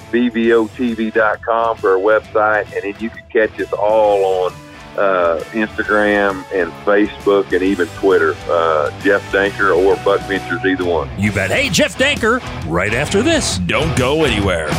for 1.78 1.90
our 1.90 1.98
website, 1.98 2.72
and 2.76 2.84
then 2.84 2.94
you 3.02 3.10
can 3.10 3.24
catch 3.32 3.60
us 3.60 3.74
all 3.74 4.46
on 4.46 4.54
uh, 4.98 5.40
Instagram 5.52 6.46
and 6.54 6.72
Facebook 6.86 7.52
and 7.52 7.64
even 7.64 7.88
Twitter. 7.90 8.36
Uh, 8.48 8.92
Jeff 9.02 9.22
Danker 9.32 9.76
or 9.76 9.96
Buck 10.04 10.22
Ventures, 10.22 10.64
either 10.66 10.86
one. 10.86 11.10
You 11.20 11.32
bet. 11.32 11.52
Hey, 11.52 11.70
Jeff 11.70 11.98
Danker, 11.98 12.42
right 12.70 12.94
after 12.94 13.22
this. 13.22 13.58
Don't 13.60 13.96
go 13.98 14.24
anywhere. 14.24 14.70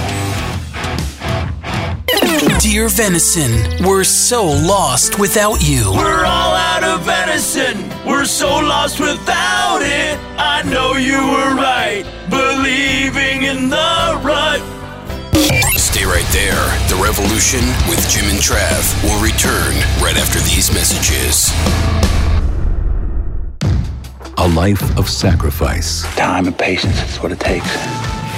Dear 2.61 2.89
Venison, 2.89 3.87
we're 3.87 4.05
so 4.05 4.45
lost 4.45 5.19
without 5.19 5.63
you. 5.63 5.91
We're 5.93 6.25
all 6.25 6.55
out 6.55 6.83
of 6.83 7.03
venison. 7.03 7.77
We're 8.07 8.25
so 8.25 8.49
lost 8.49 9.01
without 9.01 9.81
it. 9.83 10.19
I 10.39 10.63
know 10.63 10.95
you 10.95 11.19
were 11.19 11.55
right, 11.55 12.05
believing 12.31 13.43
in 13.43 13.69
the 13.69 14.21
rut. 14.25 14.74
Stay 15.95 16.07
right 16.07 16.27
there. 16.33 16.59
The 16.89 17.01
Revolution 17.01 17.61
with 17.89 18.05
Jim 18.11 18.25
and 18.25 18.41
Trav 18.41 18.83
will 19.05 19.23
return 19.23 19.77
right 20.03 20.17
after 20.17 20.41
these 20.41 20.73
messages. 20.75 21.53
A 24.39 24.49
life 24.57 24.99
of 24.99 25.09
sacrifice. 25.09 26.03
Time 26.17 26.49
and 26.49 26.59
patience 26.59 27.01
is 27.09 27.19
what 27.19 27.31
it 27.31 27.39
takes. 27.39 27.73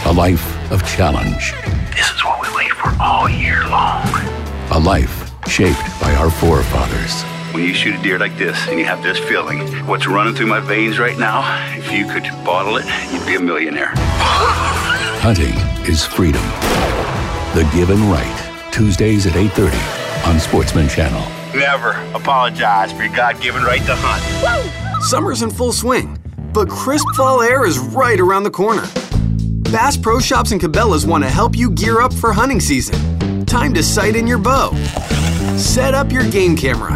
A 0.04 0.12
life 0.12 0.70
of 0.70 0.86
challenge. 0.86 1.54
This 1.96 2.10
is 2.10 2.22
what 2.22 2.42
we 2.42 2.54
wait 2.54 2.72
for 2.72 2.94
all 3.00 3.26
year 3.26 3.62
long. 3.70 4.06
A 4.72 4.78
life 4.78 5.32
shaped 5.48 5.80
by 5.98 6.14
our 6.16 6.30
forefathers. 6.30 7.22
When 7.54 7.64
you 7.64 7.72
shoot 7.72 7.98
a 7.98 8.02
deer 8.02 8.18
like 8.18 8.36
this 8.36 8.68
and 8.68 8.78
you 8.78 8.84
have 8.84 9.02
this 9.02 9.18
feeling, 9.18 9.60
what's 9.86 10.06
running 10.06 10.34
through 10.34 10.48
my 10.48 10.60
veins 10.60 10.98
right 10.98 11.16
now, 11.16 11.40
if 11.74 11.90
you 11.90 12.06
could 12.06 12.24
bottle 12.44 12.76
it, 12.76 12.84
you'd 13.10 13.26
be 13.26 13.36
a 13.36 13.40
millionaire. 13.40 13.94
Hunting 15.24 15.54
is 15.90 16.04
freedom. 16.04 16.44
The 17.56 17.64
Given 17.74 18.10
Right. 18.10 18.68
Tuesdays 18.70 19.26
at 19.26 19.32
8.30 19.32 20.26
on 20.26 20.38
Sportsman 20.38 20.90
Channel. 20.90 21.22
Never 21.58 21.92
apologize 22.14 22.92
for 22.92 23.04
your 23.04 23.16
God 23.16 23.40
given 23.40 23.62
right 23.62 23.80
to 23.86 23.94
hunt. 23.96 25.02
Summer's 25.04 25.40
in 25.40 25.50
full 25.50 25.72
swing, 25.72 26.18
but 26.52 26.68
crisp 26.68 27.06
fall 27.16 27.40
air 27.40 27.64
is 27.64 27.78
right 27.78 28.20
around 28.20 28.42
the 28.42 28.50
corner. 28.50 28.82
Bass 29.72 29.96
Pro 29.96 30.20
Shops 30.20 30.52
and 30.52 30.60
Cabela's 30.60 31.06
want 31.06 31.24
to 31.24 31.30
help 31.30 31.56
you 31.56 31.70
gear 31.70 32.02
up 32.02 32.12
for 32.12 32.30
hunting 32.30 32.60
season. 32.60 33.46
Time 33.46 33.72
to 33.72 33.82
sight 33.82 34.16
in 34.16 34.26
your 34.26 34.36
bow. 34.36 34.72
Set 35.56 35.94
up 35.94 36.12
your 36.12 36.28
game 36.30 36.56
camera 36.56 36.94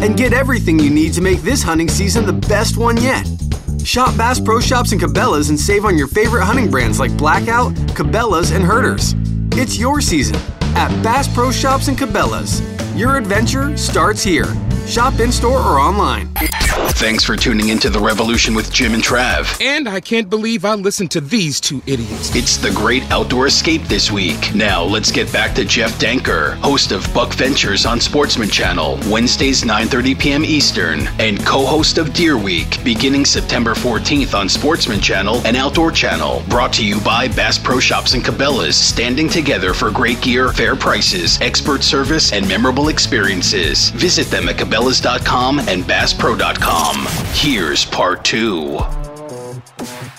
and 0.00 0.16
get 0.16 0.32
everything 0.32 0.78
you 0.78 0.90
need 0.90 1.12
to 1.14 1.20
make 1.20 1.40
this 1.40 1.60
hunting 1.60 1.88
season 1.88 2.24
the 2.24 2.32
best 2.32 2.76
one 2.76 2.96
yet. 2.98 3.26
Shop 3.82 4.16
Bass 4.16 4.38
Pro 4.38 4.60
Shops 4.60 4.92
and 4.92 5.00
Cabela's 5.00 5.50
and 5.50 5.58
save 5.58 5.84
on 5.84 5.98
your 5.98 6.06
favorite 6.06 6.44
hunting 6.44 6.70
brands 6.70 7.00
like 7.00 7.16
Blackout, 7.16 7.72
Cabela's, 7.96 8.52
and 8.52 8.62
Herders. 8.62 9.16
It's 9.60 9.76
your 9.76 10.00
season 10.00 10.36
at 10.76 11.02
Bass 11.02 11.26
Pro 11.26 11.50
Shops 11.50 11.88
and 11.88 11.98
Cabela's. 11.98 12.62
Your 12.96 13.16
adventure 13.16 13.76
starts 13.76 14.22
here. 14.22 14.46
Shop 14.88 15.20
in 15.20 15.30
store 15.30 15.58
or 15.58 15.78
online. 15.78 16.28
Thanks 16.98 17.22
for 17.22 17.36
tuning 17.36 17.68
into 17.68 17.90
The 17.90 18.00
Revolution 18.00 18.54
with 18.54 18.72
Jim 18.72 18.94
and 18.94 19.02
Trav. 19.02 19.60
And 19.60 19.88
I 19.88 20.00
can't 20.00 20.28
believe 20.30 20.64
I 20.64 20.74
listened 20.74 21.10
to 21.12 21.20
these 21.20 21.60
two 21.60 21.82
idiots. 21.86 22.34
It's 22.34 22.56
the 22.56 22.70
great 22.70 23.08
outdoor 23.12 23.46
escape 23.46 23.82
this 23.82 24.10
week. 24.10 24.54
Now, 24.54 24.82
let's 24.82 25.12
get 25.12 25.32
back 25.32 25.54
to 25.56 25.64
Jeff 25.64 25.92
Danker, 26.00 26.54
host 26.56 26.90
of 26.90 27.12
Buck 27.12 27.34
Ventures 27.34 27.84
on 27.86 28.00
Sportsman 28.00 28.48
Channel, 28.48 28.98
Wednesdays 29.08 29.62
9:30 29.62 30.18
p.m. 30.18 30.44
Eastern, 30.44 31.06
and 31.20 31.44
co-host 31.44 31.98
of 31.98 32.12
Deer 32.14 32.36
Week, 32.36 32.82
beginning 32.82 33.24
September 33.24 33.74
14th 33.74 34.34
on 34.34 34.48
Sportsman 34.48 35.00
Channel 35.00 35.46
and 35.46 35.56
Outdoor 35.56 35.92
Channel. 35.92 36.42
Brought 36.48 36.72
to 36.74 36.84
you 36.84 36.98
by 37.02 37.28
Bass 37.28 37.58
Pro 37.58 37.78
Shops 37.78 38.14
and 38.14 38.24
Cabela's, 38.24 38.76
standing 38.76 39.28
together 39.28 39.74
for 39.74 39.90
great 39.90 40.20
gear, 40.22 40.52
fair 40.52 40.74
prices, 40.74 41.38
expert 41.40 41.84
service, 41.84 42.32
and 42.32 42.48
memorable 42.48 42.88
experiences. 42.88 43.90
Visit 43.90 44.28
them 44.28 44.48
at 44.48 44.56
Cabela's.com 44.78 45.58
and 45.58 45.82
BassPro.com. 45.82 47.06
Here's 47.34 47.84
part 47.84 48.24
two. 48.24 48.78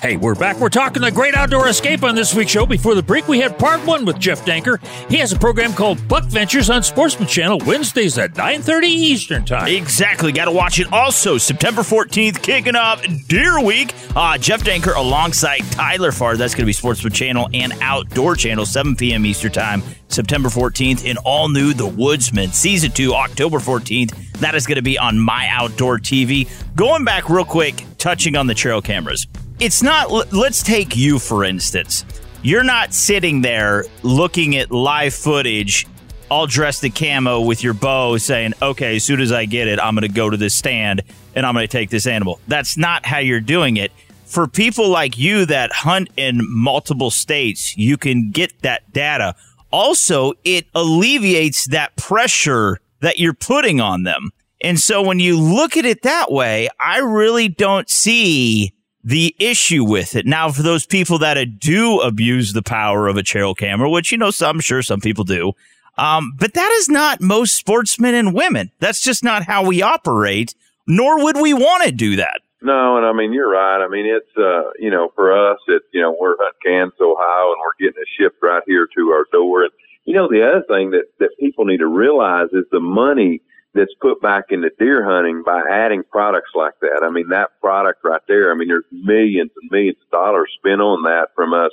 Hey, 0.01 0.15
we're 0.15 0.33
back. 0.33 0.61
We're 0.61 0.69
talking 0.69 1.01
the 1.01 1.11
Great 1.11 1.35
Outdoor 1.35 1.67
Escape 1.67 2.05
on 2.05 2.15
this 2.15 2.33
week's 2.33 2.51
show. 2.51 2.65
Before 2.65 2.95
the 2.95 3.03
break, 3.03 3.27
we 3.27 3.41
had 3.41 3.59
part 3.59 3.85
one 3.85 4.05
with 4.05 4.17
Jeff 4.17 4.45
Danker. 4.45 4.81
He 5.09 5.17
has 5.17 5.33
a 5.33 5.37
program 5.37 5.73
called 5.73 6.07
Buck 6.07 6.23
Ventures 6.23 6.69
on 6.69 6.83
Sportsman 6.83 7.27
Channel 7.27 7.59
Wednesdays 7.65 8.17
at 8.17 8.33
9.30 8.35 8.83
Eastern 8.83 9.43
Time. 9.43 9.67
Exactly. 9.67 10.31
Got 10.31 10.45
to 10.45 10.53
watch 10.53 10.79
it. 10.79 10.87
Also, 10.93 11.37
September 11.37 11.81
14th, 11.81 12.41
kicking 12.41 12.77
off 12.77 13.05
Deer 13.27 13.61
Week. 13.61 13.93
Uh, 14.15 14.37
Jeff 14.37 14.63
Danker 14.63 14.95
alongside 14.95 15.69
Tyler 15.71 16.13
Farr. 16.13 16.37
That's 16.37 16.53
going 16.53 16.63
to 16.63 16.67
be 16.67 16.71
Sportsman 16.71 17.11
Channel 17.11 17.49
and 17.53 17.73
Outdoor 17.81 18.37
Channel, 18.37 18.65
7 18.65 18.95
p.m. 18.95 19.25
Eastern 19.25 19.51
Time, 19.51 19.83
September 20.07 20.47
14th, 20.47 21.03
in 21.03 21.17
all 21.25 21.49
new 21.49 21.73
The 21.73 21.85
Woodsman, 21.85 22.53
Season 22.53 22.91
2, 22.91 23.13
October 23.15 23.57
14th. 23.57 24.15
That 24.39 24.55
is 24.55 24.65
going 24.65 24.77
to 24.77 24.81
be 24.81 24.97
on 24.97 25.19
My 25.19 25.49
Outdoor 25.49 25.97
TV. 25.99 26.49
Going 26.77 27.03
back 27.03 27.29
real 27.29 27.43
quick, 27.43 27.83
touching 27.97 28.37
on 28.37 28.47
the 28.47 28.53
trail 28.53 28.81
cameras. 28.81 29.27
It's 29.59 29.83
not, 29.83 30.09
let's 30.31 30.63
take 30.63 30.95
you 30.95 31.19
for 31.19 31.43
instance. 31.43 32.05
You're 32.41 32.63
not 32.63 32.93
sitting 32.93 33.41
there 33.41 33.83
looking 34.03 34.55
at 34.55 34.71
live 34.71 35.13
footage 35.13 35.85
all 36.29 36.47
dressed 36.47 36.83
in 36.83 36.91
camo 36.91 37.41
with 37.41 37.63
your 37.63 37.73
bow 37.73 38.17
saying, 38.17 38.53
okay, 38.61 38.95
as 38.95 39.03
soon 39.03 39.19
as 39.19 39.31
I 39.31 39.45
get 39.45 39.67
it, 39.67 39.79
I'm 39.79 39.95
going 39.95 40.07
to 40.07 40.13
go 40.13 40.29
to 40.29 40.37
this 40.37 40.55
stand 40.55 41.01
and 41.35 41.45
I'm 41.45 41.53
going 41.53 41.67
to 41.67 41.71
take 41.71 41.89
this 41.89 42.07
animal. 42.07 42.39
That's 42.47 42.77
not 42.77 43.05
how 43.05 43.17
you're 43.17 43.41
doing 43.41 43.77
it. 43.77 43.91
For 44.25 44.47
people 44.47 44.89
like 44.89 45.17
you 45.17 45.45
that 45.47 45.73
hunt 45.73 46.09
in 46.15 46.39
multiple 46.47 47.11
states, 47.11 47.75
you 47.77 47.97
can 47.97 48.31
get 48.31 48.61
that 48.61 48.93
data. 48.93 49.35
Also, 49.71 50.33
it 50.43 50.67
alleviates 50.75 51.65
that 51.65 51.95
pressure 51.97 52.79
that 53.01 53.19
you're 53.19 53.33
putting 53.33 53.81
on 53.81 54.03
them. 54.03 54.29
And 54.61 54.79
so 54.79 55.01
when 55.01 55.19
you 55.19 55.39
look 55.39 55.75
at 55.77 55.85
it 55.85 56.03
that 56.03 56.31
way, 56.31 56.69
I 56.79 56.99
really 56.99 57.47
don't 57.47 57.89
see 57.89 58.73
the 59.03 59.35
issue 59.39 59.83
with 59.83 60.15
it. 60.15 60.25
Now, 60.25 60.51
for 60.51 60.61
those 60.61 60.85
people 60.85 61.19
that 61.19 61.59
do 61.59 61.99
abuse 61.99 62.53
the 62.53 62.61
power 62.61 63.07
of 63.07 63.17
a 63.17 63.23
trail 63.23 63.55
camera, 63.55 63.89
which, 63.89 64.11
you 64.11 64.17
know, 64.17 64.31
some, 64.31 64.57
I'm 64.57 64.59
sure 64.59 64.81
some 64.81 64.99
people 64.99 65.23
do, 65.23 65.53
um, 65.97 66.33
but 66.37 66.53
that 66.53 66.71
is 66.79 66.89
not 66.89 67.21
most 67.21 67.55
sportsmen 67.55 68.15
and 68.15 68.33
women. 68.33 68.71
That's 68.79 69.01
just 69.01 69.23
not 69.23 69.43
how 69.43 69.65
we 69.65 69.81
operate, 69.81 70.55
nor 70.87 71.23
would 71.23 71.37
we 71.37 71.53
want 71.53 71.83
to 71.83 71.91
do 71.91 72.15
that. 72.17 72.41
No, 72.61 72.97
and 72.97 73.05
I 73.05 73.13
mean 73.13 73.31
you're 73.31 73.49
right. 73.49 73.83
I 73.83 73.87
mean 73.87 74.05
it's 74.05 74.37
uh 74.37 74.71
you 74.79 74.91
know 74.91 75.11
for 75.15 75.31
us 75.31 75.59
it's 75.67 75.85
you 75.93 76.01
know 76.01 76.15
we're 76.19 76.35
hunting 76.37 76.59
Kansas, 76.65 76.99
Ohio, 76.99 77.53
and 77.53 77.61
we're 77.61 77.79
getting 77.79 78.01
it 78.01 78.07
shipped 78.19 78.43
right 78.43 78.63
here 78.65 78.87
to 78.97 79.09
our 79.11 79.25
door. 79.31 79.63
And 79.63 79.71
you 80.03 80.13
know 80.15 80.27
the 80.27 80.45
other 80.45 80.63
thing 80.67 80.91
that 80.91 81.05
that 81.19 81.29
people 81.39 81.63
need 81.63 81.77
to 81.77 81.87
realize 81.87 82.47
is 82.51 82.65
the 82.71 82.81
money 82.81 83.41
that's 83.73 83.93
put 84.01 84.21
back 84.21 84.45
into 84.49 84.69
deer 84.79 85.03
hunting 85.03 85.43
by 85.45 85.61
adding 85.69 86.03
products 86.11 86.51
like 86.55 86.73
that. 86.81 87.01
I 87.03 87.09
mean 87.09 87.29
that 87.29 87.49
product 87.61 87.99
right 88.03 88.21
there. 88.27 88.51
I 88.51 88.55
mean 88.55 88.67
there's 88.67 88.85
millions 88.91 89.51
and 89.61 89.71
millions 89.71 89.97
of 90.05 90.11
dollars 90.11 90.51
spent 90.57 90.81
on 90.81 91.03
that 91.03 91.29
from 91.35 91.53
us 91.53 91.71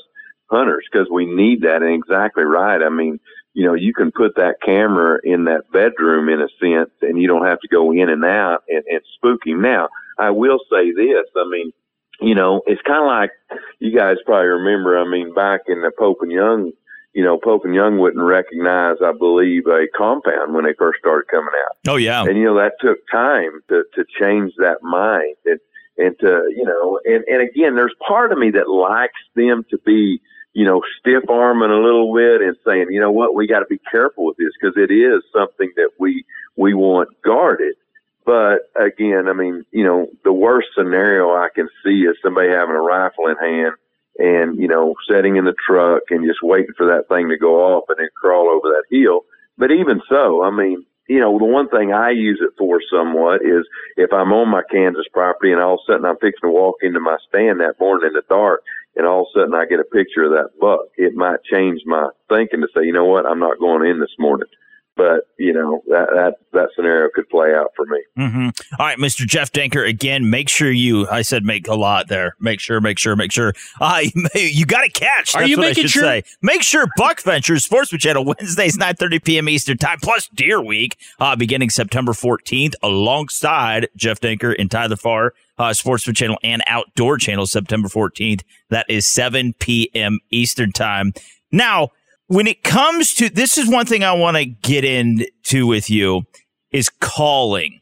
hunters 0.50 0.84
because 0.90 1.08
we 1.10 1.26
need 1.26 1.62
that. 1.62 1.82
And 1.82 1.94
exactly 1.94 2.44
right. 2.44 2.82
I 2.82 2.88
mean 2.88 3.18
you 3.56 3.64
know, 3.64 3.72
you 3.72 3.94
can 3.94 4.12
put 4.12 4.36
that 4.36 4.56
camera 4.62 5.18
in 5.24 5.44
that 5.44 5.72
bedroom 5.72 6.28
in 6.28 6.42
a 6.42 6.48
sense 6.60 6.90
and 7.00 7.18
you 7.18 7.26
don't 7.26 7.46
have 7.46 7.58
to 7.60 7.68
go 7.68 7.90
in 7.90 8.10
and 8.10 8.22
out 8.22 8.62
and, 8.68 8.84
and 8.86 9.00
spook 9.14 9.46
him. 9.46 9.62
Now, 9.62 9.88
I 10.18 10.28
will 10.28 10.58
say 10.70 10.92
this. 10.92 11.24
I 11.34 11.48
mean, 11.50 11.72
you 12.20 12.34
know, 12.34 12.60
it's 12.66 12.82
kind 12.82 13.00
of 13.00 13.06
like 13.06 13.30
you 13.78 13.96
guys 13.96 14.16
probably 14.26 14.48
remember. 14.48 14.98
I 14.98 15.10
mean, 15.10 15.32
back 15.32 15.62
in 15.68 15.80
the 15.80 15.90
Pope 15.98 16.18
and 16.20 16.30
Young, 16.30 16.72
you 17.16 17.24
know, 17.24 17.38
Pope 17.42 17.64
and 17.64 17.74
Young 17.74 17.96
wouldn't 17.96 18.22
recognize, 18.22 18.98
I 19.02 19.12
believe, 19.12 19.66
a 19.66 19.86
compound 19.96 20.52
when 20.52 20.66
they 20.66 20.74
first 20.78 20.98
started 20.98 21.28
coming 21.30 21.54
out. 21.64 21.78
Oh 21.88 21.96
yeah, 21.96 22.22
and 22.22 22.36
you 22.36 22.44
know 22.44 22.56
that 22.56 22.72
took 22.78 22.98
time 23.10 23.62
to 23.70 23.84
to 23.94 24.04
change 24.20 24.52
that 24.58 24.82
mind 24.82 25.36
and 25.46 25.58
and 25.96 26.14
to 26.20 26.42
you 26.54 26.64
know 26.66 27.00
and 27.06 27.24
and 27.26 27.40
again, 27.40 27.74
there's 27.74 27.94
part 28.06 28.32
of 28.32 28.38
me 28.38 28.50
that 28.50 28.68
likes 28.68 29.18
them 29.34 29.64
to 29.70 29.78
be 29.78 30.20
you 30.52 30.64
know, 30.64 30.80
stiff 30.98 31.28
arming 31.28 31.70
a 31.70 31.82
little 31.82 32.14
bit 32.14 32.40
and 32.40 32.56
saying, 32.64 32.86
you 32.88 32.98
know 32.98 33.12
what, 33.12 33.34
we 33.34 33.46
got 33.46 33.58
to 33.58 33.66
be 33.66 33.78
careful 33.90 34.24
with 34.24 34.38
this 34.38 34.52
because 34.58 34.74
it 34.78 34.90
is 34.90 35.22
something 35.30 35.70
that 35.76 35.90
we 35.98 36.24
we 36.56 36.72
want 36.72 37.10
guarded. 37.22 37.76
But 38.24 38.70
again, 38.74 39.28
I 39.28 39.34
mean, 39.34 39.64
you 39.70 39.84
know, 39.84 40.08
the 40.24 40.32
worst 40.32 40.68
scenario 40.76 41.30
I 41.30 41.48
can 41.54 41.68
see 41.84 42.00
is 42.08 42.16
somebody 42.22 42.48
having 42.48 42.74
a 42.74 42.80
rifle 42.80 43.28
in 43.28 43.36
hand 43.36 43.74
and 44.18 44.58
you 44.58 44.68
know, 44.68 44.94
sitting 45.10 45.36
in 45.36 45.44
the 45.44 45.54
truck 45.66 46.02
and 46.10 46.26
just 46.26 46.42
waiting 46.42 46.74
for 46.76 46.86
that 46.86 47.08
thing 47.08 47.28
to 47.28 47.38
go 47.38 47.60
off 47.60 47.84
and 47.88 47.98
then 47.98 48.08
crawl 48.14 48.48
over 48.48 48.68
that 48.68 48.84
hill. 48.90 49.22
But 49.58 49.70
even 49.70 50.00
so, 50.08 50.42
I 50.42 50.50
mean, 50.50 50.84
you 51.08 51.20
know, 51.20 51.38
the 51.38 51.44
one 51.44 51.68
thing 51.68 51.92
I 51.92 52.10
use 52.10 52.40
it 52.42 52.54
for 52.58 52.80
somewhat 52.90 53.42
is 53.42 53.64
if 53.96 54.12
I'm 54.12 54.32
on 54.32 54.48
my 54.48 54.62
Kansas 54.70 55.06
property 55.12 55.52
and 55.52 55.60
all 55.60 55.74
of 55.74 55.80
a 55.88 55.92
sudden 55.92 56.04
I'm 56.04 56.18
fixing 56.18 56.48
to 56.48 56.50
walk 56.50 56.76
into 56.82 57.00
my 57.00 57.16
stand 57.28 57.60
that 57.60 57.78
morning 57.78 58.08
in 58.08 58.12
the 58.12 58.22
dark 58.28 58.62
and 58.96 59.06
all 59.06 59.22
of 59.22 59.26
a 59.34 59.40
sudden 59.40 59.54
I 59.54 59.66
get 59.66 59.80
a 59.80 59.84
picture 59.84 60.24
of 60.24 60.32
that 60.32 60.58
buck, 60.60 60.88
it 60.96 61.14
might 61.14 61.44
change 61.44 61.82
my 61.86 62.10
thinking 62.28 62.60
to 62.60 62.68
say, 62.74 62.84
you 62.84 62.92
know 62.92 63.04
what, 63.04 63.26
I'm 63.26 63.38
not 63.38 63.60
going 63.60 63.88
in 63.88 64.00
this 64.00 64.14
morning 64.18 64.48
but 64.96 65.28
you 65.38 65.52
know 65.52 65.82
that 65.88 66.06
that 66.14 66.34
that 66.52 66.68
scenario 66.74 67.08
could 67.14 67.28
play 67.28 67.54
out 67.54 67.72
for 67.76 67.84
me. 67.86 68.02
Mm-hmm. 68.18 68.48
All 68.80 68.86
right, 68.86 68.98
Mr. 68.98 69.26
Jeff 69.26 69.52
Danker. 69.52 69.86
Again, 69.86 70.30
make 70.30 70.48
sure 70.48 70.70
you. 70.70 71.06
I 71.08 71.22
said 71.22 71.44
make 71.44 71.68
a 71.68 71.74
lot 71.74 72.08
there. 72.08 72.34
Make 72.40 72.60
sure, 72.60 72.80
make 72.80 72.98
sure, 72.98 73.14
make 73.14 73.30
sure. 73.30 73.52
Uh, 73.80 74.02
you 74.34 74.64
got 74.64 74.82
to 74.82 74.90
catch. 74.90 75.34
Are 75.34 75.44
you 75.44 75.58
making 75.58 75.86
sure? 75.86 76.02
Say. 76.02 76.22
Make 76.42 76.62
sure 76.62 76.86
Buck 76.96 77.20
Ventures 77.20 77.64
Sportsman 77.64 78.00
Channel 78.00 78.24
Wednesdays 78.24 78.76
nine 78.76 78.96
thirty 78.96 79.18
p.m. 79.18 79.48
Eastern 79.48 79.76
Time 79.76 79.98
plus 80.02 80.28
Deer 80.28 80.62
Week 80.62 80.96
uh, 81.20 81.36
beginning 81.36 81.70
September 81.70 82.14
fourteenth 82.14 82.74
alongside 82.82 83.88
Jeff 83.96 84.20
Danker 84.20 84.54
and 84.58 84.70
Tyler 84.70 84.96
Farr. 84.96 85.34
Uh, 85.58 85.72
Sportsman 85.72 86.14
Channel 86.14 86.38
and 86.42 86.62
Outdoor 86.66 87.16
Channel 87.16 87.46
September 87.46 87.88
14th. 87.88 88.42
That 88.68 88.84
is 88.90 89.06
7 89.06 89.54
p.m. 89.54 90.20
Eastern 90.30 90.70
Time. 90.70 91.14
Now, 91.50 91.92
when 92.28 92.46
it 92.46 92.62
comes 92.62 93.14
to 93.14 93.28
this 93.28 93.58
is 93.58 93.68
one 93.68 93.86
thing 93.86 94.04
I 94.04 94.12
want 94.12 94.36
to 94.36 94.44
get 94.44 94.84
into 94.84 95.66
with 95.66 95.90
you 95.90 96.22
is 96.70 96.88
calling. 96.88 97.80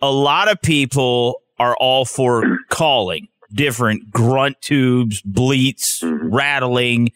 A 0.00 0.10
lot 0.10 0.50
of 0.50 0.60
people 0.60 1.40
are 1.58 1.76
all 1.76 2.04
for 2.04 2.58
calling 2.70 3.28
different 3.52 4.10
grunt 4.10 4.60
tubes, 4.60 5.22
bleats, 5.22 6.00
mm-hmm. 6.00 6.34
rattling. 6.34 7.10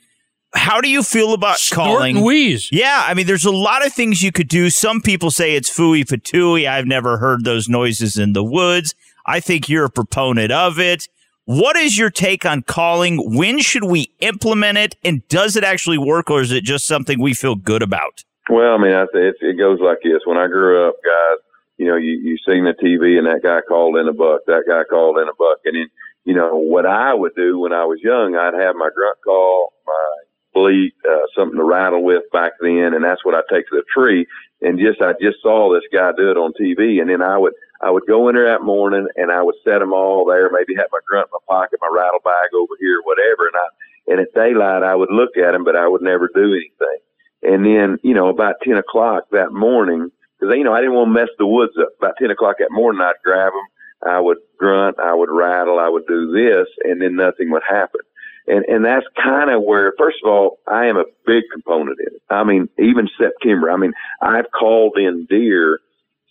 How 0.54 0.80
do 0.80 0.88
you 0.88 1.02
feel 1.02 1.34
about 1.34 1.58
Snort 1.58 1.86
calling? 1.86 2.16
and 2.16 2.24
wheeze. 2.24 2.70
Yeah, 2.72 3.04
I 3.06 3.14
mean, 3.14 3.26
there's 3.26 3.44
a 3.44 3.50
lot 3.50 3.84
of 3.84 3.92
things 3.92 4.22
you 4.22 4.32
could 4.32 4.48
do. 4.48 4.70
Some 4.70 5.00
people 5.00 5.30
say 5.30 5.56
it's 5.56 5.70
fooey 5.70 6.04
patooey. 6.04 6.68
I've 6.68 6.86
never 6.86 7.18
heard 7.18 7.44
those 7.44 7.68
noises 7.68 8.16
in 8.16 8.32
the 8.32 8.44
woods. 8.44 8.94
I 9.26 9.40
think 9.40 9.68
you're 9.68 9.84
a 9.84 9.90
proponent 9.90 10.52
of 10.52 10.78
it. 10.78 11.08
What 11.48 11.78
is 11.78 11.96
your 11.96 12.10
take 12.10 12.44
on 12.44 12.60
calling? 12.60 13.34
When 13.34 13.58
should 13.60 13.84
we 13.84 14.12
implement 14.20 14.76
it? 14.76 14.96
And 15.02 15.26
does 15.28 15.56
it 15.56 15.64
actually 15.64 15.96
work 15.96 16.30
or 16.30 16.42
is 16.42 16.52
it 16.52 16.62
just 16.62 16.86
something 16.86 17.18
we 17.18 17.32
feel 17.32 17.54
good 17.54 17.80
about? 17.80 18.22
Well, 18.50 18.74
I 18.74 18.76
mean, 18.76 18.92
I 18.92 19.04
it, 19.14 19.36
it 19.40 19.56
goes 19.56 19.80
like 19.80 19.96
this. 20.04 20.20
When 20.26 20.36
I 20.36 20.46
grew 20.46 20.86
up, 20.86 20.96
guys, 21.02 21.38
you 21.78 21.86
know, 21.86 21.96
you, 21.96 22.20
you 22.20 22.36
seen 22.46 22.64
the 22.64 22.74
TV 22.76 23.16
and 23.16 23.26
that 23.26 23.40
guy 23.42 23.60
called 23.66 23.96
in 23.96 24.06
a 24.08 24.12
buck, 24.12 24.42
that 24.46 24.64
guy 24.68 24.82
called 24.90 25.16
in 25.16 25.24
a 25.24 25.32
buck. 25.38 25.64
And 25.64 25.74
then, 25.74 25.88
you 26.26 26.34
know, 26.34 26.58
what 26.58 26.84
I 26.84 27.14
would 27.14 27.32
do 27.34 27.60
when 27.60 27.72
I 27.72 27.86
was 27.86 27.98
young, 28.02 28.36
I'd 28.36 28.52
have 28.52 28.76
my 28.76 28.90
grunt 28.94 29.16
call, 29.24 29.72
my 29.86 30.16
bleat, 30.54 30.94
uh, 31.08 31.26
something 31.36 31.58
to 31.58 31.64
rattle 31.64 32.02
with 32.02 32.22
back 32.32 32.52
then. 32.60 32.94
And 32.94 33.04
that's 33.04 33.24
what 33.24 33.34
I 33.34 33.42
take 33.50 33.68
to 33.68 33.76
the 33.76 33.84
tree. 33.92 34.26
And 34.60 34.78
just, 34.78 35.00
I 35.00 35.12
just 35.20 35.42
saw 35.42 35.72
this 35.72 35.86
guy 35.92 36.12
do 36.16 36.30
it 36.30 36.36
on 36.36 36.52
TV. 36.58 37.00
And 37.00 37.10
then 37.10 37.22
I 37.22 37.38
would, 37.38 37.52
I 37.80 37.90
would 37.90 38.06
go 38.08 38.28
in 38.28 38.34
there 38.34 38.48
that 38.48 38.64
morning 38.64 39.06
and 39.16 39.30
I 39.30 39.42
would 39.42 39.54
set 39.64 39.78
them 39.78 39.92
all 39.92 40.24
there, 40.26 40.50
maybe 40.50 40.74
have 40.76 40.90
my 40.90 40.98
grunt 41.06 41.28
in 41.32 41.38
my 41.38 41.44
pocket, 41.46 41.78
my 41.80 41.90
rattle 41.92 42.20
bag 42.24 42.50
over 42.54 42.74
here, 42.80 43.00
whatever. 43.04 43.46
And 43.46 43.56
I, 43.56 43.68
and 44.08 44.20
at 44.20 44.34
daylight, 44.34 44.82
I 44.82 44.94
would 44.94 45.12
look 45.12 45.36
at 45.36 45.52
them, 45.52 45.64
but 45.64 45.76
I 45.76 45.86
would 45.86 46.02
never 46.02 46.28
do 46.34 46.54
anything. 46.56 47.00
And 47.42 47.64
then, 47.64 47.98
you 48.02 48.14
know, 48.14 48.28
about 48.28 48.56
10 48.64 48.76
o'clock 48.78 49.24
that 49.30 49.52
morning, 49.52 50.10
cause 50.40 50.50
you 50.56 50.64
know, 50.64 50.72
I 50.72 50.80
didn't 50.80 50.94
want 50.94 51.08
to 51.14 51.20
mess 51.20 51.28
the 51.38 51.46
woods 51.46 51.74
up. 51.78 51.90
About 51.98 52.16
10 52.18 52.30
o'clock 52.30 52.56
that 52.58 52.72
morning, 52.72 53.00
I'd 53.02 53.22
grab 53.22 53.52
them. 53.52 53.68
I 54.06 54.20
would 54.20 54.38
grunt, 54.58 54.98
I 54.98 55.14
would 55.14 55.30
rattle, 55.30 55.78
I 55.78 55.88
would 55.88 56.06
do 56.06 56.30
this, 56.32 56.66
and 56.84 57.02
then 57.02 57.16
nothing 57.16 57.50
would 57.50 57.62
happen. 57.68 58.00
And, 58.48 58.64
and 58.64 58.84
that's 58.84 59.06
kind 59.22 59.50
of 59.50 59.62
where, 59.62 59.92
first 59.98 60.18
of 60.24 60.30
all, 60.30 60.58
I 60.66 60.86
am 60.86 60.96
a 60.96 61.04
big 61.26 61.44
component 61.52 61.98
in 62.00 62.16
it. 62.16 62.22
I 62.30 62.44
mean, 62.44 62.68
even 62.78 63.08
September, 63.18 63.70
I 63.70 63.76
mean, 63.76 63.92
I've 64.22 64.50
called 64.58 64.96
in 64.96 65.26
deer 65.28 65.80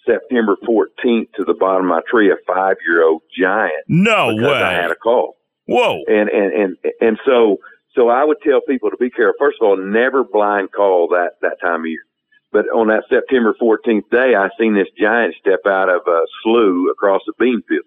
September 0.05 0.57
14th 0.67 1.31
to 1.35 1.43
the 1.43 1.53
bottom 1.53 1.85
of 1.85 1.89
my 1.89 2.01
tree, 2.09 2.31
a 2.31 2.35
five 2.47 2.77
year 2.87 3.03
old 3.03 3.21
giant. 3.37 3.73
No 3.87 4.35
because 4.35 4.49
way. 4.49 4.63
I 4.63 4.73
had 4.73 4.91
a 4.91 4.95
call. 4.95 5.37
Whoa. 5.65 6.03
And, 6.07 6.29
and, 6.29 6.53
and, 6.53 6.77
and 7.01 7.19
so, 7.25 7.57
so 7.93 8.09
I 8.09 8.23
would 8.23 8.37
tell 8.41 8.61
people 8.61 8.89
to 8.89 8.97
be 8.97 9.09
careful. 9.09 9.35
First 9.37 9.57
of 9.61 9.67
all, 9.67 9.77
never 9.77 10.23
blind 10.23 10.71
call 10.71 11.09
that, 11.09 11.33
that 11.41 11.59
time 11.61 11.81
of 11.81 11.87
year. 11.87 12.03
But 12.51 12.65
on 12.73 12.87
that 12.87 13.03
September 13.09 13.53
14th 13.61 14.09
day, 14.09 14.33
I 14.33 14.49
seen 14.57 14.73
this 14.73 14.87
giant 14.97 15.35
step 15.39 15.59
out 15.67 15.89
of 15.89 16.01
a 16.07 16.21
slough 16.41 16.91
across 16.91 17.21
a 17.27 17.33
bean 17.37 17.61
field. 17.67 17.83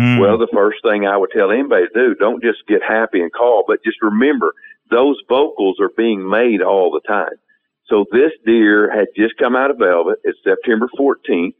Mm. 0.00 0.18
Well, 0.18 0.38
the 0.38 0.48
first 0.50 0.78
thing 0.82 1.06
I 1.06 1.18
would 1.18 1.30
tell 1.30 1.50
anybody 1.50 1.86
to 1.86 1.92
do, 1.92 2.14
don't 2.14 2.42
just 2.42 2.66
get 2.66 2.80
happy 2.82 3.20
and 3.20 3.30
call, 3.30 3.64
but 3.66 3.84
just 3.84 4.00
remember 4.00 4.54
those 4.90 5.20
vocals 5.28 5.76
are 5.78 5.90
being 5.94 6.26
made 6.26 6.62
all 6.62 6.90
the 6.90 7.06
time. 7.06 7.36
So 7.86 8.06
this 8.10 8.32
deer 8.46 8.90
had 8.90 9.08
just 9.14 9.36
come 9.36 9.54
out 9.54 9.70
of 9.70 9.76
velvet. 9.76 10.18
It's 10.24 10.38
September 10.42 10.88
14th. 10.98 11.52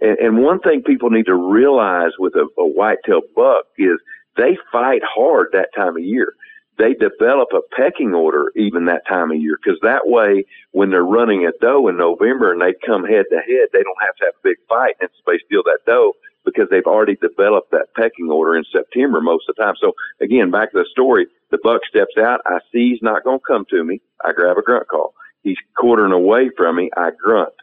And, 0.00 0.18
and 0.18 0.42
one 0.42 0.58
thing 0.58 0.82
people 0.82 1.10
need 1.10 1.26
to 1.26 1.36
realize 1.36 2.10
with 2.18 2.34
a, 2.34 2.48
a 2.58 2.66
whitetail 2.66 3.20
buck 3.36 3.66
is 3.78 4.00
they 4.36 4.58
fight 4.72 5.02
hard 5.04 5.48
that 5.52 5.68
time 5.76 5.96
of 5.96 6.02
year. 6.02 6.34
They 6.76 6.94
develop 6.94 7.50
a 7.52 7.62
pecking 7.76 8.12
order 8.12 8.50
even 8.56 8.86
that 8.86 9.06
time 9.06 9.30
of 9.30 9.38
year 9.38 9.56
because 9.62 9.78
that 9.82 10.08
way, 10.08 10.44
when 10.72 10.90
they're 10.90 11.04
running 11.04 11.46
a 11.46 11.52
doe 11.60 11.86
in 11.86 11.96
November 11.96 12.50
and 12.50 12.60
they 12.60 12.74
come 12.84 13.04
head 13.04 13.26
to 13.30 13.36
head, 13.36 13.68
they 13.72 13.84
don't 13.84 14.02
have 14.02 14.16
to 14.16 14.24
have 14.24 14.34
a 14.34 14.42
big 14.42 14.56
fight 14.68 14.96
and 15.00 15.08
somebody 15.16 15.38
steal 15.46 15.62
that 15.62 15.78
doe 15.86 16.12
because 16.44 16.68
they've 16.70 16.86
already 16.86 17.16
developed 17.16 17.70
that 17.70 17.94
pecking 17.96 18.30
order 18.30 18.56
in 18.56 18.64
September 18.70 19.20
most 19.20 19.48
of 19.48 19.56
the 19.56 19.62
time. 19.62 19.74
So 19.80 19.92
again, 20.20 20.50
back 20.50 20.72
to 20.72 20.78
the 20.78 20.88
story, 20.90 21.26
the 21.50 21.58
buck 21.62 21.80
steps 21.88 22.16
out. 22.18 22.40
I 22.46 22.58
see 22.72 22.90
he's 22.90 23.02
not 23.02 23.24
going 23.24 23.38
to 23.38 23.44
come 23.46 23.64
to 23.70 23.84
me. 23.84 24.00
I 24.24 24.32
grab 24.32 24.58
a 24.58 24.62
grunt 24.62 24.88
call. 24.88 25.14
He's 25.42 25.58
quartering 25.76 26.12
away 26.12 26.50
from 26.56 26.76
me. 26.76 26.90
I 26.96 27.10
grunt. 27.10 27.54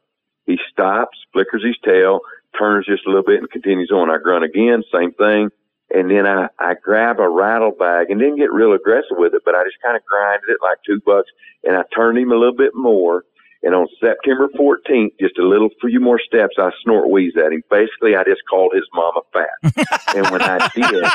He 0.46 0.58
stops, 0.72 1.18
flickers 1.34 1.64
his 1.66 1.78
tail, 1.84 2.22
turns 2.58 2.86
just 2.86 3.06
a 3.06 3.10
little 3.10 3.24
bit 3.24 3.40
and 3.40 3.50
continues 3.50 3.92
on. 3.92 4.10
I 4.10 4.18
grunt 4.22 4.44
again, 4.44 4.84
same 4.94 5.14
thing. 5.14 5.50
And 5.94 6.10
then 6.10 6.26
I, 6.26 6.48
I 6.58 6.76
grab 6.82 7.20
a 7.20 7.28
rattle 7.28 7.72
bag 7.72 8.10
and 8.10 8.20
didn't 8.20 8.38
get 8.38 8.54
real 8.54 8.74
aggressive 8.74 9.18
with 9.18 9.34
it, 9.34 9.42
but 9.44 9.56
I 9.56 9.64
just 9.64 9.82
kind 9.84 9.98
of 9.98 10.06
grinded 10.06 10.50
it 10.50 10.58
like 10.64 10.78
two 10.86 11.02
bucks 11.06 11.30
and 11.64 11.76
I 11.76 11.84
turned 11.94 12.18
him 12.18 12.32
a 12.32 12.38
little 12.38 12.56
bit 12.56 12.72
more. 12.74 13.24
And 13.64 13.76
on 13.76 13.88
September 14.00 14.50
14th, 14.58 15.20
just 15.20 15.38
a 15.38 15.48
little 15.48 15.70
few 15.80 16.00
more 16.00 16.20
steps, 16.20 16.56
I 16.58 16.72
snort 16.84 17.12
wheeze 17.12 17.34
at 17.38 17.54
him. 17.54 17.62
Basically, 17.70 18.16
I 18.16 18.24
just 18.24 18.42
called 18.50 18.74
his 18.74 18.86
mama 18.92 19.22
fat. 19.32 19.86
and 20.16 20.28
when 20.32 20.42
I 20.42 20.68
did, 20.74 21.06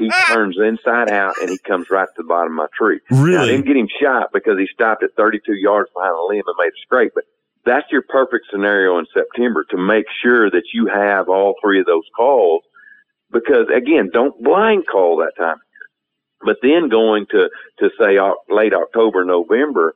he 0.00 0.10
turns 0.26 0.56
inside 0.58 1.10
out 1.10 1.34
and 1.40 1.48
he 1.48 1.58
comes 1.58 1.90
right 1.90 2.08
to 2.08 2.22
the 2.22 2.26
bottom 2.26 2.52
of 2.52 2.56
my 2.56 2.66
tree. 2.76 2.98
Really? 3.10 3.36
Now, 3.36 3.42
I 3.42 3.46
didn't 3.46 3.66
get 3.66 3.76
him 3.76 3.88
shot 4.02 4.30
because 4.32 4.58
he 4.58 4.66
stopped 4.74 5.04
at 5.04 5.14
32 5.16 5.54
yards 5.54 5.90
behind 5.94 6.12
a 6.12 6.24
limb 6.26 6.42
and 6.44 6.56
made 6.58 6.74
a 6.74 6.82
scrape, 6.82 7.12
but 7.14 7.24
that's 7.64 7.86
your 7.92 8.02
perfect 8.02 8.46
scenario 8.50 8.98
in 8.98 9.06
September 9.14 9.64
to 9.70 9.76
make 9.76 10.06
sure 10.22 10.50
that 10.50 10.64
you 10.74 10.88
have 10.92 11.28
all 11.28 11.54
three 11.62 11.78
of 11.78 11.86
those 11.86 12.08
calls. 12.16 12.62
Because 13.30 13.68
again, 13.74 14.10
don't 14.12 14.42
blind 14.42 14.86
call 14.90 15.18
that 15.18 15.40
time. 15.40 15.58
But 16.44 16.56
then 16.60 16.88
going 16.88 17.26
to, 17.30 17.48
to 17.78 17.90
say 18.00 18.18
uh, 18.18 18.32
late 18.48 18.74
October, 18.74 19.24
November, 19.24 19.94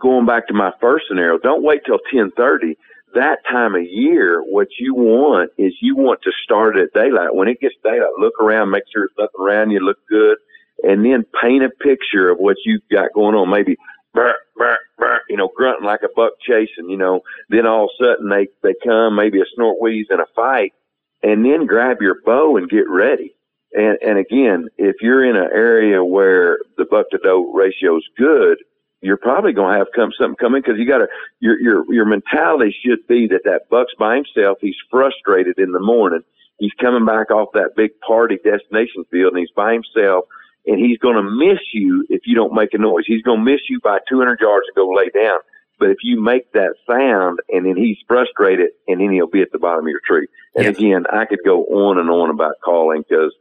going 0.00 0.26
back 0.26 0.48
to 0.48 0.54
my 0.54 0.72
first 0.80 1.06
scenario, 1.08 1.38
don't 1.38 1.62
wait 1.62 1.82
till 1.84 1.98
1030. 2.12 2.76
That 3.14 3.38
time 3.48 3.74
of 3.74 3.84
year, 3.84 4.42
what 4.42 4.68
you 4.78 4.94
want 4.94 5.52
is 5.56 5.72
you 5.80 5.96
want 5.96 6.20
to 6.22 6.32
start 6.42 6.76
at 6.76 6.92
daylight. 6.92 7.34
When 7.34 7.48
it 7.48 7.60
gets 7.60 7.76
daylight, 7.82 8.18
look 8.18 8.34
around, 8.40 8.70
make 8.70 8.84
sure 8.92 9.06
there's 9.06 9.30
nothing 9.30 9.46
around 9.46 9.70
you, 9.70 9.80
look 9.80 9.98
good, 10.08 10.38
and 10.82 11.04
then 11.04 11.24
paint 11.40 11.62
a 11.62 11.70
picture 11.70 12.28
of 12.28 12.38
what 12.38 12.56
you've 12.64 12.82
got 12.90 13.12
going 13.14 13.36
on. 13.36 13.50
Maybe, 13.50 13.76
burr, 14.12 14.34
burr, 14.56 14.78
burr, 14.98 15.20
you 15.28 15.36
know, 15.36 15.48
grunting 15.54 15.86
like 15.86 16.02
a 16.02 16.08
buck 16.14 16.32
chasing, 16.40 16.88
you 16.88 16.96
know, 16.96 17.20
then 17.48 17.66
all 17.66 17.84
of 17.84 17.90
a 18.00 18.04
sudden 18.04 18.28
they, 18.30 18.48
they 18.62 18.74
come, 18.84 19.14
maybe 19.14 19.40
a 19.40 19.44
snort 19.54 19.80
wheeze 19.80 20.06
and 20.10 20.20
a 20.20 20.26
fight, 20.34 20.72
and 21.22 21.44
then 21.44 21.66
grab 21.66 21.98
your 22.00 22.16
bow 22.24 22.56
and 22.56 22.68
get 22.68 22.88
ready. 22.88 23.34
And, 23.72 23.98
and 24.02 24.18
again, 24.18 24.68
if 24.78 24.96
you're 25.00 25.28
in 25.28 25.36
an 25.36 25.50
area 25.52 26.04
where 26.04 26.58
the 26.78 26.84
buck 26.84 27.10
to 27.10 27.18
doe 27.18 27.52
ratio 27.52 27.96
is 27.96 28.08
good, 28.16 28.58
you're 29.04 29.18
probably 29.18 29.52
going 29.52 29.74
to 29.74 29.78
have 29.78 29.88
come 29.94 30.10
something 30.18 30.36
coming 30.36 30.62
because 30.62 30.78
you 30.78 30.88
got 30.88 30.98
to 30.98 31.08
your 31.40 31.60
your 31.60 31.92
your 31.92 32.04
mentality 32.06 32.74
should 32.84 33.06
be 33.06 33.28
that 33.28 33.44
that 33.44 33.68
buck's 33.68 33.92
by 33.98 34.16
himself. 34.16 34.58
He's 34.60 34.76
frustrated 34.90 35.58
in 35.58 35.72
the 35.72 35.80
morning. 35.80 36.20
He's 36.58 36.72
coming 36.80 37.04
back 37.04 37.30
off 37.30 37.50
that 37.52 37.76
big 37.76 37.90
party 38.00 38.36
destination 38.42 39.04
field, 39.10 39.32
and 39.34 39.40
he's 39.40 39.50
by 39.54 39.74
himself. 39.74 40.24
And 40.66 40.78
he's 40.78 40.96
going 40.98 41.16
to 41.16 41.22
miss 41.22 41.60
you 41.74 42.06
if 42.08 42.22
you 42.24 42.34
don't 42.34 42.54
make 42.54 42.72
a 42.72 42.78
noise. 42.78 43.04
He's 43.06 43.22
going 43.22 43.44
to 43.44 43.50
miss 43.52 43.60
you 43.68 43.80
by 43.84 43.98
200 44.08 44.40
yards 44.40 44.64
and 44.66 44.74
go 44.74 44.88
lay 44.90 45.10
down. 45.10 45.40
But 45.78 45.90
if 45.90 45.98
you 46.02 46.22
make 46.22 46.50
that 46.52 46.72
sound 46.88 47.40
and 47.50 47.66
then 47.66 47.76
he's 47.76 47.98
frustrated 48.08 48.70
and 48.88 48.98
then 49.00 49.10
he'll 49.12 49.26
be 49.26 49.42
at 49.42 49.52
the 49.52 49.58
bottom 49.58 49.84
of 49.84 49.90
your 49.90 50.00
tree. 50.08 50.26
And 50.54 50.64
Yes. 50.64 50.78
again, 50.78 51.04
I 51.12 51.26
could 51.26 51.40
go 51.44 51.64
on 51.64 51.98
and 51.98 52.08
on 52.08 52.30
about 52.30 52.54
calling 52.64 53.02
because, 53.06 53.34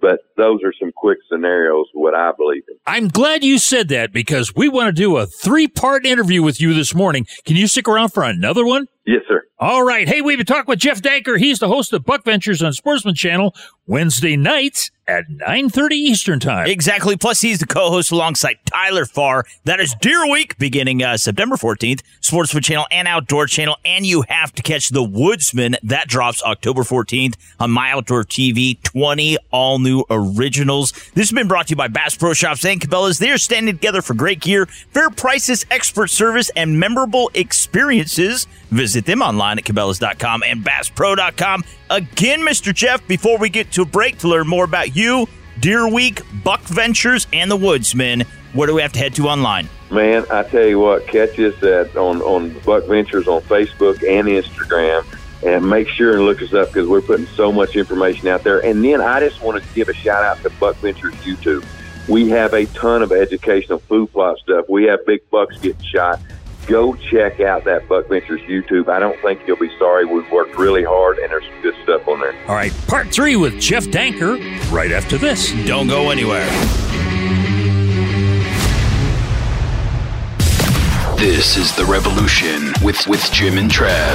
but 0.00 0.20
those 0.36 0.60
are 0.64 0.72
some 0.80 0.92
quick 0.92 1.18
scenarios, 1.30 1.86
what 1.92 2.14
I 2.14 2.32
believe 2.36 2.62
in. 2.68 2.76
I'm 2.86 3.08
glad 3.08 3.44
you 3.44 3.58
said 3.58 3.88
that 3.88 4.12
because 4.12 4.54
we 4.54 4.68
want 4.68 4.88
to 4.88 4.92
do 4.92 5.16
a 5.16 5.26
three 5.26 5.68
part 5.68 6.06
interview 6.06 6.42
with 6.42 6.60
you 6.60 6.74
this 6.74 6.94
morning. 6.94 7.26
Can 7.44 7.56
you 7.56 7.66
stick 7.66 7.88
around 7.88 8.10
for 8.10 8.22
another 8.22 8.64
one? 8.64 8.86
Yes, 9.08 9.22
sir. 9.26 9.42
All 9.58 9.82
right. 9.82 10.06
Hey, 10.06 10.20
we've 10.20 10.36
been 10.36 10.44
talking 10.44 10.66
with 10.68 10.80
Jeff 10.80 11.00
Danker. 11.00 11.38
He's 11.38 11.60
the 11.60 11.66
host 11.66 11.94
of 11.94 12.04
Buck 12.04 12.26
Ventures 12.26 12.62
on 12.62 12.74
Sportsman 12.74 13.14
Channel 13.14 13.54
Wednesday 13.86 14.36
nights 14.36 14.90
at 15.08 15.24
9.30 15.30 15.92
Eastern 15.92 16.38
Time. 16.38 16.66
Exactly. 16.68 17.16
Plus, 17.16 17.40
he's 17.40 17.58
the 17.58 17.66
co-host 17.66 18.12
alongside 18.12 18.58
Tyler 18.66 19.06
Farr. 19.06 19.46
That 19.64 19.80
is 19.80 19.94
Deer 20.02 20.30
Week 20.30 20.58
beginning 20.58 21.02
uh, 21.02 21.16
September 21.16 21.56
14th, 21.56 22.02
Sportsman 22.20 22.62
Channel 22.62 22.84
and 22.90 23.08
Outdoor 23.08 23.46
Channel. 23.46 23.78
And 23.86 24.04
you 24.04 24.24
have 24.28 24.52
to 24.52 24.62
catch 24.62 24.90
The 24.90 25.02
Woodsman. 25.02 25.76
That 25.82 26.06
drops 26.06 26.42
October 26.42 26.82
14th 26.82 27.36
on 27.58 27.70
My 27.70 27.90
Outdoor 27.92 28.24
TV. 28.24 28.80
20 28.82 29.38
all 29.50 29.78
new 29.78 30.04
originals. 30.10 30.92
This 31.14 31.30
has 31.30 31.32
been 31.32 31.48
brought 31.48 31.68
to 31.68 31.70
you 31.70 31.76
by 31.76 31.88
Bass 31.88 32.14
Pro 32.14 32.34
Shops 32.34 32.64
and 32.66 32.78
Cabela's. 32.78 33.18
They 33.18 33.30
are 33.30 33.38
standing 33.38 33.74
together 33.74 34.02
for 34.02 34.12
great 34.12 34.40
gear, 34.40 34.66
fair 34.66 35.08
prices, 35.08 35.64
expert 35.70 36.08
service, 36.08 36.50
and 36.54 36.78
memorable 36.78 37.30
experiences. 37.34 38.46
Visit 38.70 39.06
them 39.06 39.22
online 39.22 39.58
at 39.58 39.64
Cabela's.com 39.64 40.42
and 40.42 40.64
BassPro.com. 40.64 41.64
Again, 41.90 42.40
Mr. 42.40 42.74
Jeff, 42.74 43.06
before 43.06 43.38
we 43.38 43.48
get 43.48 43.72
to 43.72 43.82
a 43.82 43.86
break 43.86 44.18
to 44.18 44.28
learn 44.28 44.46
more 44.46 44.64
about 44.64 44.94
you, 44.94 45.26
Deer 45.60 45.88
Week, 45.88 46.20
Buck 46.44 46.60
Ventures, 46.62 47.26
and 47.32 47.50
the 47.50 47.56
Woodsman, 47.56 48.24
where 48.52 48.66
do 48.66 48.74
we 48.74 48.82
have 48.82 48.92
to 48.92 48.98
head 48.98 49.14
to 49.16 49.28
online? 49.28 49.68
Man, 49.90 50.24
I 50.30 50.42
tell 50.42 50.66
you 50.66 50.78
what, 50.78 51.06
catch 51.06 51.38
us 51.38 51.60
at 51.62 51.96
on 51.96 52.20
on 52.22 52.50
Buck 52.60 52.84
Ventures 52.84 53.26
on 53.26 53.40
Facebook 53.42 53.96
and 54.06 54.28
Instagram, 54.28 55.04
and 55.44 55.68
make 55.68 55.88
sure 55.88 56.14
and 56.14 56.26
look 56.26 56.42
us 56.42 56.52
up 56.52 56.68
because 56.68 56.86
we're 56.86 57.00
putting 57.00 57.26
so 57.28 57.50
much 57.50 57.74
information 57.74 58.28
out 58.28 58.44
there. 58.44 58.64
And 58.64 58.84
then 58.84 59.00
I 59.00 59.20
just 59.20 59.42
want 59.42 59.62
to 59.62 59.74
give 59.74 59.88
a 59.88 59.94
shout 59.94 60.22
out 60.22 60.42
to 60.42 60.50
Buck 60.50 60.76
Ventures 60.76 61.14
YouTube. 61.14 61.64
We 62.06 62.28
have 62.30 62.54
a 62.54 62.66
ton 62.66 63.02
of 63.02 63.12
educational 63.12 63.78
food 63.80 64.12
plot 64.12 64.38
stuff. 64.38 64.66
We 64.68 64.84
have 64.84 65.04
big 65.06 65.28
bucks 65.30 65.58
getting 65.58 65.82
shot. 65.84 66.20
Go 66.68 66.94
check 66.94 67.40
out 67.40 67.64
that 67.64 67.88
Buck 67.88 68.08
Ventures 68.08 68.42
YouTube. 68.42 68.88
I 68.88 68.98
don't 68.98 69.18
think 69.22 69.40
you'll 69.46 69.56
be 69.56 69.70
sorry. 69.78 70.04
We've 70.04 70.30
worked 70.30 70.58
really 70.58 70.84
hard, 70.84 71.16
and 71.18 71.30
there's 71.30 71.44
some 71.44 71.62
good 71.62 71.74
stuff 71.82 72.06
on 72.06 72.20
there. 72.20 72.34
All 72.46 72.54
right. 72.54 72.72
Part 72.86 73.08
three 73.08 73.36
with 73.36 73.58
Jeff 73.58 73.84
Danker 73.84 74.38
right 74.70 74.92
after 74.92 75.16
this. 75.16 75.52
Don't 75.66 75.88
go 75.88 76.10
anywhere. 76.10 76.46
This 81.18 81.56
is 81.56 81.74
The 81.74 81.84
Revolution 81.84 82.72
with, 82.80 83.08
with 83.08 83.28
Jim 83.32 83.58
and 83.58 83.68
Trav. 83.68 84.14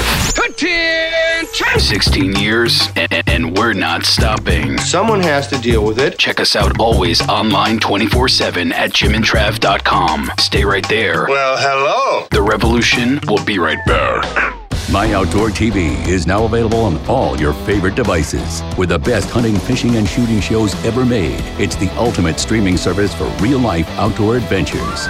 16 1.78 2.36
years, 2.38 2.88
and, 2.96 3.28
and 3.28 3.58
we're 3.58 3.74
not 3.74 4.06
stopping. 4.06 4.78
Someone 4.78 5.20
has 5.20 5.50
to 5.50 5.58
deal 5.58 5.84
with 5.84 6.00
it. 6.00 6.18
Check 6.18 6.40
us 6.40 6.56
out 6.56 6.80
always 6.80 7.22
online 7.28 7.80
24 7.80 8.30
7 8.30 8.72
at 8.72 8.92
jimandtrav.com. 8.92 10.32
Stay 10.38 10.64
right 10.64 10.88
there. 10.88 11.26
Well, 11.28 11.58
hello. 11.58 12.26
The 12.32 12.42
Revolution 12.42 13.20
will 13.28 13.44
be 13.44 13.60
right 13.60 13.86
back. 13.86 14.56
My 14.90 15.12
Outdoor 15.12 15.50
TV 15.50 16.08
is 16.08 16.26
now 16.26 16.46
available 16.46 16.80
on 16.80 17.06
all 17.08 17.38
your 17.38 17.52
favorite 17.66 17.96
devices. 17.96 18.62
With 18.78 18.90
the 18.90 19.00
best 19.00 19.30
hunting, 19.30 19.58
fishing, 19.58 19.98
and 19.98 20.08
shooting 20.08 20.40
shows 20.40 20.74
ever 20.86 21.04
made, 21.04 21.42
it's 21.60 21.76
the 21.76 21.94
ultimate 21.98 22.40
streaming 22.40 22.78
service 22.78 23.14
for 23.14 23.26
real 23.42 23.60
life 23.60 23.90
outdoor 23.98 24.38
adventures. 24.38 25.10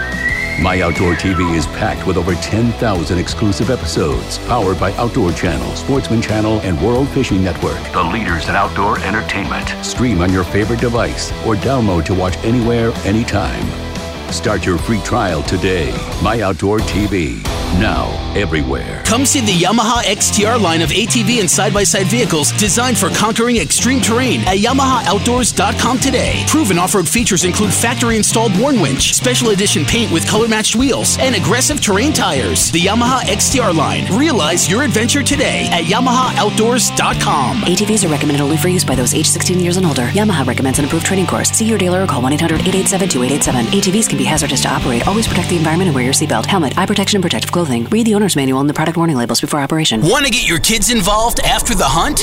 My 0.62 0.82
Outdoor 0.82 1.16
TV 1.16 1.56
is 1.56 1.66
packed 1.68 2.06
with 2.06 2.16
over 2.16 2.36
10,000 2.36 3.18
exclusive 3.18 3.72
episodes, 3.72 4.38
powered 4.40 4.80
by 4.80 4.94
Outdoor 4.94 5.32
Channel, 5.34 5.76
Sportsman 5.76 6.22
Channel, 6.22 6.60
and 6.62 6.80
World 6.80 7.10
Fishing 7.10 7.44
Network, 7.44 7.82
the 7.92 8.04
leaders 8.04 8.48
in 8.48 8.56
outdoor 8.56 9.00
entertainment. 9.00 9.68
Stream 9.84 10.22
on 10.22 10.32
your 10.32 10.44
favorite 10.44 10.80
device 10.80 11.32
or 11.46 11.56
download 11.56 12.06
to 12.06 12.14
watch 12.14 12.38
anywhere, 12.38 12.92
anytime. 13.04 13.93
Start 14.34 14.66
your 14.66 14.80
free 14.80 15.00
trial 15.02 15.44
today. 15.44 15.92
My 16.24 16.42
Outdoor 16.42 16.80
TV, 16.80 17.42
now 17.80 18.10
everywhere. 18.36 19.04
Come 19.06 19.28
see 19.28 19.42
the 19.42 19.54
Yamaha 19.54 20.02
XTR 20.02 20.60
line 20.60 20.82
of 20.82 20.90
ATV 20.90 21.40
and 21.40 21.50
side 21.50 21.72
by 21.72 21.84
side 21.84 22.08
vehicles 22.08 22.52
designed 22.54 22.98
for 22.98 23.10
conquering 23.10 23.58
extreme 23.58 24.02
terrain 24.02 24.42
at 24.42 24.58
YamahaOutdoors.com 24.58 26.00
today. 26.00 26.44
Proven 26.48 26.80
off 26.80 26.96
road 26.96 27.08
features 27.08 27.44
include 27.44 27.72
factory 27.72 28.18
installed 28.18 28.60
Warn 28.60 28.80
winch, 28.82 29.14
special 29.14 29.50
edition 29.50 29.86
paint 29.86 30.12
with 30.12 30.28
color 30.28 30.48
matched 30.48 30.76
wheels, 30.76 31.16
and 31.20 31.36
aggressive 31.36 31.80
terrain 31.80 32.12
tires. 32.12 32.72
The 32.72 32.80
Yamaha 32.82 33.20
XTR 33.22 33.76
line. 33.76 34.08
Realize 34.18 34.68
your 34.68 34.82
adventure 34.82 35.22
today 35.22 35.68
at 35.72 35.84
YamahaOutdoors.com. 35.84 37.62
ATVs 37.62 38.04
are 38.04 38.10
recommended 38.10 38.42
only 38.42 38.58
for 38.58 38.68
use 38.68 38.84
by 38.84 38.96
those 38.96 39.14
age 39.14 39.28
16 39.28 39.60
years 39.60 39.78
and 39.78 39.86
older. 39.86 40.08
Yamaha 40.08 40.46
recommends 40.46 40.80
an 40.80 40.86
approved 40.86 41.06
training 41.06 41.28
course. 41.28 41.52
See 41.52 41.66
your 41.66 41.78
dealer 41.78 42.04
or 42.04 42.08
call 42.08 42.24
1 42.24 42.34
800 42.34 42.62
887 42.62 43.10
2887. 43.10 43.66
ATVs 43.80 44.10
can 44.10 44.18
be 44.18 44.23
hazardous 44.26 44.62
to 44.62 44.70
operate. 44.70 45.08
Always 45.08 45.28
protect 45.28 45.50
the 45.50 45.58
environment 45.58 45.88
and 45.90 45.96
wear 45.96 46.04
your 46.04 46.14
seatbelt, 46.14 46.46
helmet, 46.46 46.78
eye 46.78 46.86
protection, 46.86 47.18
and 47.18 47.24
protective 47.24 47.52
clothing. 47.52 47.86
Read 47.86 48.06
the 48.06 48.16
owner's 48.16 48.36
manual 48.36 48.60
and 48.60 48.70
the 48.70 48.74
product 48.74 48.98
warning 48.98 49.18
labels 49.18 49.42
before 49.42 49.60
operation. 49.60 50.02
Want 50.02 50.26
to 50.26 50.32
get 50.32 50.48
your 50.48 50.60
kids 50.60 50.90
involved 50.92 51.40
after 51.42 51.76
the 51.76 51.86
hunt? 51.86 52.22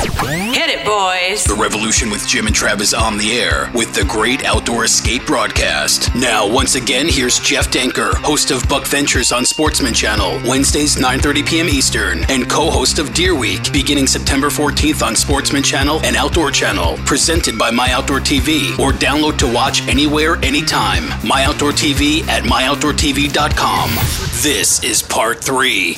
Hit 0.08 0.70
it, 0.70 0.86
boys. 0.86 1.44
The 1.44 1.58
Revolution 1.60 2.10
with 2.10 2.26
Jim 2.28 2.48
and 2.48 2.56
Trav 2.56 2.80
is 2.80 2.94
on 2.94 3.18
the 3.18 3.34
air 3.34 3.70
with 3.74 3.94
the 3.94 4.06
Great 4.06 4.46
Outdoor 4.46 4.86
Escape 4.86 5.26
broadcast. 5.26 6.14
Now, 6.16 6.50
once 6.50 6.76
again, 6.76 7.08
here's 7.10 7.40
Jeff 7.40 7.70
Danker, 7.70 8.14
host 8.16 8.50
of 8.50 8.68
Buck 8.70 8.88
Ventures 8.88 9.32
on 9.32 9.46
Sportsman 9.46 9.94
Channel, 9.94 10.42
Wednesdays 10.48 10.96
9:30 10.96 11.46
p.m. 11.48 11.68
Eastern, 11.68 12.24
and 12.30 12.50
co-host 12.50 13.00
of 13.00 13.14
Deer 13.14 13.36
Week, 13.36 13.72
beginning 13.74 14.08
September 14.08 14.48
14th 14.48 15.06
on 15.06 15.16
Sportsman 15.16 15.64
Channel 15.64 16.00
and 16.06 16.16
Outdoor 16.16 16.52
Channel, 16.52 16.98
presented 17.06 17.58
by 17.58 17.70
My 17.70 17.92
Outdoor 17.92 18.20
TV, 18.20 18.78
or 18.80 18.92
download 18.94 19.38
to 19.40 19.54
watch 19.54 19.86
anywhere, 19.88 20.38
anytime. 20.38 21.04
My 21.28 21.44
Outdoor 21.44 21.72
TV 21.72 22.26
at 22.28 22.44
myoutdoortv.com. 22.44 23.90
This 24.42 24.84
is 24.84 25.02
part 25.02 25.44
three. 25.44 25.98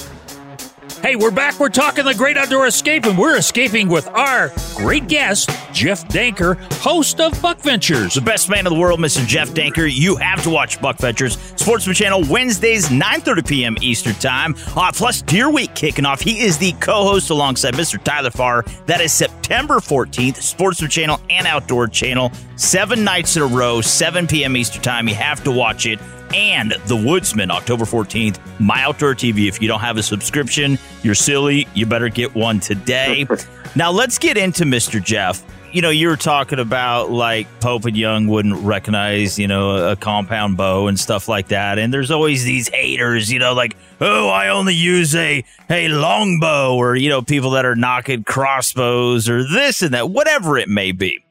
Hey, 1.01 1.15
we're 1.15 1.31
back. 1.31 1.57
We're 1.61 1.69
talking 1.69 2.03
the 2.03 2.13
great 2.13 2.35
outdoor 2.35 2.67
escape, 2.67 3.05
and 3.05 3.17
we're 3.17 3.37
escaping 3.37 3.87
with 3.87 4.05
our 4.09 4.51
great 4.75 5.07
guest, 5.07 5.49
Jeff 5.71 6.05
Danker, 6.09 6.57
host 6.73 7.21
of 7.21 7.41
Buck 7.41 7.61
Ventures. 7.61 8.15
The 8.15 8.21
best 8.21 8.49
man 8.49 8.67
in 8.67 8.73
the 8.73 8.77
world, 8.77 8.99
Mr. 8.99 9.25
Jeff 9.25 9.49
Danker. 9.51 9.89
You 9.89 10.17
have 10.17 10.43
to 10.43 10.49
watch 10.49 10.81
Buck 10.81 10.97
Ventures, 10.97 11.37
Sportsman 11.55 11.95
Channel, 11.95 12.25
Wednesdays, 12.29 12.89
9.30 12.89 13.47
p.m. 13.47 13.77
Eastern 13.79 14.13
Time. 14.15 14.55
Uh, 14.75 14.91
plus, 14.93 15.21
Deer 15.21 15.49
Week 15.49 15.73
kicking 15.73 16.05
off. 16.05 16.19
He 16.19 16.41
is 16.41 16.57
the 16.57 16.73
co-host 16.73 17.29
alongside 17.29 17.75
Mr. 17.75 18.03
Tyler 18.03 18.29
Farr. 18.31 18.65
That 18.85 18.99
is 18.99 19.13
September 19.13 19.75
14th, 19.75 20.35
Sportsman 20.35 20.89
Channel 20.91 21.21
and 21.29 21.47
Outdoor 21.47 21.87
Channel. 21.87 22.29
Seven 22.57 23.05
nights 23.05 23.37
in 23.37 23.41
a 23.43 23.47
row, 23.47 23.79
7 23.79 24.27
p.m. 24.27 24.57
Eastern 24.57 24.81
Time. 24.81 25.07
You 25.07 25.15
have 25.15 25.45
to 25.45 25.51
watch 25.51 25.85
it 25.85 25.97
and 26.33 26.71
The 26.85 26.95
Woodsman, 26.95 27.51
October 27.51 27.85
14th. 27.85 28.39
My 28.59 28.83
Outdoor 28.83 29.15
TV. 29.15 29.47
If 29.47 29.61
you 29.61 29.67
don't 29.67 29.79
have 29.79 29.97
a 29.97 30.03
subscription, 30.03 30.77
you're 31.03 31.15
silly. 31.15 31.67
You 31.73 31.85
better 31.85 32.09
get 32.09 32.35
one 32.35 32.59
today. 32.59 33.27
now, 33.75 33.91
let's 33.91 34.17
get 34.17 34.37
into 34.37 34.65
Mr. 34.65 35.03
Jeff. 35.03 35.43
You 35.71 35.83
know, 35.83 35.91
you 35.91 36.07
were 36.07 36.17
talking 36.17 36.57
about 36.57 37.11
like 37.11 37.47
Pope 37.59 37.85
and 37.85 37.95
Young 37.95 38.27
wouldn't 38.27 38.55
recognize, 38.63 39.37
you 39.37 39.47
know, 39.47 39.91
a 39.91 39.95
compound 39.95 40.57
bow 40.57 40.87
and 40.87 40.99
stuff 40.99 41.27
like 41.27 41.49
that. 41.49 41.77
And 41.77 41.93
there's 41.93 42.09
always 42.09 42.43
these 42.43 42.67
haters, 42.69 43.31
you 43.31 43.37
know, 43.37 43.53
like, 43.53 43.77
oh, 44.01 44.29
I 44.29 44.47
only 44.47 44.73
use 44.73 45.13
a, 45.15 45.43
a 45.69 45.87
longbow 45.89 46.75
or, 46.75 46.95
you 46.95 47.09
know, 47.09 47.21
people 47.21 47.51
that 47.51 47.65
are 47.65 47.75
knocking 47.75 48.23
crossbows 48.23 49.29
or 49.29 49.43
this 49.43 49.83
and 49.83 49.93
that, 49.93 50.09
whatever 50.09 50.57
it 50.57 50.69
may 50.69 50.91
be. 50.91 51.23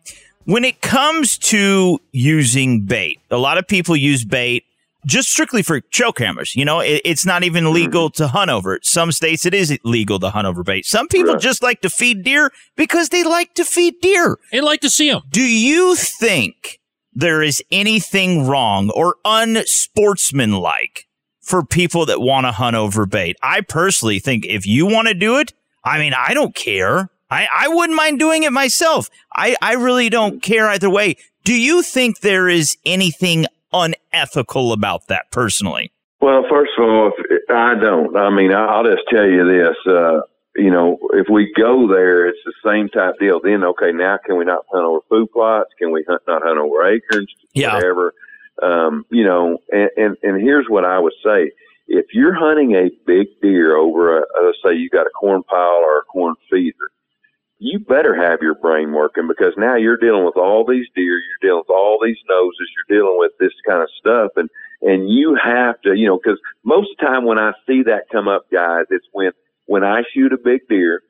When 0.45 0.65
it 0.65 0.81
comes 0.81 1.37
to 1.39 2.01
using 2.13 2.83
bait, 2.83 3.21
a 3.31 3.37
lot 3.37 3.59
of 3.59 3.67
people 3.67 3.97
use 3.97 4.25
bait 4.25 4.65
just 5.09 5.31
strictly 5.31 5.63
for 5.63 5.81
choke 5.81 6.21
hammers. 6.21 6.55
You 6.55 6.65
know, 6.65 6.81
it, 6.81 7.01
it's 7.05 7.27
not 7.27 7.43
even 7.43 7.73
legal 7.73 8.11
mm-hmm. 8.11 8.23
to 8.23 8.29
hunt 8.29 8.51
over 8.51 8.75
it. 8.75 8.85
Some 8.85 9.11
states 9.11 9.47
it 9.47 9.55
is 9.55 9.77
legal 9.83 10.21
to 10.21 10.31
hunt 10.31 10.47
over 10.47 10.63
bait. 10.63 10.87
Some 10.87 11.09
people 11.09 11.33
Right. 11.33 11.43
just 11.43 11.63
like 11.63 11.81
to 11.81 11.91
feed 11.91 12.23
deer 12.23 12.53
because 12.77 13.09
they 13.09 13.25
like 13.25 13.55
to 13.55 13.65
feed 13.65 14.01
deer. 14.01 14.39
They 14.53 14.61
like 14.61 14.81
to 14.83 14.91
see 14.91 15.11
them. 15.11 15.23
Do 15.31 15.43
you 15.43 15.97
think 15.97 16.79
there 17.13 17.43
is 17.43 17.63
anything 17.73 18.47
wrong 18.47 18.91
or 18.91 19.17
unsportsmanlike 19.25 21.07
for 21.41 21.65
people 21.65 22.07
that 22.07 22.21
want 22.21 22.47
to 22.47 22.53
hunt 22.53 22.77
over 22.77 23.07
bait? 23.07 23.37
I 23.43 23.63
personally 23.63 24.21
think 24.21 24.45
if 24.47 24.67
you 24.67 24.87
want 24.87 25.09
to 25.09 25.15
do 25.15 25.39
it, 25.39 25.53
I 25.83 25.99
mean, 25.99 26.13
I 26.15 26.35
don't 26.35 26.55
care. 26.55 27.11
I, 27.31 27.49
I 27.53 27.69
wouldn't 27.69 27.97
mind 27.97 28.19
doing 28.19 28.43
it 28.43 28.53
myself. 28.53 29.11
I, 29.35 29.57
I 29.61 29.75
really 29.75 30.09
don't 30.09 30.37
mm. 30.37 30.43
care 30.43 30.69
either 30.69 30.91
way. 30.91 31.17
Do 31.45 31.55
you 31.55 31.83
think 31.83 32.21
there 32.21 32.49
is 32.49 32.77
anything 32.85 33.47
unethical 33.73 34.73
about 34.73 35.07
that 35.09 35.31
personally? 35.31 35.93
Well, 36.21 36.45
first 36.51 36.73
of 36.79 36.85
all, 36.85 37.13
if, 37.17 37.41
I 37.51 37.75
don't. 37.75 38.17
I 38.17 38.31
mean, 38.31 38.53
I- 38.53 38.67
I'll 38.67 38.85
just 38.85 39.03
tell 39.09 39.27
you 39.29 39.45
this. 39.47 39.77
Uh, 39.87 40.21
you 40.57 40.71
know, 40.71 40.99
if 41.13 41.29
we 41.31 41.53
go 41.57 41.87
there, 41.87 42.27
it's 42.27 42.39
the 42.45 42.53
same 42.67 42.89
type 42.89 43.15
deal. 43.21 43.41
Then, 43.41 43.63
okay, 43.63 43.93
now 43.93 44.19
can 44.25 44.37
we 44.37 44.45
not 44.45 44.65
hunt 44.73 44.85
over 44.85 45.01
food 45.09 45.29
plots? 45.33 45.71
Can 45.79 45.93
we 45.93 46.05
hunt, 46.09 46.23
not 46.27 46.43
hunt 46.43 46.59
over 46.59 46.85
acres? 46.89 47.33
Yeah. 47.55 47.75
Whatever. 47.75 48.13
Um, 48.61 49.05
you 49.11 49.23
know, 49.23 49.59
and, 49.71 49.91
and, 49.97 50.17
and 50.25 50.43
here's 50.43 50.67
what 50.69 50.85
I 50.85 50.99
would 50.99 51.13
say. 51.25 51.53
If 51.87 52.07
you're 52.13 52.35
hunting 52.35 52.73
a 52.75 52.91
big 53.07 53.29
deer 53.41 53.77
over 53.77 54.19
a, 54.19 54.23
let's 54.45 54.59
say 54.67 54.75
you 54.75 54.91
got 54.91 55.07
a 55.07 55.11
corn 55.11 55.43
pile 55.45 55.81
or 55.85 55.99
a 55.99 56.03
corn 56.13 56.35
feeder, 56.51 56.75
you 57.59 57.81
better 57.81 58.15
have 58.15 58.41
your 58.41 58.55
brain 58.55 58.93
working 58.93 59.27
because 59.27 59.53
now 59.57 59.77
you're 59.77 59.97
dealing 59.97 60.25
with 60.25 60.37
all 60.37 60.65
these 60.65 60.87
deer, 60.95 61.19
you're 61.19 61.51
dealing 61.51 61.65
with 61.67 61.75
all 61.75 61.99
these 62.03 62.19
noses, 62.29 62.69
you're 62.77 62.99
dealing 63.01 63.19
with 63.19 63.33
this 63.41 63.53
kind 63.67 63.83
of 63.83 63.89
stuff, 63.99 64.33
and 64.37 64.49
and 64.81 65.11
you 65.11 65.37
have 65.43 65.81
to, 65.81 65.95
you 65.95 66.07
know, 66.07 66.21
because 66.23 66.39
most 66.63 66.91
of 66.93 66.99
the 66.99 67.07
time 67.07 67.25
when 67.25 67.39
I 67.39 67.53
see 67.67 67.83
that 67.85 68.09
come 68.13 68.29
up, 68.29 68.47
guys, 68.51 68.85
it's 68.91 69.07
when 69.13 69.33
when 69.67 69.83
I 69.83 70.03
shoot 70.15 70.33
a 70.33 70.39
big 70.39 70.69
deer, 70.69 71.03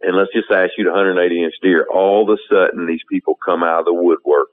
and 0.00 0.16
let's 0.16 0.32
just 0.32 0.48
say 0.48 0.62
I 0.62 0.68
shoot 0.76 0.86
a 0.86 0.90
180 0.90 1.44
inch 1.44 1.54
deer, 1.60 1.86
all 1.92 2.22
of 2.22 2.38
a 2.38 2.40
sudden 2.48 2.86
these 2.86 3.02
people 3.10 3.36
come 3.44 3.62
out 3.62 3.80
of 3.80 3.86
the 3.86 3.94
woodwork. 3.94 4.48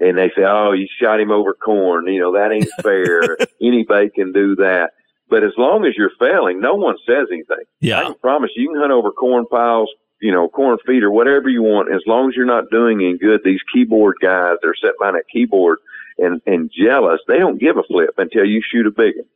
And 0.00 0.16
they 0.16 0.28
say, 0.28 0.44
"Oh, 0.46 0.70
you 0.72 0.86
shot 1.02 1.18
him 1.18 1.32
over 1.32 1.54
corn. 1.54 2.06
You 2.06 2.20
know 2.20 2.32
that 2.34 2.52
ain't 2.52 2.70
fair. 2.82 3.36
Anybody 3.60 4.10
can 4.10 4.32
do 4.32 4.54
that." 4.56 4.90
But 5.28 5.42
as 5.42 5.52
long 5.58 5.84
as 5.84 5.94
you're 5.96 6.12
failing, 6.20 6.60
no 6.60 6.74
one 6.74 6.96
says 7.04 7.26
anything. 7.32 7.64
Yeah. 7.80 7.98
I 7.98 8.04
can 8.04 8.14
promise 8.14 8.50
you, 8.54 8.62
you 8.62 8.68
can 8.70 8.80
hunt 8.80 8.92
over 8.92 9.10
corn 9.10 9.44
piles, 9.50 9.90
you 10.20 10.32
know, 10.32 10.48
corn 10.48 10.78
feeder, 10.86 11.10
whatever 11.10 11.48
you 11.48 11.62
want, 11.62 11.92
as 11.92 12.02
long 12.06 12.28
as 12.28 12.36
you're 12.36 12.46
not 12.46 12.70
doing 12.70 13.00
any 13.00 13.18
good. 13.18 13.40
These 13.44 13.60
keyboard 13.72 14.16
guys, 14.20 14.56
they're 14.62 14.74
sitting 14.74 14.96
behind 14.98 15.16
that 15.16 15.28
keyboard 15.32 15.78
and, 16.18 16.42
and 16.46 16.70
jealous. 16.70 17.20
They 17.28 17.38
don't 17.38 17.60
give 17.60 17.76
a 17.76 17.82
flip 17.82 18.14
until 18.18 18.44
you 18.44 18.62
shoot 18.62 18.86
a 18.86 18.90
big 18.90 19.16
one. 19.16 19.28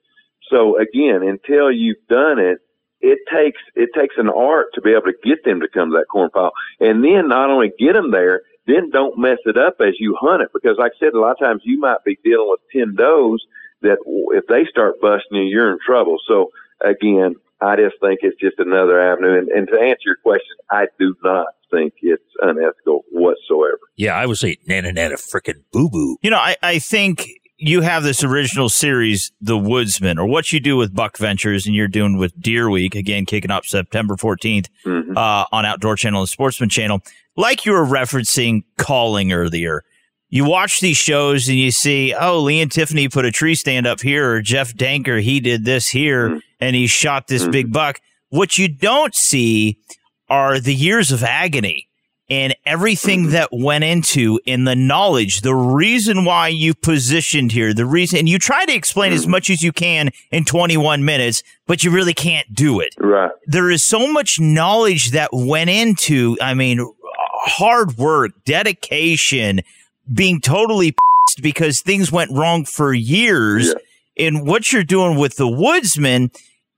So 0.51 0.79
again, 0.79 1.23
until 1.23 1.71
you've 1.71 2.05
done 2.09 2.39
it, 2.39 2.59
it 3.01 3.19
takes, 3.33 3.61
it 3.75 3.91
takes 3.95 4.15
an 4.19 4.29
art 4.29 4.67
to 4.75 4.81
be 4.81 4.91
able 4.91 5.13
to 5.13 5.15
get 5.25 5.45
them 5.45 5.61
to 5.61 5.69
come 5.69 5.91
to 5.91 5.99
that 5.99 6.11
corn 6.11 6.31
pile. 6.31 6.53
And 6.79 7.03
then 7.03 7.29
not 7.29 7.51
only 7.51 7.73
get 7.79 7.95
them 7.95 8.11
there, 8.11 8.43
then 8.67 8.91
don't 8.91 9.19
mess 9.19 9.39
it 9.45 9.57
up 9.57 9.77
as 9.81 9.95
you 9.99 10.17
hunt 10.21 10.43
it. 10.43 10.51
Because 10.53 10.77
like 10.79 10.93
I 10.97 10.99
said, 11.01 11.15
a 11.15 11.21
lot 11.21 11.33
of 11.33 11.39
times 11.39 11.63
you 11.65 11.79
might 11.79 12.05
be 12.05 12.19
dealing 12.23 12.49
with 12.49 12.61
10 12.73 12.95
does 12.95 13.45
that 13.83 13.99
if 14.33 14.47
they 14.47 14.65
start 14.71 15.01
busting 15.01 15.37
you, 15.37 15.43
you're 15.43 15.73
in 15.73 15.79
trouble. 15.85 16.19
So 16.29 16.51
again, 16.81 17.35
I 17.63 17.77
just 17.77 17.97
think 18.01 18.21
it's 18.23 18.39
just 18.41 18.59
another 18.59 19.01
avenue. 19.01 19.39
And, 19.39 19.49
and 19.49 19.69
to 19.69 19.75
answer 19.75 20.03
your 20.05 20.17
question, 20.23 20.57
I 20.71 20.87
do 20.99 21.15
not 21.23 21.47
think 21.71 21.95
it's 22.03 22.23
unethical 22.41 23.05
whatsoever. 23.11 23.79
Yeah, 23.97 24.15
I 24.15 24.27
would 24.27 24.39
say 24.39 24.59
nana 24.67 24.93
nana 24.93 25.15
frickin' 25.15 25.63
boo 25.73 25.89
boo. 25.89 26.17
You 26.23 26.31
know, 26.31 26.39
I, 26.39 26.57
I 26.63 26.79
think 26.79 27.29
you 27.57 27.81
have 27.81 28.03
this 28.03 28.25
original 28.25 28.69
series, 28.69 29.31
The 29.41 29.57
Woodsman, 29.57 30.19
or 30.19 30.27
what 30.27 30.53
you 30.53 30.59
do 30.59 30.77
with 30.77 30.95
Buck 30.95 31.17
Ventures, 31.17 31.65
and 31.65 31.75
you're 31.77 31.87
doing 31.87 32.19
with 32.19 32.39
Deer 32.41 32.69
Week, 32.69 32.97
again, 32.97 33.25
kicking 33.25 33.53
up 33.53 33.65
September 33.65 34.17
14th 34.17 34.67
uh, 35.17 35.45
on 35.53 35.65
Outdoor 35.65 35.95
Channel 35.95 36.23
and 36.23 36.29
Sportsman 36.29 36.69
Channel. 36.69 37.01
Like 37.37 37.65
you 37.65 37.73
were 37.73 37.87
referencing 37.87 38.63
calling 38.79 39.33
earlier, 39.33 39.85
you 40.29 40.45
watch 40.47 40.81
these 40.81 40.97
shows 40.97 41.47
and 41.49 41.59
you 41.59 41.71
see, 41.71 42.15
oh, 42.19 42.41
Lee 42.41 42.63
and 42.63 42.73
Tiffany 42.73 43.09
put 43.09 43.27
a 43.27 43.31
tree 43.31 43.55
stand 43.55 43.87
up 43.87 44.01
here, 44.01 44.33
or 44.33 44.41
Jeff 44.41 44.75
Danker, 44.75 45.23
he 45.23 45.41
did 45.41 45.65
this 45.65 45.89
here, 45.89 46.41
and 46.63 46.77
he 46.77 46.87
shot 46.87 47.27
this 47.27 47.47
big 47.49 47.67
mm-hmm. 47.67 47.73
buck. 47.73 48.01
What 48.31 48.57
you 48.57 48.69
don't 48.69 49.15
see 49.17 49.79
are 50.31 50.61
the 50.61 50.75
years 50.75 51.11
of 51.11 51.25
agony 51.25 51.89
and 52.31 52.55
everything 52.65 53.25
mm-hmm. 53.25 53.33
that 53.33 53.49
went 53.53 53.83
into 53.83 54.41
in 54.47 54.63
the 54.65 54.77
knowledge, 54.77 55.41
the 55.41 55.57
reason 55.57 56.25
why 56.25 56.49
you 56.49 56.73
positioned 56.73 57.51
here, 57.51 57.75
the 57.75 57.85
reason, 57.85 58.21
and 58.21 58.29
you 58.29 58.39
try 58.39 58.65
to 58.65 58.73
explain 58.73 59.13
as 59.13 59.23
mm-hmm. 59.23 59.33
much 59.33 59.51
as 59.51 59.65
you 59.65 59.73
can 59.73 60.11
in 60.31 60.45
21 60.45 61.05
minutes, 61.05 61.43
but 61.67 61.83
you 61.83 61.91
really 61.91 62.15
can't 62.15 62.55
do 62.55 62.79
it. 62.79 62.95
Right. 62.97 63.33
There 63.47 63.69
is 63.69 63.83
so 63.83 64.11
much 64.11 64.39
knowledge 64.39 65.11
that 65.11 65.31
went 65.33 65.69
into, 65.69 66.39
I 66.41 66.55
mean, 66.55 66.79
hard 67.45 67.99
work, 67.99 68.31
dedication, 68.45 69.63
being 70.15 70.41
totally 70.41 70.93
pissed 70.93 71.43
because 71.43 71.81
things 71.81 72.13
went 72.13 72.31
wrong 72.31 72.65
for 72.65 72.95
years. 72.95 73.75
And 74.17 74.47
what 74.47 74.73
you're 74.73 74.85
doing 74.85 75.19
with 75.19 75.37
the 75.37 75.49
woodsman 75.49 76.31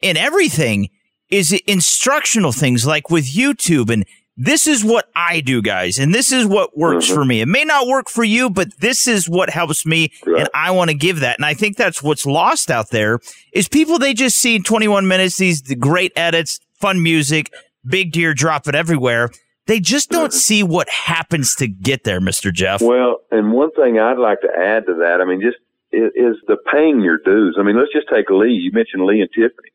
and 0.03 0.19
everything 0.19 0.91
is 1.31 1.53
instructional 1.67 2.53
things 2.53 2.87
like 2.87 3.11
with 3.11 3.27
YouTube 3.27 3.91
and 3.91 4.05
this 4.37 4.67
is 4.67 4.85
what 4.85 5.09
I 5.15 5.41
do, 5.41 5.63
guys, 5.63 5.99
and 5.99 6.13
this 6.13 6.33
is 6.33 6.45
what 6.45 6.77
works 6.77 7.07
mm-hmm. 7.07 7.15
for 7.15 7.25
me. 7.25 7.41
It 7.41 7.47
may 7.47 7.65
not 7.65 7.87
work 7.87 8.09
for 8.09 8.25
you, 8.25 8.51
but 8.51 8.77
this 8.81 9.07
is 9.07 9.29
what 9.29 9.49
helps 9.49 9.87
me, 9.87 10.11
and 10.27 10.49
I 10.53 10.73
want 10.73 10.91
to 10.91 10.97
give 10.97 11.21
that. 11.21 11.39
And 11.39 11.47
I 11.47 11.55
think 11.55 11.77
that's 11.77 12.03
what's 12.03 12.27
lost 12.27 12.71
out 12.71 12.91
there 12.91 13.21
is 13.53 13.69
people 13.69 13.99
they 13.99 14.13
just 14.13 14.37
see 14.37 14.59
21 14.59 15.07
minutes, 15.07 15.37
these 15.37 15.63
great 15.63 16.13
edits, 16.17 16.59
fun 16.81 17.01
music, 17.01 17.53
big 17.87 18.11
deer 18.11 18.35
drop 18.35 18.67
it 18.67 18.75
everywhere. 18.75 19.31
They 19.67 19.81
just 19.81 20.11
don't 20.11 20.31
mm-hmm. 20.31 20.37
see 20.37 20.63
what 20.63 20.89
happens 20.89 21.55
to 21.57 21.69
get 21.69 22.05
there, 22.05 22.21
Mister 22.21 22.51
Jeff. 22.51 22.83
Well, 22.83 23.21
and 23.31 23.53
one 23.53 23.71
thing 23.73 23.99
I'd 23.99 24.19
like 24.19 24.41
to 24.41 24.49
add 24.49 24.87
to 24.87 24.95
that, 24.95 25.21
I 25.23 25.25
mean, 25.25 25.41
just 25.41 25.57
is, 25.93 26.11
is 26.15 26.37
the 26.49 26.57
paying 26.71 27.01
your 27.01 27.19
dues. 27.19 27.57
I 27.59 27.63
mean, 27.63 27.79
let's 27.79 27.93
just 27.93 28.09
take 28.13 28.29
Lee. 28.31 28.51
You 28.51 28.73
mentioned 28.73 29.07
Lee 29.07 29.21
and 29.21 29.31
Tiffany. 29.31 29.71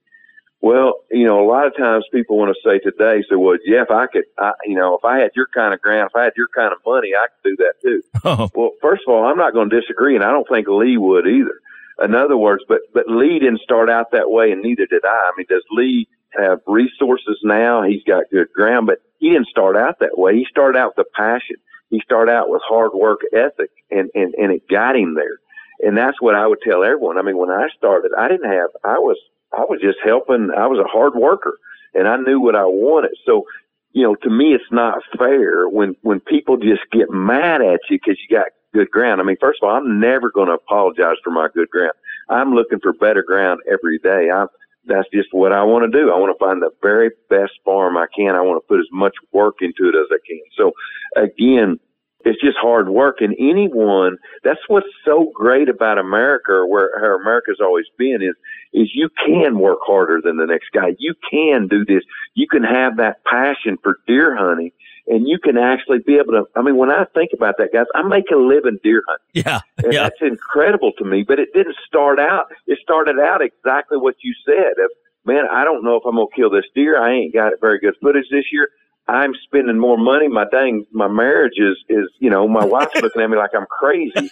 Well, 0.61 0.95
you 1.09 1.25
know, 1.25 1.39
a 1.41 1.47
lot 1.47 1.67
of 1.67 1.77
times 1.77 2.05
people 2.11 2.37
want 2.37 2.53
to 2.53 2.69
say 2.69 2.79
today, 2.79 3.23
say, 3.29 3.37
well, 3.37 3.57
Jeff, 3.65 3.89
I 3.89 4.07
could, 4.07 4.25
I, 4.37 4.51
you 4.65 4.75
know, 4.75 4.97
if 4.97 5.05
I 5.05 5.19
had 5.19 5.31
your 5.33 5.47
kind 5.53 5.73
of 5.73 5.81
ground, 5.81 6.09
if 6.11 6.19
I 6.19 6.25
had 6.25 6.33
your 6.35 6.49
kind 6.53 6.73
of 6.73 6.79
money, 6.85 7.11
I 7.15 7.27
could 7.31 7.49
do 7.51 7.63
that 7.63 7.81
too. 7.81 8.01
Oh. 8.25 8.49
Well, 8.53 8.71
first 8.81 9.03
of 9.07 9.13
all, 9.13 9.23
I'm 9.23 9.37
not 9.37 9.53
going 9.53 9.69
to 9.69 9.79
disagree, 9.79 10.15
and 10.15 10.25
I 10.25 10.31
don't 10.31 10.47
think 10.49 10.67
Lee 10.67 10.97
would 10.97 11.25
either. 11.25 11.57
In 12.03 12.15
other 12.15 12.35
words, 12.37 12.63
but 12.67 12.79
but 12.93 13.07
Lee 13.07 13.39
didn't 13.39 13.61
start 13.61 13.89
out 13.89 14.11
that 14.11 14.29
way, 14.29 14.51
and 14.51 14.61
neither 14.61 14.85
did 14.85 15.05
I. 15.05 15.07
I 15.07 15.31
mean, 15.37 15.45
does 15.49 15.63
Lee 15.71 16.07
have 16.37 16.59
resources 16.67 17.39
now? 17.43 17.83
He's 17.83 18.03
got 18.03 18.29
good 18.31 18.47
ground, 18.53 18.87
but 18.87 18.99
he 19.19 19.29
didn't 19.29 19.47
start 19.47 19.77
out 19.77 19.99
that 19.99 20.17
way. 20.17 20.35
He 20.35 20.45
started 20.49 20.77
out 20.77 20.97
with 20.97 21.07
a 21.07 21.09
passion. 21.15 21.57
He 21.89 22.01
started 22.03 22.31
out 22.31 22.49
with 22.49 22.61
hard 22.67 22.91
work 22.93 23.21
ethic, 23.33 23.71
and 23.89 24.09
and 24.13 24.33
and 24.35 24.51
it 24.51 24.67
got 24.69 24.95
him 24.95 25.15
there. 25.15 25.39
And 25.81 25.97
that's 25.97 26.21
what 26.21 26.35
I 26.35 26.45
would 26.45 26.59
tell 26.61 26.83
everyone. 26.83 27.17
I 27.17 27.21
mean, 27.21 27.37
when 27.37 27.49
I 27.49 27.67
started, 27.77 28.11
I 28.17 28.27
didn't 28.27 28.51
have. 28.51 28.69
I 28.83 28.99
was 28.99 29.17
I 29.53 29.61
was 29.61 29.79
just 29.81 29.97
helping. 30.03 30.49
I 30.55 30.67
was 30.67 30.79
a 30.79 30.87
hard 30.87 31.15
worker, 31.15 31.53
and 31.93 32.07
I 32.07 32.17
knew 32.17 32.39
what 32.39 32.55
I 32.55 32.65
wanted. 32.65 33.11
So, 33.25 33.45
you 33.91 34.03
know, 34.03 34.15
to 34.15 34.29
me, 34.29 34.53
it's 34.53 34.71
not 34.71 34.99
fair 35.17 35.67
when 35.67 35.95
when 36.01 36.19
people 36.19 36.57
just 36.57 36.81
get 36.91 37.09
mad 37.09 37.61
at 37.61 37.79
you 37.89 37.99
because 38.03 38.19
you 38.19 38.35
got 38.35 38.47
good 38.73 38.91
ground. 38.91 39.21
I 39.21 39.23
mean, 39.23 39.37
first 39.39 39.59
of 39.61 39.69
all, 39.69 39.75
I'm 39.75 39.99
never 39.99 40.31
going 40.31 40.47
to 40.47 40.53
apologize 40.53 41.17
for 41.23 41.31
my 41.31 41.47
good 41.53 41.69
ground. 41.69 41.93
I'm 42.29 42.53
looking 42.53 42.79
for 42.79 42.93
better 42.93 43.23
ground 43.23 43.61
every 43.71 43.97
day. 43.99 44.29
I'm 44.29 44.47
that's 44.85 45.09
just 45.13 45.29
what 45.31 45.51
I 45.51 45.63
want 45.63 45.91
to 45.91 45.97
do. 45.97 46.09
I 46.11 46.17
want 46.17 46.35
to 46.35 46.43
find 46.43 46.61
the 46.61 46.71
very 46.81 47.11
best 47.29 47.51
farm 47.65 47.97
I 47.97 48.07
can. 48.15 48.35
I 48.35 48.41
want 48.41 48.63
to 48.63 48.67
put 48.67 48.79
as 48.79 48.87
much 48.91 49.13
work 49.33 49.55
into 49.61 49.89
it 49.89 49.95
as 49.95 50.07
I 50.11 50.17
can. 50.25 50.41
So 50.57 50.71
again, 51.15 51.79
it's 52.25 52.41
just 52.41 52.57
hard 52.57 52.89
work 52.89 53.17
and 53.21 53.35
anyone 53.39 54.17
that's 54.43 54.59
what's 54.67 54.87
so 55.05 55.31
great 55.33 55.69
about 55.69 55.97
america 55.97 56.51
or 56.51 56.67
where 56.67 56.91
how 56.99 57.17
america's 57.17 57.59
always 57.61 57.85
been 57.97 58.21
is 58.21 58.35
is 58.73 58.89
you 58.93 59.09
can 59.25 59.59
work 59.59 59.79
harder 59.81 60.21
than 60.23 60.37
the 60.37 60.45
next 60.45 60.69
guy 60.73 60.95
you 60.99 61.13
can 61.29 61.67
do 61.67 61.83
this 61.85 62.03
you 62.35 62.47
can 62.47 62.63
have 62.63 62.97
that 62.97 63.23
passion 63.25 63.77
for 63.81 63.99
deer 64.07 64.35
hunting 64.35 64.71
and 65.07 65.27
you 65.27 65.39
can 65.39 65.57
actually 65.57 65.99
be 65.99 66.15
able 66.15 66.33
to 66.33 66.43
i 66.55 66.61
mean 66.61 66.77
when 66.77 66.91
i 66.91 67.03
think 67.15 67.31
about 67.33 67.55
that 67.57 67.69
guys 67.73 67.85
i 67.95 68.03
make 68.03 68.25
a 68.31 68.37
living 68.37 68.77
deer 68.83 69.01
hunting 69.07 69.43
Yeah. 69.45 69.59
and 69.83 69.93
yeah. 69.93 70.03
that's 70.03 70.21
incredible 70.21 70.91
to 70.99 71.05
me 71.05 71.23
but 71.27 71.39
it 71.39 71.49
didn't 71.53 71.75
start 71.87 72.19
out 72.19 72.45
it 72.67 72.79
started 72.81 73.19
out 73.19 73.41
exactly 73.41 73.97
what 73.97 74.15
you 74.21 74.33
said 74.45 74.83
of 74.83 74.91
man 75.25 75.45
i 75.51 75.63
don't 75.63 75.83
know 75.83 75.95
if 75.95 76.03
i'm 76.05 76.15
gonna 76.15 76.27
kill 76.35 76.49
this 76.49 76.65
deer 76.75 77.01
i 77.01 77.11
ain't 77.13 77.33
got 77.33 77.53
very 77.61 77.79
good 77.79 77.95
footage 78.01 78.25
this 78.31 78.45
year 78.51 78.69
I'm 79.09 79.33
spending 79.43 79.79
more 79.79 79.97
money. 79.97 80.27
My 80.27 80.45
dang, 80.51 80.85
my 80.91 81.07
marriage 81.07 81.57
is, 81.57 81.77
is, 81.89 82.07
you 82.19 82.29
know, 82.29 82.47
my 82.47 82.63
wife's 82.63 82.95
looking 83.01 83.21
at 83.21 83.29
me 83.29 83.37
like 83.37 83.51
I'm 83.55 83.65
crazy. 83.65 84.29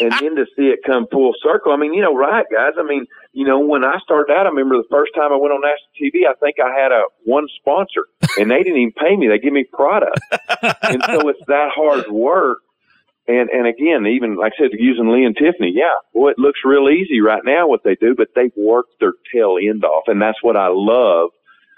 And 0.00 0.12
then 0.20 0.36
to 0.36 0.44
see 0.54 0.68
it 0.68 0.80
come 0.86 1.06
full 1.10 1.32
circle. 1.42 1.72
I 1.72 1.76
mean, 1.76 1.94
you 1.94 2.02
know, 2.02 2.14
right, 2.14 2.44
guys. 2.52 2.74
I 2.78 2.82
mean, 2.82 3.06
you 3.32 3.46
know, 3.46 3.58
when 3.58 3.84
I 3.84 3.98
started 4.04 4.32
out, 4.32 4.46
I 4.46 4.50
remember 4.50 4.76
the 4.76 4.88
first 4.90 5.12
time 5.14 5.32
I 5.32 5.36
went 5.36 5.52
on 5.54 5.62
national 5.62 5.96
TV, 5.96 6.28
I 6.28 6.34
think 6.40 6.56
I 6.60 6.78
had 6.78 6.92
a 6.92 7.02
one 7.24 7.46
sponsor 7.56 8.04
and 8.36 8.50
they 8.50 8.62
didn't 8.62 8.78
even 8.78 8.92
pay 8.92 9.16
me. 9.16 9.28
They 9.28 9.38
give 9.38 9.52
me 9.52 9.64
product. 9.64 10.20
and 10.82 11.02
so 11.06 11.28
it's 11.28 11.44
that 11.48 11.70
hard 11.74 12.10
work. 12.10 12.58
And, 13.26 13.50
and 13.50 13.66
again, 13.66 14.06
even 14.06 14.36
like 14.36 14.52
I 14.58 14.62
said, 14.62 14.70
using 14.78 15.10
Lee 15.10 15.24
and 15.24 15.36
Tiffany, 15.36 15.72
yeah, 15.74 15.96
boy, 16.14 16.30
it 16.30 16.38
looks 16.38 16.60
real 16.64 16.88
easy 16.88 17.20
right 17.20 17.42
now 17.44 17.68
what 17.68 17.84
they 17.84 17.94
do, 17.94 18.14
but 18.16 18.28
they've 18.34 18.52
worked 18.56 19.00
their 19.00 19.12
tail 19.32 19.56
end 19.60 19.84
off. 19.84 20.04
And 20.06 20.20
that's 20.20 20.42
what 20.42 20.56
I 20.56 20.68
love 20.70 21.30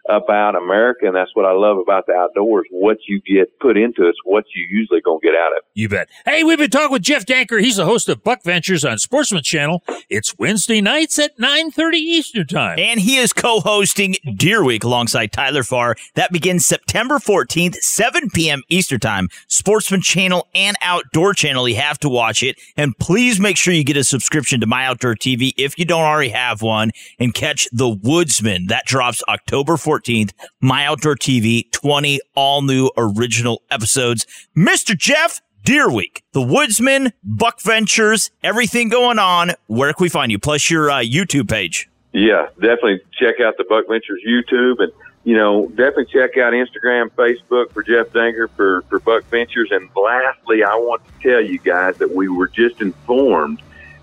about 0.09 0.57
America, 0.57 1.07
and 1.07 1.14
that's 1.14 1.34
what 1.34 1.44
I 1.44 1.53
love 1.53 1.78
about 1.78 2.07
the 2.07 2.14
outdoors. 2.14 2.66
What 2.70 2.98
you 3.07 3.20
get 3.20 3.59
put 3.61 3.76
into 3.76 4.09
it's 4.09 4.18
what 4.24 4.44
you 4.55 4.66
usually 4.68 5.01
gonna 5.01 5.20
get 5.22 5.34
out 5.34 5.53
of 5.53 5.59
it. 5.59 5.64
You 5.74 5.88
bet. 5.88 6.09
Hey, 6.24 6.44
we've 6.44 6.59
been 6.59 6.70
talking 6.70 6.92
with 6.92 7.03
Jeff 7.03 7.24
Danker. 7.26 7.61
He's 7.61 7.76
the 7.76 7.84
host 7.84 8.09
of 8.09 8.24
Buck 8.24 8.42
Ventures 8.42 8.84
on 8.84 8.98
Sportsman 8.98 9.42
Channel. 9.42 9.82
It's 10.09 10.38
Wednesday 10.38 10.80
nights 10.80 11.18
at 11.18 11.38
9.30 11.38 11.94
Eastern 11.94 12.46
Time. 12.46 12.78
And 12.78 13.01
he 13.01 13.16
is 13.16 13.32
co-hosting 13.32 14.16
Deer 14.36 14.64
Week 14.64 14.84
alongside 14.84 15.32
Tyler 15.32 15.62
Farr. 15.62 15.96
That 16.14 16.32
begins 16.32 16.66
September 16.66 17.18
14th, 17.18 17.76
7 17.76 18.30
p.m. 18.30 18.62
Eastern 18.68 19.01
Time. 19.01 19.28
Sportsman 19.48 20.03
Channel 20.03 20.48
and 20.55 20.76
Outdoor 20.82 21.34
Channel. 21.34 21.68
You 21.68 21.76
have 21.76 21.98
to 22.01 22.09
watch 22.09 22.42
it. 22.42 22.57
And 22.76 22.96
please 22.98 23.38
make 23.38 23.57
sure 23.57 23.72
you 23.72 23.84
get 23.84 23.96
a 23.96 24.05
subscription 24.05 24.61
to 24.61 24.66
My 24.66 24.86
Outdoor 24.86 25.14
TV 25.14 25.53
if 25.57 25.78
you 25.78 25.84
don't 25.84 26.03
already 26.03 26.30
have 26.30 26.62
one 26.62 26.90
and 27.18 27.32
catch 27.34 27.68
The 27.72 27.88
Woodsman. 27.88 28.66
That 28.66 28.86
drops 28.86 29.22
October 29.28 29.76
14th. 29.91 30.32
My 30.61 30.86
Outdoor 30.86 31.16
TV, 31.16 31.70
20 31.72 32.20
all 32.34 32.62
new 32.62 32.91
original 32.97 33.62
episodes. 33.70 34.26
Mr. 34.57 34.97
Jeff, 34.97 35.41
Deer 35.64 35.91
Week, 35.91 36.22
The 36.32 36.43
Woodsman, 36.43 37.12
Buck 37.24 37.61
Ventures, 37.61 38.30
everything 38.43 38.88
going 38.88 39.18
on. 39.18 39.53
Where 39.66 39.93
can 39.93 40.05
we 40.05 40.09
find 40.09 40.30
you? 40.30 40.38
Plus 40.38 40.70
your 40.70 40.91
uh, 40.91 41.01
YouTube 41.01 41.49
page. 41.49 41.88
Yeah, 42.12 42.49
definitely 42.55 43.01
check 43.18 43.41
out 43.41 43.57
the 43.57 43.64
Buck 43.68 43.86
Ventures 43.88 44.20
YouTube 44.26 44.76
and 44.78 44.93
you 45.22 45.36
know, 45.36 45.68
definitely 45.68 46.07
check 46.07 46.38
out 46.38 46.55
Instagram, 46.55 47.11
Facebook 47.11 47.72
for 47.72 47.82
Jeff 47.82 48.07
Danker 48.09 48.49
for, 48.57 48.82
for 48.88 49.01
Buck 49.01 49.24
Ventures. 49.24 49.68
And 49.70 49.91
lastly, 49.95 50.64
I 50.64 50.74
want 50.76 51.03
to 51.05 51.28
tell 51.28 51.43
you 51.43 51.59
guys 51.59 51.99
that 51.99 52.14
we 52.14 52.28
were 52.28 52.49
just 52.49 52.80
informed 52.80 53.61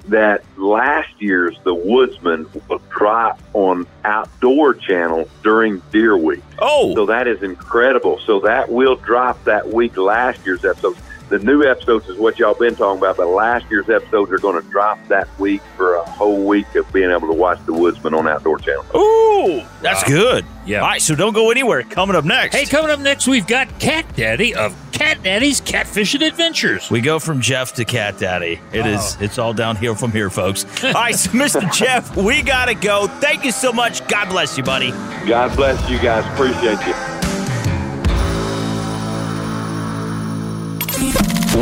that 0.09 0.43
last 0.57 1.09
year's 1.19 1.57
The 1.63 1.73
Woodsman 1.73 2.49
will 2.67 2.81
drop 2.89 3.39
on 3.53 3.87
Outdoor 4.03 4.73
Channel 4.73 5.27
during 5.43 5.79
Deer 5.91 6.17
Week. 6.17 6.43
Oh. 6.59 6.93
So 6.95 7.05
that 7.07 7.27
is 7.27 7.43
incredible. 7.43 8.19
So 8.19 8.39
that 8.41 8.69
will 8.69 8.95
drop 8.95 9.43
that 9.45 9.67
week 9.67 9.97
last 9.97 10.45
year's 10.45 10.63
episodes. 10.65 10.99
The 11.29 11.39
new 11.39 11.61
episodes 11.63 12.07
is 12.07 12.17
what 12.17 12.39
y'all 12.39 12.53
been 12.53 12.75
talking 12.75 12.99
about, 12.99 13.17
but 13.17 13.27
last 13.27 13.65
year's 13.69 13.89
episodes 13.89 14.31
are 14.31 14.37
going 14.37 14.61
to 14.61 14.69
drop 14.69 14.97
that 15.09 15.27
week 15.37 15.61
for 15.75 15.95
a 15.95 16.03
whole 16.03 16.45
week 16.47 16.73
of 16.75 16.89
being 16.93 17.11
able 17.11 17.27
to 17.27 17.33
watch 17.33 17.59
The 17.65 17.73
Woodsman 17.73 18.13
on 18.13 18.27
Outdoor 18.29 18.57
Channel. 18.59 18.85
Ooh, 18.95 19.61
that's 19.81 20.03
Wow. 20.03 20.07
good. 20.15 20.45
Yeah. 20.65 20.79
All 20.81 20.87
right, 20.87 21.01
so 21.01 21.15
don't 21.15 21.33
go 21.33 21.51
anywhere. 21.51 21.83
Coming 21.83 22.15
up 22.15 22.23
next. 22.23 22.55
Hey, 22.55 22.65
coming 22.65 22.91
up 22.91 22.99
next, 23.01 23.27
we've 23.27 23.45
got 23.47 23.77
Cat 23.79 24.05
Daddy 24.15 24.55
of 24.55 24.73
Cat 24.93 25.21
Daddy's 25.21 25.59
Catfishing 25.59 26.25
Adventures. 26.25 26.89
We 26.89 27.01
go 27.01 27.19
from 27.19 27.41
Jeff 27.41 27.73
to 27.73 27.83
Cat 27.85 28.17
Daddy. 28.17 28.59
It 28.71 28.85
is. 28.85 29.17
Oh. 29.19 29.23
It's 29.23 29.37
all 29.37 29.53
downhill 29.53 29.95
from 29.95 30.11
here, 30.13 30.29
folks. 30.29 30.65
All 30.83 30.93
right, 30.93 31.13
so 31.15 31.29
Mr. 31.33 31.71
Jeff, 31.73 32.15
we 32.15 32.41
gotta 32.41 32.73
go. 32.73 33.07
Thank 33.19 33.43
you 33.43 33.51
so 33.51 33.73
much. 33.73 34.05
God 34.07 34.29
bless 34.29 34.57
you, 34.57 34.63
buddy. 34.63 34.91
God 35.27 35.53
bless 35.57 35.89
you 35.89 35.99
guys. 35.99 36.25
Appreciate 36.33 36.79
you. 36.87 37.26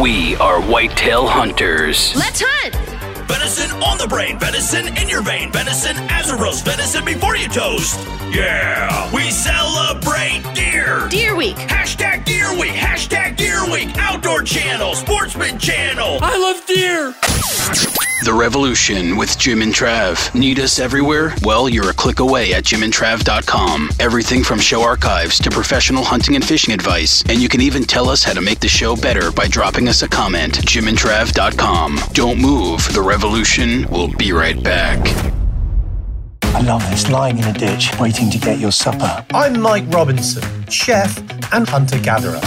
We 0.02 0.36
are 0.38 0.62
whitetail 0.62 1.26
hunters. 1.26 2.14
Let's 2.18 2.44
hunt. 2.46 2.85
Venison 3.28 3.72
on 3.84 3.98
the 3.98 4.08
brain, 4.08 4.40
venison 4.40 4.88
in 4.98 5.10
your 5.10 5.22
vein, 5.22 5.52
venison 5.52 5.96
as 6.10 6.30
a 6.30 6.36
roast, 6.36 6.66
venison 6.66 7.04
before 7.04 7.36
you 7.36 7.48
toast. 7.48 8.00
Yeah, 8.32 9.12
we 9.14 9.30
celebrate 9.32 10.44
deer. 10.54 11.08
Deer 11.10 11.36
Week. 11.36 11.56
Hashtag 11.56 12.26
Deer 12.26 12.52
Week. 12.60 12.72
Hashtag 12.72 13.38
Deer 13.38 13.64
Week. 13.72 13.96
Outdoor 13.98 14.42
Channel. 14.44 14.96
Sportsman 14.96 15.58
Channel. 15.58 16.20
I 16.22 16.38
love 16.38 16.66
deer. 16.66 17.14
The 18.24 18.34
Revolution 18.34 19.18
with 19.18 19.38
Jim 19.38 19.62
and 19.62 19.74
Trav. 19.74 20.34
Need 20.34 20.60
us 20.60 20.80
everywhere? 20.80 21.36
Well, 21.44 21.70
you're 21.70 21.90
a 21.92 21.94
click 21.94 22.20
away 22.20 22.54
at 22.54 22.64
jimandtrav.com. 22.64 23.90
Everything 24.00 24.44
from 24.44 24.58
show 24.60 24.82
archives 24.82 25.38
to 25.40 25.52
professional 25.52 26.04
hunting 26.04 26.36
and 26.36 26.44
fishing 26.44 26.74
advice. 26.74 27.24
And 27.30 27.40
you 27.40 27.50
can 27.50 27.62
even 27.62 27.84
tell 27.84 28.10
us 28.10 28.24
how 28.24 28.34
to 28.34 28.42
make 28.42 28.60
the 28.62 28.68
show 28.68 28.96
better 28.96 29.32
by 29.32 29.48
dropping 29.48 29.88
us 29.88 30.02
a 30.02 30.08
comment. 30.08 30.54
jimandtrav.com. 30.54 32.00
Don't 32.14 32.42
move. 32.42 32.92
The 32.94 33.02
Revolution 33.02 33.15
will 33.90 34.10
be 34.18 34.34
right 34.34 34.62
back. 34.62 35.00
I 36.44 36.62
love 36.62 36.82
this, 36.90 37.10
lying 37.10 37.38
in 37.38 37.46
a 37.46 37.54
ditch, 37.54 37.92
waiting 37.98 38.30
to 38.30 38.38
get 38.38 38.60
your 38.60 38.72
supper. 38.74 39.26
I'm 39.34 39.60
Mike 39.62 39.86
Robinson, 39.88 40.44
chef 40.70 41.18
and 41.54 41.68
hunter 41.68 41.98
gatherer. 42.00 42.42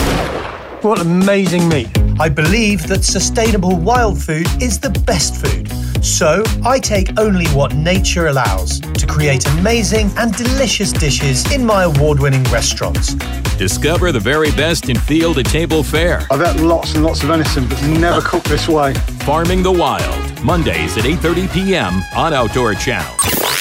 What 0.83 1.01
amazing 1.01 1.69
meat! 1.69 1.89
I 2.21 2.29
believe 2.29 2.87
that 2.89 3.03
sustainable 3.03 3.77
wild 3.77 4.21
food 4.21 4.47
is 4.61 4.79
the 4.79 4.91
best 5.07 5.37
food. 5.37 5.71
So 6.05 6.43
I 6.65 6.79
take 6.79 7.19
only 7.19 7.47
what 7.49 7.75
nature 7.75 8.27
allows 8.27 8.81
to 8.81 9.07
create 9.07 9.47
amazing 9.47 10.11
and 10.19 10.35
delicious 10.35 10.93
dishes 10.93 11.51
in 11.51 11.65
my 11.65 11.85
award 11.85 12.21
winning 12.21 12.45
restaurants. 12.45 13.15
Discover 13.59 14.13
the 14.13 14.21
very 14.21 14.53
best 14.53 14.89
in 14.89 14.97
field 14.97 15.35
to 15.37 15.43
table 15.43 15.83
fare. 15.83 16.25
I've 16.31 16.39
had 16.39 16.61
lots 16.61 16.95
and 16.95 17.03
lots 17.03 17.23
of 17.23 17.29
venison, 17.29 17.67
but 17.69 17.83
never 17.83 18.21
cooked 18.21 18.49
this 18.49 18.69
way. 18.69 18.95
Farming 19.27 19.65
the 19.65 19.73
Wild, 19.73 20.45
Mondays 20.45 20.97
at 20.97 21.03
8:30 21.03 21.49
p.m. 21.53 22.01
on 22.17 22.33
Outdoor 22.33 22.75
Channel. 22.75 23.13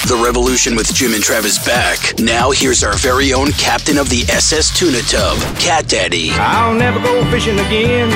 The 0.08 0.16
Revolution 0.24 0.76
with 0.76 0.94
Jim 0.94 1.16
and 1.16 1.24
Trav 1.24 1.46
is 1.46 1.58
back. 1.66 2.20
Now 2.20 2.52
here's 2.52 2.84
our 2.84 2.94
very 2.98 3.34
own 3.34 3.52
captain 3.54 3.98
of 3.98 4.08
the 4.10 4.22
SS 4.30 4.78
Tuna 4.78 5.02
Tub, 5.02 5.36
Cat 5.58 5.88
Daddy. 5.88 6.30
I'll 6.34 6.76
never 6.76 7.00
go 7.00 7.26
fishing 7.32 7.58
again. 7.58 8.12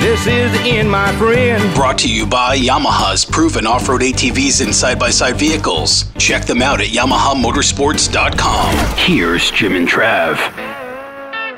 This 0.00 0.26
is 0.26 0.50
the 0.52 0.60
end, 0.60 0.90
my 0.90 1.12
friend. 1.18 1.62
Brought 1.74 1.98
to 1.98 2.08
you 2.08 2.24
by 2.26 2.56
Yamaha's 2.56 3.26
proven 3.26 3.66
off-road 3.66 4.00
ATVs 4.00 4.62
and 4.64 4.74
side-by-side 4.74 5.36
vehicles. 5.36 6.06
Check 6.18 6.46
them 6.46 6.62
out 6.62 6.80
at 6.80 6.86
YamahaMotorsports.com. 6.88 8.96
Here's 8.96 9.50
Jim 9.50 9.76
and 9.76 9.86
Trav. 9.86 10.38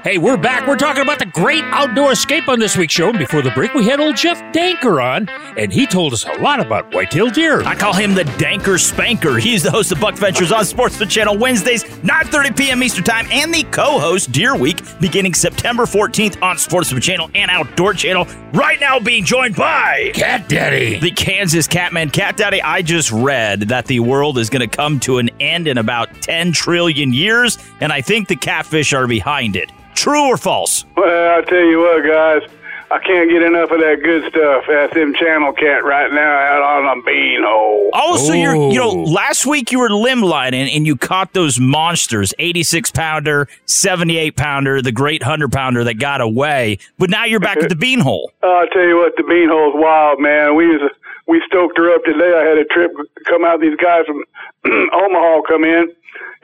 Hey, 0.09 0.17
we're 0.17 0.39
back. 0.39 0.67
We're 0.67 0.79
talking 0.79 1.03
about 1.03 1.19
the 1.19 1.27
great 1.27 1.65
outdoor 1.65 2.13
escape 2.13 2.49
on 2.49 2.59
this 2.59 2.79
week's 2.79 2.95
show. 2.95 3.11
And 3.11 3.19
before 3.19 3.43
the 3.43 3.51
break, 3.51 3.75
we 3.75 3.85
had 3.85 4.01
old 4.01 4.17
Jeff 4.17 4.41
Danker 4.55 5.05
on, 5.05 5.29
and 5.59 5.71
he 5.71 5.87
told 5.87 6.15
us 6.15 6.25
a 6.25 6.33
lot 6.41 6.61
about 6.61 6.95
whitetail 6.95 7.29
deer. 7.29 7.61
I 7.65 7.75
call 7.75 7.93
him 7.93 8.15
the 8.15 8.23
Danker 8.23 8.81
Spanker. 8.81 9.37
He's 9.37 9.63
the 9.63 9.71
host 9.71 9.93
of 9.93 10.01
Buck 10.01 10.15
Ventures 10.15 10.51
on 10.51 10.65
Sportsman 10.65 11.11
Channel 11.11 11.37
Wednesdays, 11.37 11.85
9:30 11.85 12.57
p.m. 12.57 12.83
Eastern 12.83 13.05
Time, 13.05 13.27
and 13.31 13.53
the 13.53 13.65
co-host 13.65 14.33
Deer 14.33 14.57
Week 14.57 14.81
beginning 14.99 15.35
September 15.35 15.85
14th 15.85 16.43
on 16.43 16.57
Sportsman 16.57 17.03
Channel 17.03 17.31
and 17.35 17.51
Outdoor 17.51 17.93
Channel. 17.93 18.27
Right 18.55 18.81
now, 18.81 18.99
being 18.99 19.27
joined 19.27 19.57
by 19.57 20.13
Cat 20.15 20.49
Daddy, 20.49 20.99
the 21.01 21.11
Kansas 21.11 21.67
Catman. 21.67 22.09
Cat 22.09 22.39
Daddy, 22.39 22.63
I 22.63 22.81
just 22.81 23.13
read 23.13 23.61
that 23.69 23.85
the 23.85 24.01
world 24.01 24.39
is 24.39 24.49
going 24.49 24.67
to 24.67 24.75
come 24.75 25.01
to 25.01 25.19
an 25.19 25.29
end 25.39 25.69
in 25.69 25.77
about 25.77 26.23
10 26.23 26.53
trillion 26.53 27.13
years, 27.13 27.59
and 27.83 27.93
I 27.93 28.01
think 28.01 28.29
the 28.29 28.37
catfish 28.37 28.95
are 28.95 29.07
behind 29.07 29.55
it. 29.55 29.71
True 29.99 30.29
or 30.29 30.37
false? 30.37 30.85
Well, 30.97 31.39
I 31.39 31.43
tell 31.43 31.59
you 31.59 31.81
what, 31.81 32.07
guys, 32.07 32.49
I 32.89 33.01
can't 33.01 33.29
get 33.29 33.43
enough 33.43 33.73
of 33.73 33.81
that 33.81 34.01
good 34.05 34.31
stuff. 34.31 34.63
That's 34.69 34.95
them 34.95 35.13
channel 35.13 35.53
cat 35.53 35.83
right 35.83 36.09
now 36.13 36.39
out 36.39 36.63
on 36.63 36.99
a 36.99 37.03
bean 37.03 37.43
hole. 37.45 37.91
Oh, 37.93 38.17
so 38.17 38.33
you're, 38.33 38.55
you 38.55 38.79
know, 38.79 38.91
last 38.91 39.45
week 39.45 39.73
you 39.73 39.81
were 39.81 39.91
limb 39.91 40.23
lining 40.23 40.71
and 40.71 40.87
you 40.87 40.95
caught 40.95 41.33
those 41.33 41.59
monsters 41.59 42.33
86 42.39 42.93
pounder, 42.93 43.49
78 43.67 44.37
pounder, 44.37 44.81
the 44.81 44.93
great 44.93 45.21
100 45.21 45.51
pounder 45.51 45.83
that 45.83 45.95
got 45.95 46.21
away, 46.21 46.79
but 46.97 47.11
now 47.11 47.25
you're 47.25 47.41
back 47.41 47.57
at 47.57 47.69
the 47.69 47.75
bean 47.87 47.99
hole. 47.99 48.31
Oh, 48.45 48.65
I 48.65 48.73
tell 48.73 48.87
you 48.87 48.99
what, 48.99 49.15
the 49.17 49.25
bean 49.25 49.49
hole's 49.51 49.75
wild, 49.77 50.21
man. 50.21 50.55
We 50.55 50.69
was 50.69 50.93
we 51.27 51.43
stoked 51.49 51.77
her 51.77 51.93
up 51.93 52.05
today. 52.05 52.39
I 52.39 52.49
had 52.49 52.57
a 52.57 52.65
trip 52.67 52.93
come 53.25 53.45
out. 53.45 53.61
These 53.61 53.77
guys 53.83 54.05
from 54.07 54.23
Omaha 54.95 55.43
come 55.49 55.65
in, 55.65 55.93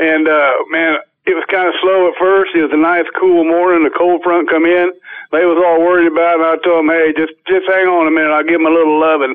and 0.01 0.27
uh, 0.27 0.51
man, 0.71 0.97
it 1.27 1.35
was 1.35 1.45
kind 1.49 1.69
of 1.69 1.75
slow 1.81 2.09
at 2.09 2.21
first. 2.21 2.53
It 2.55 2.63
was 2.63 2.73
a 2.73 2.81
nice, 2.81 3.09
cool 3.17 3.45
morning. 3.45 3.85
The 3.85 3.97
cold 3.97 4.23
front 4.23 4.49
come 4.49 4.67
in. 4.67 4.93
They 5.33 5.45
was 5.45 5.57
all 5.57 5.81
worried 5.81 6.11
about 6.11 6.37
it. 6.37 6.45
And 6.45 6.51
I 6.53 6.57
told 6.61 6.85
them, 6.85 6.93
hey, 6.93 7.13
just 7.17 7.33
just 7.49 7.67
hang 7.67 7.89
on 7.89 8.07
a 8.07 8.13
minute. 8.13 8.31
I'll 8.31 8.45
give 8.45 8.61
them 8.61 8.69
a 8.69 8.77
little 8.77 9.01
loving. 9.01 9.35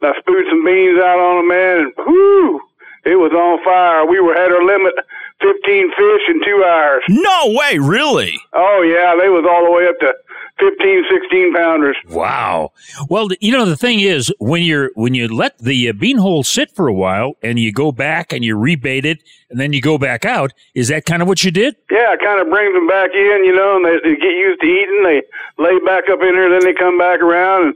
And 0.00 0.04
I 0.04 0.16
spewed 0.18 0.48
some 0.48 0.64
beans 0.64 0.98
out 0.98 1.20
on 1.20 1.44
them, 1.44 1.48
man, 1.48 1.76
and 1.84 1.92
whoo, 1.96 2.60
it 3.04 3.16
was 3.16 3.32
on 3.32 3.62
fire. 3.62 4.04
We 4.08 4.20
were 4.20 4.34
at 4.34 4.50
our 4.50 4.64
limit, 4.64 4.92
15 5.40 5.92
fish 5.92 6.24
in 6.28 6.40
two 6.44 6.64
hours. 6.64 7.04
No 7.08 7.52
way, 7.52 7.78
really? 7.78 8.40
Oh 8.52 8.80
yeah, 8.82 9.14
they 9.20 9.28
was 9.28 9.44
all 9.44 9.64
the 9.64 9.72
way 9.72 9.88
up 9.88 10.00
to 10.00 10.12
15, 10.58 11.04
16 11.10 11.54
pounders. 11.54 11.96
Wow. 12.08 12.72
Well, 13.08 13.28
you 13.40 13.52
know 13.52 13.66
the 13.66 13.76
thing 13.76 14.00
is 14.00 14.32
when 14.38 14.62
you're 14.62 14.90
when 14.94 15.14
you 15.14 15.28
let 15.28 15.58
the 15.58 15.90
uh, 15.90 15.92
bean 15.92 16.16
hole 16.18 16.44
sit 16.44 16.70
for 16.74 16.88
a 16.88 16.94
while 16.94 17.34
and 17.42 17.58
you 17.58 17.72
go 17.72 17.92
back 17.92 18.32
and 18.32 18.44
you 18.44 18.56
rebait 18.56 19.04
it 19.04 19.22
and 19.50 19.60
then 19.60 19.72
you 19.72 19.80
go 19.80 19.98
back 19.98 20.24
out, 20.24 20.52
is 20.74 20.88
that 20.88 21.04
kind 21.04 21.20
of 21.20 21.28
what 21.28 21.44
you 21.44 21.50
did? 21.50 21.76
Yeah, 21.90 22.14
it 22.14 22.20
kind 22.24 22.40
of 22.40 22.48
brings 22.48 22.74
them 22.74 22.86
back 22.86 23.10
in, 23.14 23.44
you 23.44 23.54
know, 23.54 23.76
and 23.76 23.84
they, 23.84 23.96
they 24.02 24.16
get 24.16 24.32
used 24.32 24.60
to 24.60 24.66
eating. 24.66 25.02
They 25.04 25.22
lay 25.62 25.78
back 25.84 26.08
up 26.10 26.20
in 26.22 26.34
there, 26.34 26.50
then 26.50 26.64
they 26.64 26.72
come 26.72 26.98
back 26.98 27.20
around, 27.20 27.66
and 27.66 27.74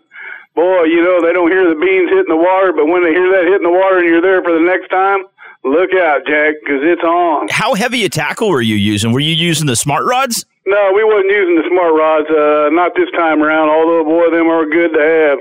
boy, 0.54 0.84
you 0.84 1.02
know, 1.02 1.20
they 1.20 1.32
don't 1.32 1.50
hear 1.50 1.68
the 1.68 1.78
beans 1.78 2.10
hitting 2.10 2.32
the 2.32 2.36
water, 2.36 2.72
but 2.72 2.86
when 2.86 3.04
they 3.04 3.12
hear 3.12 3.30
that 3.30 3.44
hitting 3.44 3.68
the 3.68 3.70
water 3.70 3.98
and 3.98 4.08
you're 4.08 4.22
there 4.22 4.42
for 4.42 4.52
the 4.52 4.64
next 4.64 4.88
time, 4.88 5.24
look 5.64 5.90
out, 5.94 6.26
Jack, 6.26 6.54
because 6.60 6.82
it's 6.82 7.02
on. 7.02 7.48
How 7.50 7.74
heavy 7.74 8.04
a 8.04 8.08
tackle 8.08 8.50
were 8.50 8.62
you 8.62 8.76
using? 8.76 9.12
Were 9.12 9.20
you 9.20 9.34
using 9.34 9.66
the 9.66 9.76
smart 9.76 10.04
rods? 10.04 10.44
No, 10.66 10.92
we 10.94 11.04
wasn't 11.04 11.30
using 11.32 11.56
the 11.56 11.66
smart 11.68 11.94
rods, 11.94 12.28
uh, 12.30 12.68
not 12.70 12.92
this 12.94 13.10
time 13.16 13.42
around. 13.42 13.70
Although, 13.70 14.04
boy, 14.04 14.30
them 14.30 14.48
are 14.48 14.66
good 14.66 14.92
to 14.92 15.00
have 15.00 15.38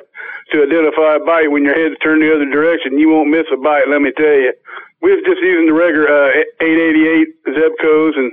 to 0.51 0.63
identify 0.63 1.15
a 1.15 1.19
bite 1.19 1.51
when 1.51 1.63
your 1.63 1.75
head's 1.75 1.99
turned 2.01 2.21
the 2.21 2.33
other 2.33 2.49
direction. 2.49 2.97
You 2.97 3.09
won't 3.09 3.29
miss 3.29 3.45
a 3.53 3.57
bite, 3.57 3.87
let 3.89 4.01
me 4.01 4.11
tell 4.15 4.25
you. 4.25 4.53
We 5.01 5.11
was 5.11 5.23
just 5.25 5.39
using 5.41 5.67
the 5.67 5.73
regular 5.73 6.07
uh, 6.07 6.43
888 6.59 7.55
Zebcos, 7.55 8.17
and 8.17 8.31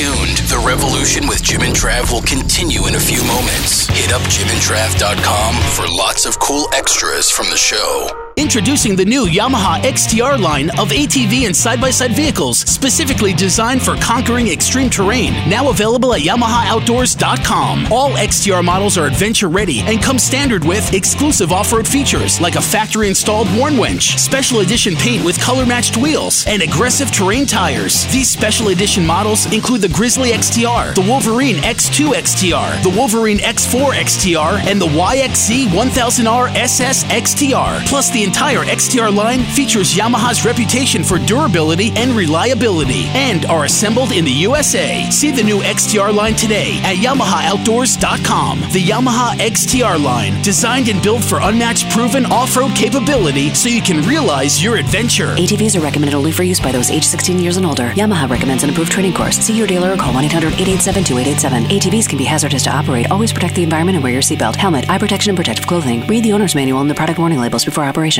Tuned. 0.00 0.38
The 0.48 0.62
revolution 0.66 1.28
with 1.28 1.42
Jim 1.42 1.60
and 1.60 1.76
Trav 1.76 2.10
will 2.10 2.22
continue 2.22 2.86
in 2.86 2.94
a 2.94 2.98
few 2.98 3.22
moments. 3.24 3.86
Hit 3.88 4.14
up 4.14 4.22
jimandtrav.com 4.22 5.54
for 5.76 5.84
lots 5.94 6.24
of 6.24 6.38
cool 6.38 6.70
extras 6.72 7.30
from 7.30 7.50
the 7.50 7.58
show. 7.58 8.29
Introducing 8.40 8.96
the 8.96 9.04
new 9.04 9.26
Yamaha 9.26 9.82
XTR 9.82 10.40
line 10.40 10.70
of 10.70 10.88
ATV 10.88 11.44
and 11.44 11.54
side 11.54 11.78
by 11.78 11.90
side 11.90 12.16
vehicles 12.16 12.60
specifically 12.60 13.34
designed 13.34 13.82
for 13.82 13.96
conquering 13.96 14.48
extreme 14.48 14.88
terrain. 14.88 15.34
Now 15.46 15.68
available 15.68 16.14
at 16.14 16.22
YamahaOutdoors.com. 16.22 17.92
All 17.92 18.12
XTR 18.12 18.64
models 18.64 18.96
are 18.96 19.04
adventure 19.04 19.50
ready 19.50 19.80
and 19.80 20.02
come 20.02 20.18
standard 20.18 20.64
with 20.64 20.94
exclusive 20.94 21.52
off 21.52 21.70
road 21.70 21.86
features 21.86 22.40
like 22.40 22.54
a 22.54 22.62
factory 22.62 23.08
installed 23.08 23.46
Warn 23.58 23.76
winch, 23.76 24.16
special 24.16 24.60
edition 24.60 24.94
paint 24.96 25.22
with 25.22 25.38
color 25.38 25.66
matched 25.66 25.98
wheels, 25.98 26.46
and 26.46 26.62
aggressive 26.62 27.12
terrain 27.12 27.44
tires. 27.44 28.06
These 28.10 28.30
special 28.30 28.68
edition 28.68 29.06
models 29.06 29.52
include 29.52 29.82
the 29.82 29.90
Grizzly 29.90 30.30
XTR, 30.30 30.94
the 30.94 31.02
Wolverine 31.02 31.56
X2 31.56 32.12
XTR, 32.14 32.82
the 32.82 32.96
Wolverine 32.98 33.38
X4 33.38 33.92
XTR, 33.92 34.66
and 34.66 34.80
the 34.80 34.86
YXZ 34.86 35.66
1000R 35.66 36.54
SS 36.54 37.04
XTR. 37.04 37.86
Plus, 37.86 38.08
the 38.10 38.29
entire 38.30 38.64
XTR 38.64 39.12
line 39.12 39.40
features 39.40 39.92
Yamaha's 39.92 40.44
reputation 40.44 41.02
for 41.02 41.18
durability 41.18 41.90
and 41.96 42.12
reliability 42.12 43.06
and 43.08 43.44
are 43.46 43.64
assembled 43.64 44.12
in 44.12 44.24
the 44.24 44.30
USA. 44.46 45.10
See 45.10 45.32
the 45.32 45.42
new 45.42 45.58
XTR 45.62 46.14
line 46.14 46.36
today 46.36 46.78
at 46.84 46.94
YamahaOutdoors.com. 46.98 48.60
The 48.70 48.84
Yamaha 48.84 49.34
XTR 49.34 50.02
line, 50.02 50.40
designed 50.42 50.88
and 50.88 51.02
built 51.02 51.24
for 51.24 51.40
unmatched 51.42 51.90
proven 51.90 52.24
off 52.26 52.56
road 52.56 52.70
capability 52.76 53.52
so 53.52 53.68
you 53.68 53.82
can 53.82 54.06
realize 54.06 54.62
your 54.62 54.76
adventure. 54.76 55.34
ATVs 55.34 55.74
are 55.76 55.82
recommended 55.82 56.14
only 56.14 56.30
for 56.30 56.44
use 56.44 56.60
by 56.60 56.70
those 56.70 56.88
age 56.88 57.04
16 57.04 57.40
years 57.40 57.56
and 57.56 57.66
older. 57.66 57.88
Yamaha 57.98 58.30
recommends 58.30 58.62
an 58.62 58.70
approved 58.70 58.92
training 58.92 59.12
course. 59.12 59.38
See 59.38 59.58
your 59.58 59.66
dealer 59.66 59.94
or 59.94 59.96
call 59.96 60.14
1 60.14 60.24
800 60.26 60.52
887 60.52 61.02
2887. 61.02 61.64
ATVs 61.64 62.08
can 62.08 62.16
be 62.16 62.24
hazardous 62.24 62.62
to 62.62 62.70
operate. 62.70 63.10
Always 63.10 63.32
protect 63.32 63.56
the 63.56 63.64
environment 63.64 63.96
and 63.96 64.04
wear 64.04 64.12
your 64.12 64.22
seatbelt, 64.22 64.54
helmet, 64.54 64.88
eye 64.88 64.98
protection, 64.98 65.30
and 65.30 65.36
protective 65.36 65.66
clothing. 65.66 66.06
Read 66.06 66.22
the 66.22 66.32
owner's 66.32 66.54
manual 66.54 66.80
and 66.80 66.88
the 66.88 66.94
product 66.94 67.18
warning 67.18 67.40
labels 67.40 67.64
before 67.64 67.84
operation. 67.84 68.19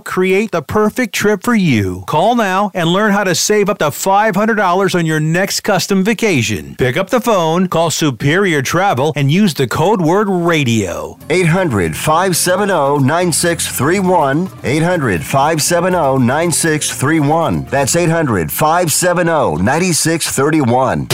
create 0.00 0.50
the 0.50 0.62
perfect 0.62 1.14
trip 1.14 1.42
for 1.42 1.54
you. 1.54 2.04
Call 2.06 2.34
now 2.34 2.70
and 2.74 2.88
learn 2.88 3.12
how 3.12 3.24
to 3.24 3.34
save 3.34 3.68
up 3.68 3.78
to 3.78 3.86
$500 3.86 4.94
on 4.94 5.06
your 5.06 5.20
next 5.20 5.60
custom 5.60 6.02
vacation. 6.04 6.76
Pick 6.76 6.96
up 6.96 7.10
the 7.10 7.20
phone, 7.20 7.68
call 7.68 7.90
Superior 7.90 8.62
Travel, 8.62 9.12
and 9.16 9.30
use 9.30 9.54
the 9.54 9.68
code 9.68 10.00
word 10.00 10.28
radio. 10.28 11.18
800 11.30 11.96
570 11.96 13.04
9631. 13.04 14.50
800 14.64 15.22
570 15.24 16.24
9631. 16.24 17.64
That's 17.64 17.96
800 17.96 18.50
570 18.50 19.62
9631. 19.62 21.08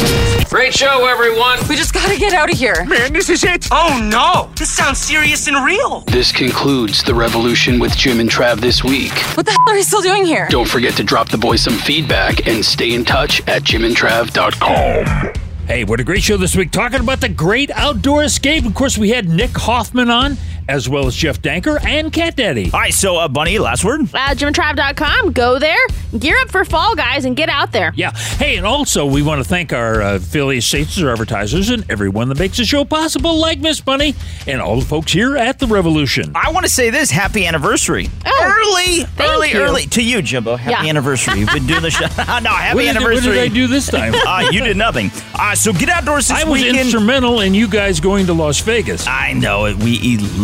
Great 0.48 0.74
show, 0.74 1.06
everyone. 1.06 1.58
We 1.68 1.76
just 1.76 1.94
gotta 1.94 2.18
get 2.18 2.32
out 2.32 2.50
of 2.50 2.58
here. 2.58 2.84
Man, 2.84 3.12
this 3.12 3.28
is 3.28 3.44
it. 3.44 3.68
Oh 3.70 3.98
no, 4.02 4.52
this 4.56 4.70
sounds 4.70 4.98
serious 4.98 5.48
and 5.48 5.64
real. 5.64 6.00
This 6.08 6.32
concludes 6.32 7.02
the 7.02 7.14
revolution 7.14 7.78
with 7.78 7.96
Jim 7.96 8.20
and 8.20 8.28
Trav 8.28 8.60
this 8.60 8.71
week. 8.80 9.12
What 9.36 9.44
the 9.44 9.50
hell 9.50 9.70
are 9.70 9.74
we 9.74 9.82
still 9.82 10.02
doing 10.02 10.24
here? 10.24 10.46
Don't 10.50 10.68
forget 10.68 10.94
to 10.98 11.02
drop 11.04 11.28
the 11.28 11.38
boys 11.38 11.62
some 11.62 11.74
feedback 11.74 12.46
and 12.46 12.64
stay 12.64 12.94
in 12.94 13.04
touch 13.04 13.40
at 13.48 13.62
jimandtrav.com. 13.62 15.32
Hey, 15.66 15.84
what 15.84 16.00
a 16.00 16.04
great 16.04 16.22
show 16.22 16.36
this 16.36 16.54
week 16.56 16.70
talking 16.70 17.00
about 17.00 17.20
the 17.20 17.28
great 17.28 17.70
outdoor 17.72 18.22
escape. 18.24 18.64
Of 18.64 18.74
course, 18.74 18.98
we 18.98 19.10
had 19.10 19.28
Nick 19.28 19.50
Hoffman 19.50 20.10
on, 20.10 20.36
as 20.68 20.88
well 20.88 21.06
as 21.06 21.14
Jeff 21.16 21.40
Danker 21.42 21.82
and 21.84 22.12
Cat 22.12 22.36
Daddy. 22.36 22.70
All 22.72 22.80
right, 22.80 22.94
so 22.94 23.16
uh, 23.16 23.28
Bunny, 23.28 23.58
last 23.58 23.84
word. 23.84 24.02
Uh, 24.02 24.34
JimandTrav.com. 24.34 25.32
Go 25.32 25.58
there, 25.58 25.76
gear 26.18 26.36
up 26.40 26.50
for 26.50 26.64
fall, 26.64 26.94
guys, 26.94 27.24
and 27.24 27.36
get 27.36 27.48
out 27.48 27.72
there. 27.72 27.92
Yeah. 27.96 28.10
Hey, 28.12 28.56
and 28.56 28.66
also 28.66 29.06
we 29.06 29.22
want 29.22 29.42
to 29.42 29.48
thank 29.48 29.72
our 29.72 30.02
uh, 30.02 30.14
affiliate 30.16 30.62
stations, 30.64 31.02
our 31.02 31.10
advertisers, 31.12 31.70
and 31.70 31.88
everyone 31.90 32.28
that 32.28 32.38
makes 32.38 32.56
the 32.58 32.64
show 32.64 32.84
possible, 32.84 33.38
like 33.38 33.58
Miss 33.60 33.80
Bunny 33.80 34.14
and 34.46 34.60
all 34.60 34.78
the 34.80 34.86
folks 34.86 35.12
here 35.12 35.36
at 35.36 35.58
the 35.58 35.66
Revolution. 35.66 36.32
I 36.34 36.50
want 36.52 36.64
to 36.66 36.70
say 36.72 36.90
this: 36.90 37.10
Happy 37.10 37.46
anniversary! 37.46 38.08
early, 38.26 39.04
early, 39.20 39.50
you. 39.52 39.58
early 39.60 39.86
to 39.86 40.02
you, 40.02 40.22
Jimbo. 40.22 40.56
Happy 40.56 40.72
Yeah. 40.84 40.88
anniversary! 40.90 41.40
You've 41.40 41.52
been 41.52 41.66
doing 41.66 41.82
the 41.82 41.90
show. 41.90 42.06
no, 42.40 42.50
happy 42.50 42.74
What 42.74 42.82
did- 42.82 42.86
what 42.94 42.96
anniversary. 42.96 43.32
did 43.34 43.38
I 43.42 43.48
do 43.48 43.66
this 43.66 43.88
time? 43.88 44.14
uh, 44.26 44.48
you 44.50 44.62
did 44.62 44.76
nothing. 44.76 45.10
Uh, 45.34 45.54
so 45.54 45.72
get 45.72 45.88
outdoors 45.88 46.28
this 46.28 46.44
I 46.44 46.48
was 46.48 46.60
weekend. 46.60 46.78
instrumental 46.78 47.40
in 47.40 47.54
you 47.54 47.68
guys 47.68 48.00
going 48.00 48.26
to 48.26 48.32
Las 48.32 48.60
Vegas. 48.60 49.06
I 49.06 49.32
know 49.32 49.66
it. 49.66 49.76
We 49.76 49.92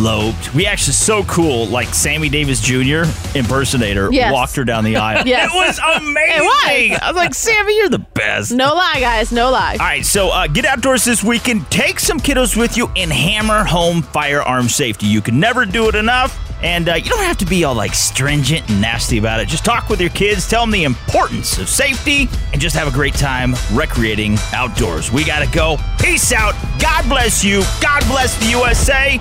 eloped. 0.09 0.55
We 0.55 0.67
actually 0.67 0.95
so 0.95 1.23
cool. 1.25 1.67
Like 1.67 1.93
Sammy 1.95 2.29
Davis 2.29 2.61
Jr. 2.61 3.05
impersonator 3.37 4.09
Yes. 4.13 4.33
walked 4.33 4.57
her 4.57 4.65
down 4.65 4.85
the 4.85 4.97
aisle. 5.09 5.27
Yes. 5.27 5.51
It 5.53 5.55
was 5.55 5.79
amazing. 6.01 6.37
It 6.37 6.93
was. 6.93 6.99
I 7.03 7.09
was 7.09 7.17
like, 7.17 7.35
Sammy, 7.35 7.77
you're 7.77 7.89
the 7.89 7.99
best. 7.99 8.53
No 8.53 8.75
lie, 8.75 8.97
guys. 9.01 9.31
No 9.33 9.51
lie. 9.51 9.73
All 9.73 9.87
right, 9.87 10.05
so 10.05 10.31
uh, 10.31 10.47
get 10.47 10.65
outdoors 10.65 11.05
this 11.05 11.23
weekend. 11.23 11.71
Take 11.71 12.01
some 12.01 12.19
kiddos 12.19 12.57
with 12.57 12.77
you 12.77 12.91
and 12.97 13.13
hammer 13.13 13.65
home 13.65 14.03
firearm 14.03 14.69
safety. 14.69 15.07
You 15.07 15.21
can 15.21 15.39
never 15.39 15.65
do 15.65 15.89
it 15.89 15.95
enough. 15.95 16.39
And 16.61 16.89
uh, 16.89 16.95
you 16.95 17.09
don't 17.09 17.23
have 17.23 17.39
to 17.39 17.47
be 17.47 17.63
all 17.63 17.75
like 17.77 17.95
stringent 17.95 18.69
and 18.69 18.81
nasty 18.81 19.19
about 19.19 19.39
it. 19.39 19.47
Just 19.47 19.65
talk 19.65 19.89
with 19.89 20.01
your 20.01 20.11
kids, 20.11 20.49
tell 20.49 20.63
them 20.63 20.73
the 20.73 20.83
importance 20.83 21.57
of 21.59 21.69
safety, 21.69 22.29
and 22.53 22.61
just 22.61 22.75
have 22.75 22.89
a 22.89 22.91
great 22.91 23.15
time 23.15 23.55
recreating 23.73 24.37
outdoors. 24.53 25.13
We 25.13 25.25
got 25.25 25.45
to 25.45 25.51
go. 25.55 25.77
Peace 26.01 26.33
out. 26.33 26.55
God 26.81 27.09
bless 27.09 27.45
you. 27.45 27.63
God 27.81 28.05
bless 28.09 28.37
the 28.41 28.47
USA. 28.47 29.21